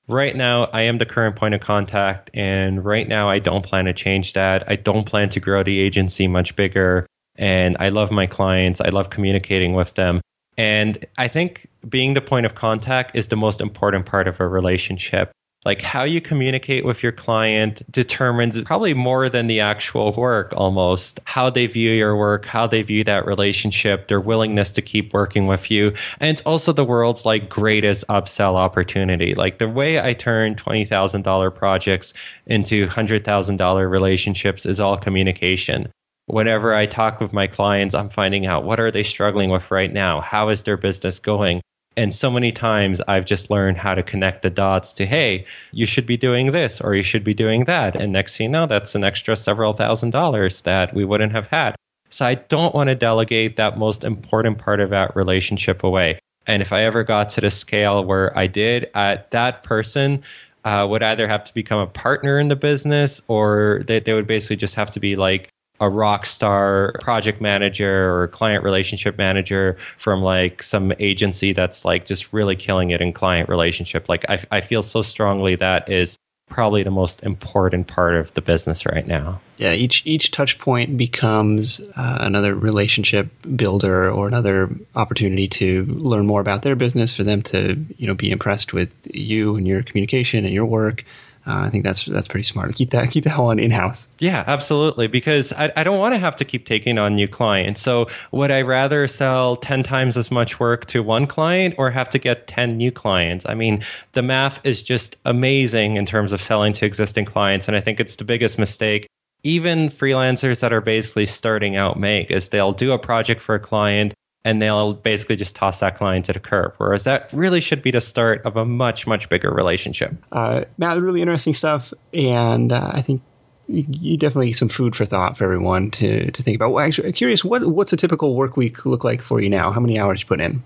right 0.07 0.35
now 0.35 0.65
I 0.73 0.81
am 0.81 0.97
the 0.97 1.05
current 1.05 1.35
point 1.35 1.53
of 1.53 1.61
contact 1.61 2.31
and 2.33 2.83
right 2.83 3.07
now 3.07 3.29
I 3.29 3.39
don't 3.39 3.65
plan 3.65 3.85
to 3.85 3.93
change 3.93 4.33
that. 4.33 4.69
I 4.69 4.75
don't 4.75 5.05
plan 5.05 5.29
to 5.29 5.39
grow 5.39 5.63
the 5.63 5.79
agency 5.79 6.27
much 6.27 6.55
bigger 6.55 7.05
and 7.35 7.77
I 7.79 7.89
love 7.89 8.11
my 8.11 8.25
clients. 8.25 8.81
I 8.81 8.89
love 8.89 9.09
communicating 9.09 9.73
with 9.73 9.93
them. 9.95 10.21
And 10.57 11.05
I 11.17 11.27
think 11.27 11.67
being 11.87 12.13
the 12.13 12.21
point 12.21 12.45
of 12.45 12.55
contact 12.55 13.15
is 13.15 13.27
the 13.27 13.35
most 13.35 13.61
important 13.61 14.05
part 14.05 14.27
of 14.27 14.39
a 14.39 14.47
relationship 14.47 15.31
like 15.67 15.81
how 15.81 16.03
you 16.03 16.21
communicate 16.21 16.85
with 16.85 17.03
your 17.03 17.11
client 17.11 17.81
determines 17.91 18.57
probably 18.61 18.93
more 18.93 19.27
than 19.27 19.47
the 19.47 19.59
actual 19.59 20.13
work 20.13 20.53
almost. 20.55 21.19
How 21.25 21.49
they 21.49 21.67
view 21.67 21.91
your 21.91 22.15
work 22.15 22.45
how 22.45 22.67
they 22.67 22.83
view 22.83 23.03
that 23.03 23.25
relationship 23.25 24.07
their 24.07 24.21
willingness 24.21 24.71
to 24.71 24.81
keep 24.81 25.13
working 25.13 25.45
with 25.45 25.69
you. 25.69 25.87
And 26.21 26.29
it's 26.29 26.41
also 26.43 26.71
the 26.71 26.85
world's 26.85 27.25
like 27.25 27.49
greatest 27.49 28.07
upsell 28.07 28.53
opportunity. 28.53 29.35
Like 29.35 29.57
the 29.57 29.67
way 29.67 29.99
i 29.99 30.13
turn 30.13 30.55
$20000 30.55 31.53
projects 31.53 32.13
into 32.45 32.87
$100000 32.87 33.91
relationships 33.91 34.65
is 34.65 34.79
all 34.79 34.95
communication. 34.95 35.89
Whenever 36.27 36.73
i 36.73 36.85
talk 36.85 37.19
with 37.19 37.33
my 37.33 37.45
clients 37.45 37.93
i'm 37.93 38.07
finding 38.07 38.45
out 38.45 38.63
what 38.63 38.79
are 38.79 38.89
they 38.89 39.03
struggling 39.03 39.49
with 39.49 39.69
right 39.69 39.91
now? 39.91 40.21
How 40.21 40.47
is 40.47 40.63
their 40.63 40.77
business 40.77 41.19
going 41.19 41.59
and 41.97 42.13
so 42.13 42.29
many 42.29 42.51
times 42.51 43.01
I've 43.07 43.25
just 43.25 43.49
learned 43.49 43.77
how 43.77 43.95
to 43.95 44.03
connect 44.03 44.43
the 44.43 44.51
dots 44.51 44.93
to, 44.93 45.05
hey, 45.05 45.45
you 45.71 45.87
should 45.87 46.05
be 46.05 46.15
doing 46.15 46.51
this 46.51 46.79
or 46.79 46.95
you 46.95 47.01
should 47.01 47.23
be 47.23 47.33
doing 47.33 47.65
that. 47.65 47.95
And 47.95 48.13
next 48.13 48.37
thing 48.37 48.45
you 48.45 48.51
know, 48.51 48.67
that's 48.67 48.93
an 48.93 49.03
extra 49.03 49.35
several 49.35 49.73
thousand 49.73 50.11
dollars 50.11 50.61
that 50.61 50.93
we 50.93 51.03
wouldn't 51.03 51.31
have 51.31 51.47
had. 51.47 51.75
So 52.09 52.25
I 52.25 52.35
don't 52.35 52.73
want 52.73 52.89
to 52.89 52.95
delegate 52.95 53.57
that 53.57 53.77
most 53.77 54.03
important 54.03 54.59
part 54.59 54.79
of 54.79 54.91
that 54.91 55.15
relationship 55.15 55.83
away. 55.83 56.19
And 56.45 56.61
if 56.61 56.71
I 56.71 56.83
ever 56.83 57.03
got 57.03 57.29
to 57.29 57.41
the 57.41 57.49
scale 57.49 58.05
where 58.05 58.37
I 58.37 58.47
did, 58.47 58.89
uh, 58.93 59.17
that 59.31 59.63
person 59.63 60.23
uh, 60.63 60.87
would 60.89 61.03
either 61.03 61.27
have 61.27 61.43
to 61.45 61.53
become 61.53 61.79
a 61.79 61.87
partner 61.87 62.39
in 62.39 62.47
the 62.47 62.55
business 62.55 63.21
or 63.27 63.81
they, 63.87 63.99
they 63.99 64.13
would 64.13 64.27
basically 64.27 64.55
just 64.55 64.75
have 64.75 64.89
to 64.91 64.99
be 64.99 65.15
like 65.15 65.49
a 65.79 65.89
rock 65.89 66.25
star 66.25 66.93
project 67.01 67.41
manager 67.41 68.13
or 68.13 68.27
client 68.29 68.63
relationship 68.63 69.17
manager 69.17 69.77
from 69.97 70.21
like 70.21 70.63
some 70.63 70.93
agency 70.99 71.53
that's 71.53 71.85
like 71.85 72.05
just 72.05 72.31
really 72.33 72.55
killing 72.55 72.91
it 72.91 73.01
in 73.01 73.13
client 73.13 73.49
relationship. 73.49 74.09
Like 74.09 74.25
I, 74.29 74.43
I 74.51 74.61
feel 74.61 74.83
so 74.83 75.01
strongly 75.01 75.55
that 75.55 75.89
is 75.89 76.17
probably 76.49 76.81
the 76.81 76.91
most 76.91 77.21
important 77.23 77.87
part 77.87 78.15
of 78.15 78.33
the 78.33 78.41
business 78.41 78.85
right 78.85 79.05
now. 79.05 79.39
Yeah, 79.57 79.73
each 79.73 80.01
each 80.05 80.31
touch 80.31 80.57
point 80.59 80.97
becomes 80.97 81.81
uh, 81.95 82.17
another 82.21 82.55
relationship 82.55 83.29
builder 83.55 84.09
or 84.09 84.27
another 84.27 84.69
opportunity 84.95 85.47
to 85.49 85.83
learn 85.85 86.25
more 86.25 86.41
about 86.41 86.61
their 86.61 86.75
business 86.75 87.15
for 87.15 87.23
them 87.23 87.41
to 87.43 87.83
you 87.97 88.07
know 88.07 88.13
be 88.13 88.31
impressed 88.31 88.73
with 88.73 88.89
you 89.13 89.55
and 89.55 89.67
your 89.67 89.83
communication 89.83 90.45
and 90.45 90.53
your 90.53 90.65
work 90.65 91.03
uh, 91.47 91.61
I 91.65 91.69
think 91.69 91.83
that's 91.83 92.05
that's 92.05 92.27
pretty 92.27 92.43
smart. 92.43 92.73
Keep 92.75 92.89
that 92.89 93.09
keep 93.11 93.23
that 93.23 93.39
one 93.39 93.59
in 93.59 93.71
house. 93.71 94.09
Yeah, 94.19 94.43
absolutely. 94.47 95.07
Because 95.07 95.53
I, 95.53 95.71
I 95.75 95.83
don't 95.83 95.97
want 95.97 96.13
to 96.13 96.19
have 96.19 96.35
to 96.37 96.45
keep 96.45 96.65
taking 96.65 96.97
on 96.97 97.15
new 97.15 97.27
clients. 97.27 97.81
So 97.81 98.07
would 98.31 98.51
I 98.51 98.61
rather 98.61 99.07
sell 99.07 99.55
ten 99.55 99.83
times 99.83 100.17
as 100.17 100.29
much 100.29 100.59
work 100.59 100.85
to 100.87 101.01
one 101.01 101.25
client 101.25 101.75
or 101.77 101.89
have 101.89 102.09
to 102.09 102.19
get 102.19 102.47
ten 102.47 102.77
new 102.77 102.91
clients? 102.91 103.45
I 103.47 103.53
mean, 103.53 103.83
the 104.11 104.21
math 104.21 104.59
is 104.65 104.81
just 104.81 105.17
amazing 105.25 105.95
in 105.95 106.05
terms 106.05 106.31
of 106.33 106.41
selling 106.41 106.73
to 106.73 106.85
existing 106.85 107.25
clients, 107.25 107.67
and 107.67 107.77
I 107.77 107.81
think 107.81 107.99
it's 107.99 108.17
the 108.17 108.25
biggest 108.25 108.59
mistake. 108.59 109.07
Even 109.43 109.87
freelancers 109.89 110.59
that 110.59 110.73
are 110.73 110.81
basically 110.81 111.25
starting 111.25 111.77
out 111.77 111.97
make 111.97 112.29
is 112.31 112.49
they'll 112.49 112.73
do 112.73 112.91
a 112.91 112.99
project 112.99 113.39
for 113.39 113.55
a 113.55 113.59
client 113.59 114.13
and 114.43 114.61
they'll 114.61 114.93
basically 114.93 115.35
just 115.35 115.55
toss 115.55 115.79
that 115.79 115.97
client 115.97 116.25
to 116.25 116.33
the 116.33 116.39
curb. 116.39 116.73
Whereas 116.77 117.03
that 117.03 117.29
really 117.33 117.59
should 117.59 117.81
be 117.81 117.91
the 117.91 118.01
start 118.01 118.45
of 118.45 118.55
a 118.55 118.65
much, 118.65 119.05
much 119.07 119.29
bigger 119.29 119.51
relationship. 119.51 120.13
Uh, 120.31 120.63
Matt, 120.77 121.01
really 121.01 121.21
interesting 121.21 121.53
stuff. 121.53 121.93
And 122.13 122.71
uh, 122.71 122.91
I 122.93 123.01
think 123.01 123.21
you, 123.67 123.85
you, 123.89 124.17
definitely 124.17 124.53
some 124.53 124.69
food 124.69 124.95
for 124.95 125.05
thought 125.05 125.37
for 125.37 125.43
everyone 125.43 125.91
to, 125.91 126.31
to 126.31 126.43
think 126.43 126.55
about. 126.55 126.71
Well, 126.71 126.85
actually, 126.85 127.09
I'm 127.09 127.13
curious, 127.13 127.43
what, 127.43 127.65
what's 127.65 127.91
a 127.91 127.97
typical 127.97 128.35
work 128.35 128.55
week 128.55 128.85
look 128.85 129.03
like 129.03 129.21
for 129.21 129.41
you 129.41 129.49
now? 129.49 129.71
How 129.71 129.81
many 129.81 129.99
hours 129.99 130.21
you 130.21 130.27
put 130.27 130.39
in? 130.39 130.63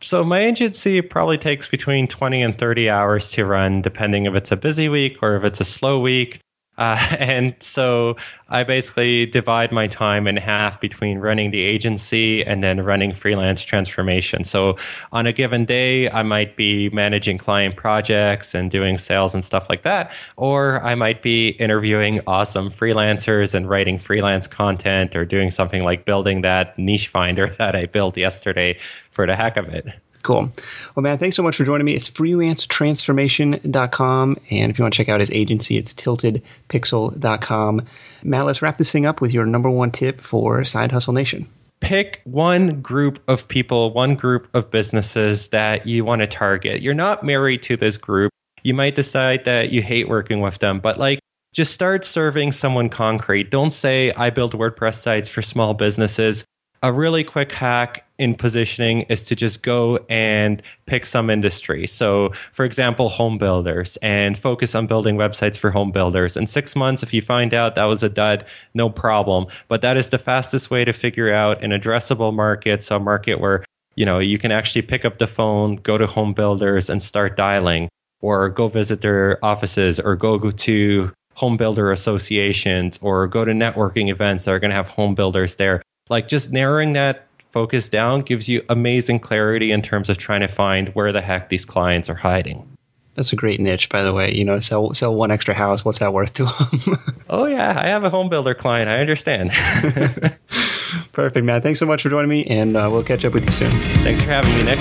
So 0.00 0.22
my 0.22 0.40
agency 0.40 1.00
probably 1.00 1.38
takes 1.38 1.66
between 1.66 2.06
20 2.06 2.42
and 2.42 2.58
30 2.58 2.90
hours 2.90 3.30
to 3.30 3.46
run, 3.46 3.80
depending 3.80 4.26
if 4.26 4.34
it's 4.34 4.52
a 4.52 4.56
busy 4.56 4.88
week 4.88 5.22
or 5.22 5.36
if 5.36 5.44
it's 5.44 5.60
a 5.60 5.64
slow 5.64 5.98
week. 5.98 6.40
Uh, 6.78 6.98
and 7.18 7.54
so 7.60 8.16
I 8.48 8.64
basically 8.64 9.26
divide 9.26 9.72
my 9.72 9.86
time 9.86 10.26
in 10.26 10.36
half 10.36 10.80
between 10.80 11.18
running 11.18 11.50
the 11.50 11.62
agency 11.62 12.44
and 12.44 12.62
then 12.62 12.80
running 12.80 13.12
freelance 13.12 13.62
transformation. 13.62 14.44
So 14.44 14.76
on 15.12 15.26
a 15.26 15.32
given 15.32 15.64
day, 15.64 16.10
I 16.10 16.22
might 16.22 16.56
be 16.56 16.90
managing 16.90 17.38
client 17.38 17.76
projects 17.76 18.54
and 18.54 18.70
doing 18.70 18.98
sales 18.98 19.34
and 19.34 19.44
stuff 19.44 19.68
like 19.68 19.82
that. 19.82 20.12
Or 20.36 20.82
I 20.82 20.94
might 20.94 21.22
be 21.22 21.50
interviewing 21.50 22.20
awesome 22.26 22.70
freelancers 22.70 23.54
and 23.54 23.68
writing 23.68 23.98
freelance 23.98 24.46
content 24.46 25.16
or 25.16 25.24
doing 25.24 25.50
something 25.50 25.84
like 25.84 26.04
building 26.04 26.42
that 26.42 26.78
niche 26.78 27.08
finder 27.08 27.46
that 27.58 27.74
I 27.76 27.86
built 27.86 28.16
yesterday 28.16 28.78
for 29.10 29.26
the 29.26 29.36
heck 29.36 29.56
of 29.56 29.68
it. 29.68 29.86
Cool. 30.24 30.50
Well, 30.94 31.02
man, 31.02 31.18
thanks 31.18 31.36
so 31.36 31.42
much 31.42 31.56
for 31.56 31.64
joining 31.64 31.84
me. 31.84 31.94
It's 31.94 32.08
freelancetransformation.com. 32.08 34.36
And 34.50 34.70
if 34.70 34.78
you 34.78 34.82
want 34.82 34.94
to 34.94 34.96
check 34.96 35.10
out 35.10 35.20
his 35.20 35.30
agency, 35.30 35.76
it's 35.76 35.92
tiltedpixel.com. 35.94 37.82
Matt, 38.22 38.46
let's 38.46 38.62
wrap 38.62 38.78
this 38.78 38.90
thing 38.90 39.04
up 39.04 39.20
with 39.20 39.34
your 39.34 39.44
number 39.44 39.68
one 39.68 39.90
tip 39.90 40.22
for 40.22 40.64
Side 40.64 40.90
Hustle 40.90 41.12
Nation. 41.12 41.46
Pick 41.80 42.22
one 42.24 42.80
group 42.80 43.22
of 43.28 43.46
people, 43.48 43.92
one 43.92 44.14
group 44.14 44.48
of 44.54 44.70
businesses 44.70 45.48
that 45.48 45.86
you 45.86 46.06
want 46.06 46.22
to 46.22 46.26
target. 46.26 46.80
You're 46.80 46.94
not 46.94 47.22
married 47.22 47.60
to 47.64 47.76
this 47.76 47.98
group. 47.98 48.32
You 48.62 48.72
might 48.72 48.94
decide 48.94 49.44
that 49.44 49.72
you 49.72 49.82
hate 49.82 50.08
working 50.08 50.40
with 50.40 50.56
them, 50.58 50.80
but 50.80 50.96
like, 50.96 51.18
just 51.52 51.74
start 51.74 52.06
serving 52.06 52.52
someone 52.52 52.88
concrete. 52.88 53.50
Don't 53.50 53.72
say, 53.72 54.10
I 54.12 54.30
build 54.30 54.54
WordPress 54.54 54.94
sites 54.94 55.28
for 55.28 55.42
small 55.42 55.74
businesses. 55.74 56.46
A 56.82 56.90
really 56.90 57.24
quick 57.24 57.52
hack 57.52 58.03
in 58.18 58.34
positioning 58.34 59.02
is 59.02 59.24
to 59.24 59.34
just 59.34 59.62
go 59.62 59.98
and 60.08 60.62
pick 60.86 61.04
some 61.04 61.30
industry. 61.30 61.86
So, 61.86 62.30
for 62.52 62.64
example, 62.64 63.08
home 63.08 63.38
builders 63.38 63.96
and 64.02 64.38
focus 64.38 64.74
on 64.74 64.86
building 64.86 65.16
websites 65.16 65.56
for 65.56 65.70
home 65.70 65.90
builders. 65.90 66.36
In 66.36 66.46
six 66.46 66.76
months, 66.76 67.02
if 67.02 67.12
you 67.12 67.20
find 67.20 67.52
out 67.52 67.74
that 67.74 67.84
was 67.84 68.02
a 68.02 68.08
dud, 68.08 68.44
no 68.74 68.88
problem. 68.88 69.46
But 69.68 69.80
that 69.82 69.96
is 69.96 70.10
the 70.10 70.18
fastest 70.18 70.70
way 70.70 70.84
to 70.84 70.92
figure 70.92 71.32
out 71.32 71.62
an 71.62 71.70
addressable 71.70 72.32
market, 72.32 72.84
so 72.84 72.96
a 72.96 73.00
market 73.00 73.40
where 73.40 73.64
you 73.96 74.06
know 74.06 74.18
you 74.18 74.38
can 74.38 74.52
actually 74.52 74.82
pick 74.82 75.04
up 75.04 75.18
the 75.18 75.26
phone, 75.26 75.76
go 75.76 75.98
to 75.98 76.06
home 76.06 76.34
builders, 76.34 76.88
and 76.88 77.02
start 77.02 77.36
dialing, 77.36 77.88
or 78.20 78.48
go 78.48 78.68
visit 78.68 79.00
their 79.00 79.44
offices, 79.44 79.98
or 79.98 80.14
go 80.14 80.50
to 80.50 81.12
home 81.34 81.56
builder 81.56 81.90
associations, 81.90 82.96
or 83.02 83.26
go 83.26 83.44
to 83.44 83.52
networking 83.52 84.08
events 84.08 84.44
that 84.44 84.52
are 84.54 84.60
going 84.60 84.70
to 84.70 84.76
have 84.76 84.88
home 84.88 85.16
builders 85.16 85.56
there. 85.56 85.82
Like 86.10 86.28
just 86.28 86.52
narrowing 86.52 86.92
that 86.92 87.26
focus 87.54 87.88
down 87.88 88.20
gives 88.22 88.48
you 88.48 88.64
amazing 88.68 89.20
clarity 89.20 89.70
in 89.70 89.80
terms 89.80 90.10
of 90.10 90.18
trying 90.18 90.40
to 90.40 90.48
find 90.48 90.88
where 90.88 91.12
the 91.12 91.20
heck 91.20 91.50
these 91.50 91.64
clients 91.64 92.10
are 92.10 92.16
hiding. 92.16 92.68
That's 93.14 93.32
a 93.32 93.36
great 93.36 93.60
niche, 93.60 93.88
by 93.90 94.02
the 94.02 94.12
way. 94.12 94.34
You 94.34 94.44
know, 94.44 94.58
sell 94.58 94.92
sell 94.92 95.14
one 95.14 95.30
extra 95.30 95.54
house. 95.54 95.84
What's 95.84 96.00
that 96.00 96.12
worth 96.12 96.34
to 96.34 96.46
them? 96.46 96.98
oh 97.30 97.46
yeah, 97.46 97.80
I 97.80 97.86
have 97.86 98.02
a 98.02 98.10
home 98.10 98.28
builder 98.28 98.54
client. 98.54 98.90
I 98.90 98.98
understand. 98.98 99.50
Perfect, 101.12 101.46
man. 101.46 101.62
Thanks 101.62 101.78
so 101.78 101.86
much 101.86 102.02
for 102.02 102.10
joining 102.10 102.28
me, 102.28 102.44
and 102.46 102.76
uh, 102.76 102.88
we'll 102.90 103.04
catch 103.04 103.24
up 103.24 103.32
with 103.32 103.44
you 103.44 103.52
soon. 103.52 103.70
Thanks 104.02 104.20
for 104.20 104.30
having 104.30 104.52
me, 104.56 104.64
Nick. 104.64 104.78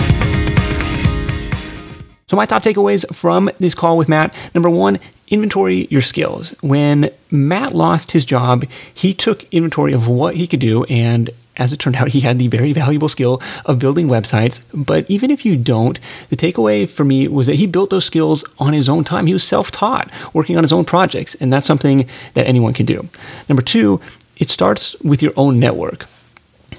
So 2.27 2.35
my 2.35 2.47
top 2.47 2.63
takeaways 2.63 3.05
from 3.15 3.51
this 3.59 3.75
call 3.75 3.97
with 3.99 4.09
Matt: 4.09 4.33
number 4.55 4.71
one, 4.71 4.99
inventory 5.27 5.85
your 5.91 6.01
skills. 6.01 6.55
When 6.61 7.11
Matt 7.29 7.75
lost 7.75 8.13
his 8.13 8.25
job, 8.25 8.65
he 8.91 9.13
took 9.13 9.43
inventory 9.53 9.93
of 9.93 10.07
what 10.07 10.35
he 10.37 10.47
could 10.47 10.59
do 10.59 10.85
and 10.85 11.29
as 11.57 11.71
it 11.71 11.77
turned 11.77 11.95
out, 11.95 12.09
he 12.09 12.21
had 12.21 12.39
the 12.39 12.47
very 12.47 12.73
valuable 12.73 13.09
skill 13.09 13.41
of 13.65 13.79
building 13.79 14.07
websites. 14.07 14.63
But 14.73 15.09
even 15.09 15.31
if 15.31 15.45
you 15.45 15.55
don't, 15.55 15.99
the 16.29 16.35
takeaway 16.35 16.89
for 16.89 17.03
me 17.03 17.27
was 17.27 17.47
that 17.47 17.55
he 17.55 17.67
built 17.67 17.89
those 17.89 18.05
skills 18.05 18.43
on 18.59 18.73
his 18.73 18.89
own 18.89 19.03
time. 19.03 19.27
He 19.27 19.33
was 19.33 19.43
self 19.43 19.71
taught, 19.71 20.09
working 20.33 20.57
on 20.57 20.63
his 20.63 20.73
own 20.73 20.85
projects, 20.85 21.35
and 21.35 21.51
that's 21.53 21.67
something 21.67 22.07
that 22.33 22.47
anyone 22.47 22.73
can 22.73 22.85
do. 22.85 23.07
Number 23.49 23.61
two, 23.61 24.01
it 24.37 24.49
starts 24.49 24.99
with 25.01 25.21
your 25.21 25.33
own 25.37 25.59
network. 25.59 26.07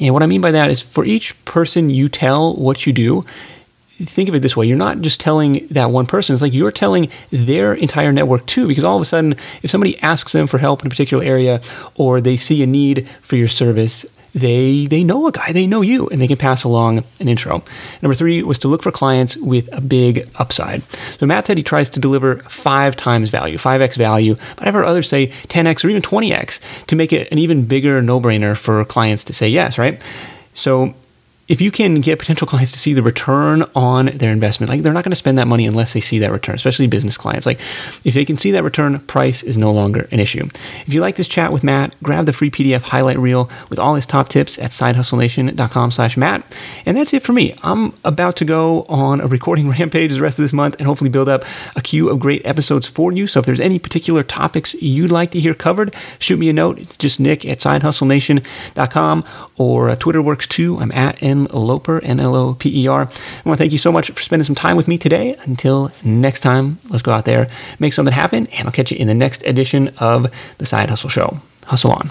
And 0.00 0.12
what 0.12 0.24
I 0.24 0.26
mean 0.26 0.40
by 0.40 0.50
that 0.50 0.70
is 0.70 0.80
for 0.82 1.04
each 1.04 1.42
person 1.44 1.88
you 1.88 2.08
tell 2.08 2.56
what 2.56 2.84
you 2.84 2.92
do, 2.92 3.24
think 3.96 4.28
of 4.28 4.34
it 4.34 4.40
this 4.40 4.56
way 4.56 4.66
you're 4.66 4.76
not 4.76 5.00
just 5.02 5.20
telling 5.20 5.66
that 5.68 5.90
one 5.90 6.04
person 6.04 6.34
it's 6.34 6.42
like 6.42 6.52
you're 6.52 6.72
telling 6.72 7.08
their 7.30 7.74
entire 7.74 8.12
network 8.12 8.44
too 8.44 8.66
because 8.66 8.82
all 8.82 8.96
of 8.96 9.02
a 9.02 9.04
sudden 9.04 9.36
if 9.62 9.70
somebody 9.70 9.96
asks 10.00 10.32
them 10.32 10.48
for 10.48 10.58
help 10.58 10.80
in 10.80 10.88
a 10.88 10.90
particular 10.90 11.22
area 11.22 11.60
or 11.94 12.20
they 12.20 12.36
see 12.36 12.60
a 12.62 12.66
need 12.66 13.08
for 13.22 13.36
your 13.36 13.46
service 13.46 14.04
they 14.34 14.86
they 14.86 15.04
know 15.04 15.26
a 15.28 15.32
guy, 15.32 15.52
they 15.52 15.66
know 15.66 15.80
you, 15.80 16.08
and 16.08 16.20
they 16.20 16.26
can 16.26 16.36
pass 16.36 16.64
along 16.64 17.04
an 17.20 17.28
intro. 17.28 17.62
Number 18.02 18.14
three 18.14 18.42
was 18.42 18.58
to 18.60 18.68
look 18.68 18.82
for 18.82 18.90
clients 18.90 19.36
with 19.36 19.72
a 19.72 19.80
big 19.80 20.28
upside. 20.36 20.82
So 21.18 21.26
Matt 21.26 21.46
said 21.46 21.56
he 21.56 21.62
tries 21.62 21.88
to 21.90 22.00
deliver 22.00 22.36
five 22.40 22.96
times 22.96 23.30
value, 23.30 23.56
5x 23.56 23.96
value, 23.96 24.36
but 24.56 24.66
I've 24.66 24.74
heard 24.74 24.84
others 24.84 25.08
say 25.08 25.28
10x 25.48 25.84
or 25.84 25.88
even 25.88 26.02
20x 26.02 26.60
to 26.86 26.96
make 26.96 27.12
it 27.12 27.30
an 27.30 27.38
even 27.38 27.64
bigger 27.64 28.02
no-brainer 28.02 28.56
for 28.56 28.84
clients 28.84 29.24
to 29.24 29.32
say 29.32 29.48
yes, 29.48 29.78
right? 29.78 30.02
So 30.54 30.94
if 31.46 31.60
you 31.60 31.70
can 31.70 32.00
get 32.00 32.18
potential 32.18 32.46
clients 32.46 32.72
to 32.72 32.78
see 32.78 32.94
the 32.94 33.02
return 33.02 33.64
on 33.74 34.06
their 34.06 34.32
investment, 34.32 34.70
like 34.70 34.82
they're 34.82 34.92
not 34.94 35.04
going 35.04 35.12
to 35.12 35.16
spend 35.16 35.36
that 35.38 35.46
money 35.46 35.66
unless 35.66 35.92
they 35.92 36.00
see 36.00 36.18
that 36.20 36.32
return, 36.32 36.54
especially 36.54 36.86
business 36.86 37.16
clients. 37.16 37.44
Like 37.44 37.60
if 38.04 38.14
they 38.14 38.24
can 38.24 38.38
see 38.38 38.50
that 38.52 38.62
return, 38.62 38.98
price 39.00 39.42
is 39.42 39.58
no 39.58 39.70
longer 39.70 40.08
an 40.10 40.20
issue. 40.20 40.48
If 40.86 40.94
you 40.94 41.00
like 41.00 41.16
this 41.16 41.28
chat 41.28 41.52
with 41.52 41.62
Matt, 41.62 41.94
grab 42.02 42.24
the 42.24 42.32
free 42.32 42.50
PDF 42.50 42.82
highlight 42.82 43.18
reel 43.18 43.50
with 43.68 43.78
all 43.78 43.94
his 43.94 44.06
top 44.06 44.28
tips 44.28 44.58
at 44.58 44.70
sidehustlenation.com 44.70 45.90
slash 45.90 46.16
Matt. 46.16 46.44
And 46.86 46.96
that's 46.96 47.12
it 47.12 47.22
for 47.22 47.32
me. 47.32 47.54
I'm 47.62 47.92
about 48.04 48.36
to 48.36 48.44
go 48.44 48.82
on 48.84 49.20
a 49.20 49.26
recording 49.26 49.68
rampage 49.78 50.12
the 50.12 50.22
rest 50.22 50.38
of 50.38 50.44
this 50.44 50.52
month 50.52 50.76
and 50.78 50.86
hopefully 50.86 51.10
build 51.10 51.28
up 51.28 51.44
a 51.76 51.82
queue 51.82 52.08
of 52.08 52.20
great 52.20 52.44
episodes 52.46 52.86
for 52.86 53.12
you. 53.12 53.26
So 53.26 53.40
if 53.40 53.46
there's 53.46 53.60
any 53.60 53.78
particular 53.78 54.22
topics 54.22 54.74
you'd 54.74 55.12
like 55.12 55.30
to 55.32 55.40
hear 55.40 55.54
covered, 55.54 55.94
shoot 56.18 56.38
me 56.38 56.48
a 56.48 56.54
note. 56.54 56.78
It's 56.78 56.96
just 56.96 57.20
nick 57.20 57.44
at 57.44 57.58
sidehustlenation.com 57.58 59.24
or 59.56 59.90
uh, 59.90 59.96
Twitter 59.96 60.22
works 60.22 60.46
too. 60.46 60.78
I'm 60.78 60.92
at 60.92 61.22
N 61.22 61.33
Loper, 61.44 62.02
N 62.02 62.20
L 62.20 62.34
O 62.34 62.54
P 62.54 62.84
E 62.84 62.86
R. 62.86 63.02
I 63.02 63.06
want 63.44 63.56
to 63.56 63.56
thank 63.56 63.72
you 63.72 63.78
so 63.78 63.92
much 63.92 64.10
for 64.10 64.22
spending 64.22 64.44
some 64.44 64.54
time 64.54 64.76
with 64.76 64.88
me 64.88 64.96
today. 64.96 65.36
Until 65.42 65.90
next 66.02 66.40
time, 66.40 66.78
let's 66.88 67.02
go 67.02 67.12
out 67.12 67.24
there, 67.24 67.48
make 67.78 67.92
something 67.92 68.14
happen, 68.14 68.46
and 68.48 68.66
I'll 68.66 68.72
catch 68.72 68.90
you 68.90 68.96
in 68.96 69.06
the 69.06 69.14
next 69.14 69.42
edition 69.44 69.88
of 69.98 70.30
The 70.58 70.66
Side 70.66 70.88
Hustle 70.88 71.10
Show. 71.10 71.38
Hustle 71.66 71.92
on. 71.92 72.10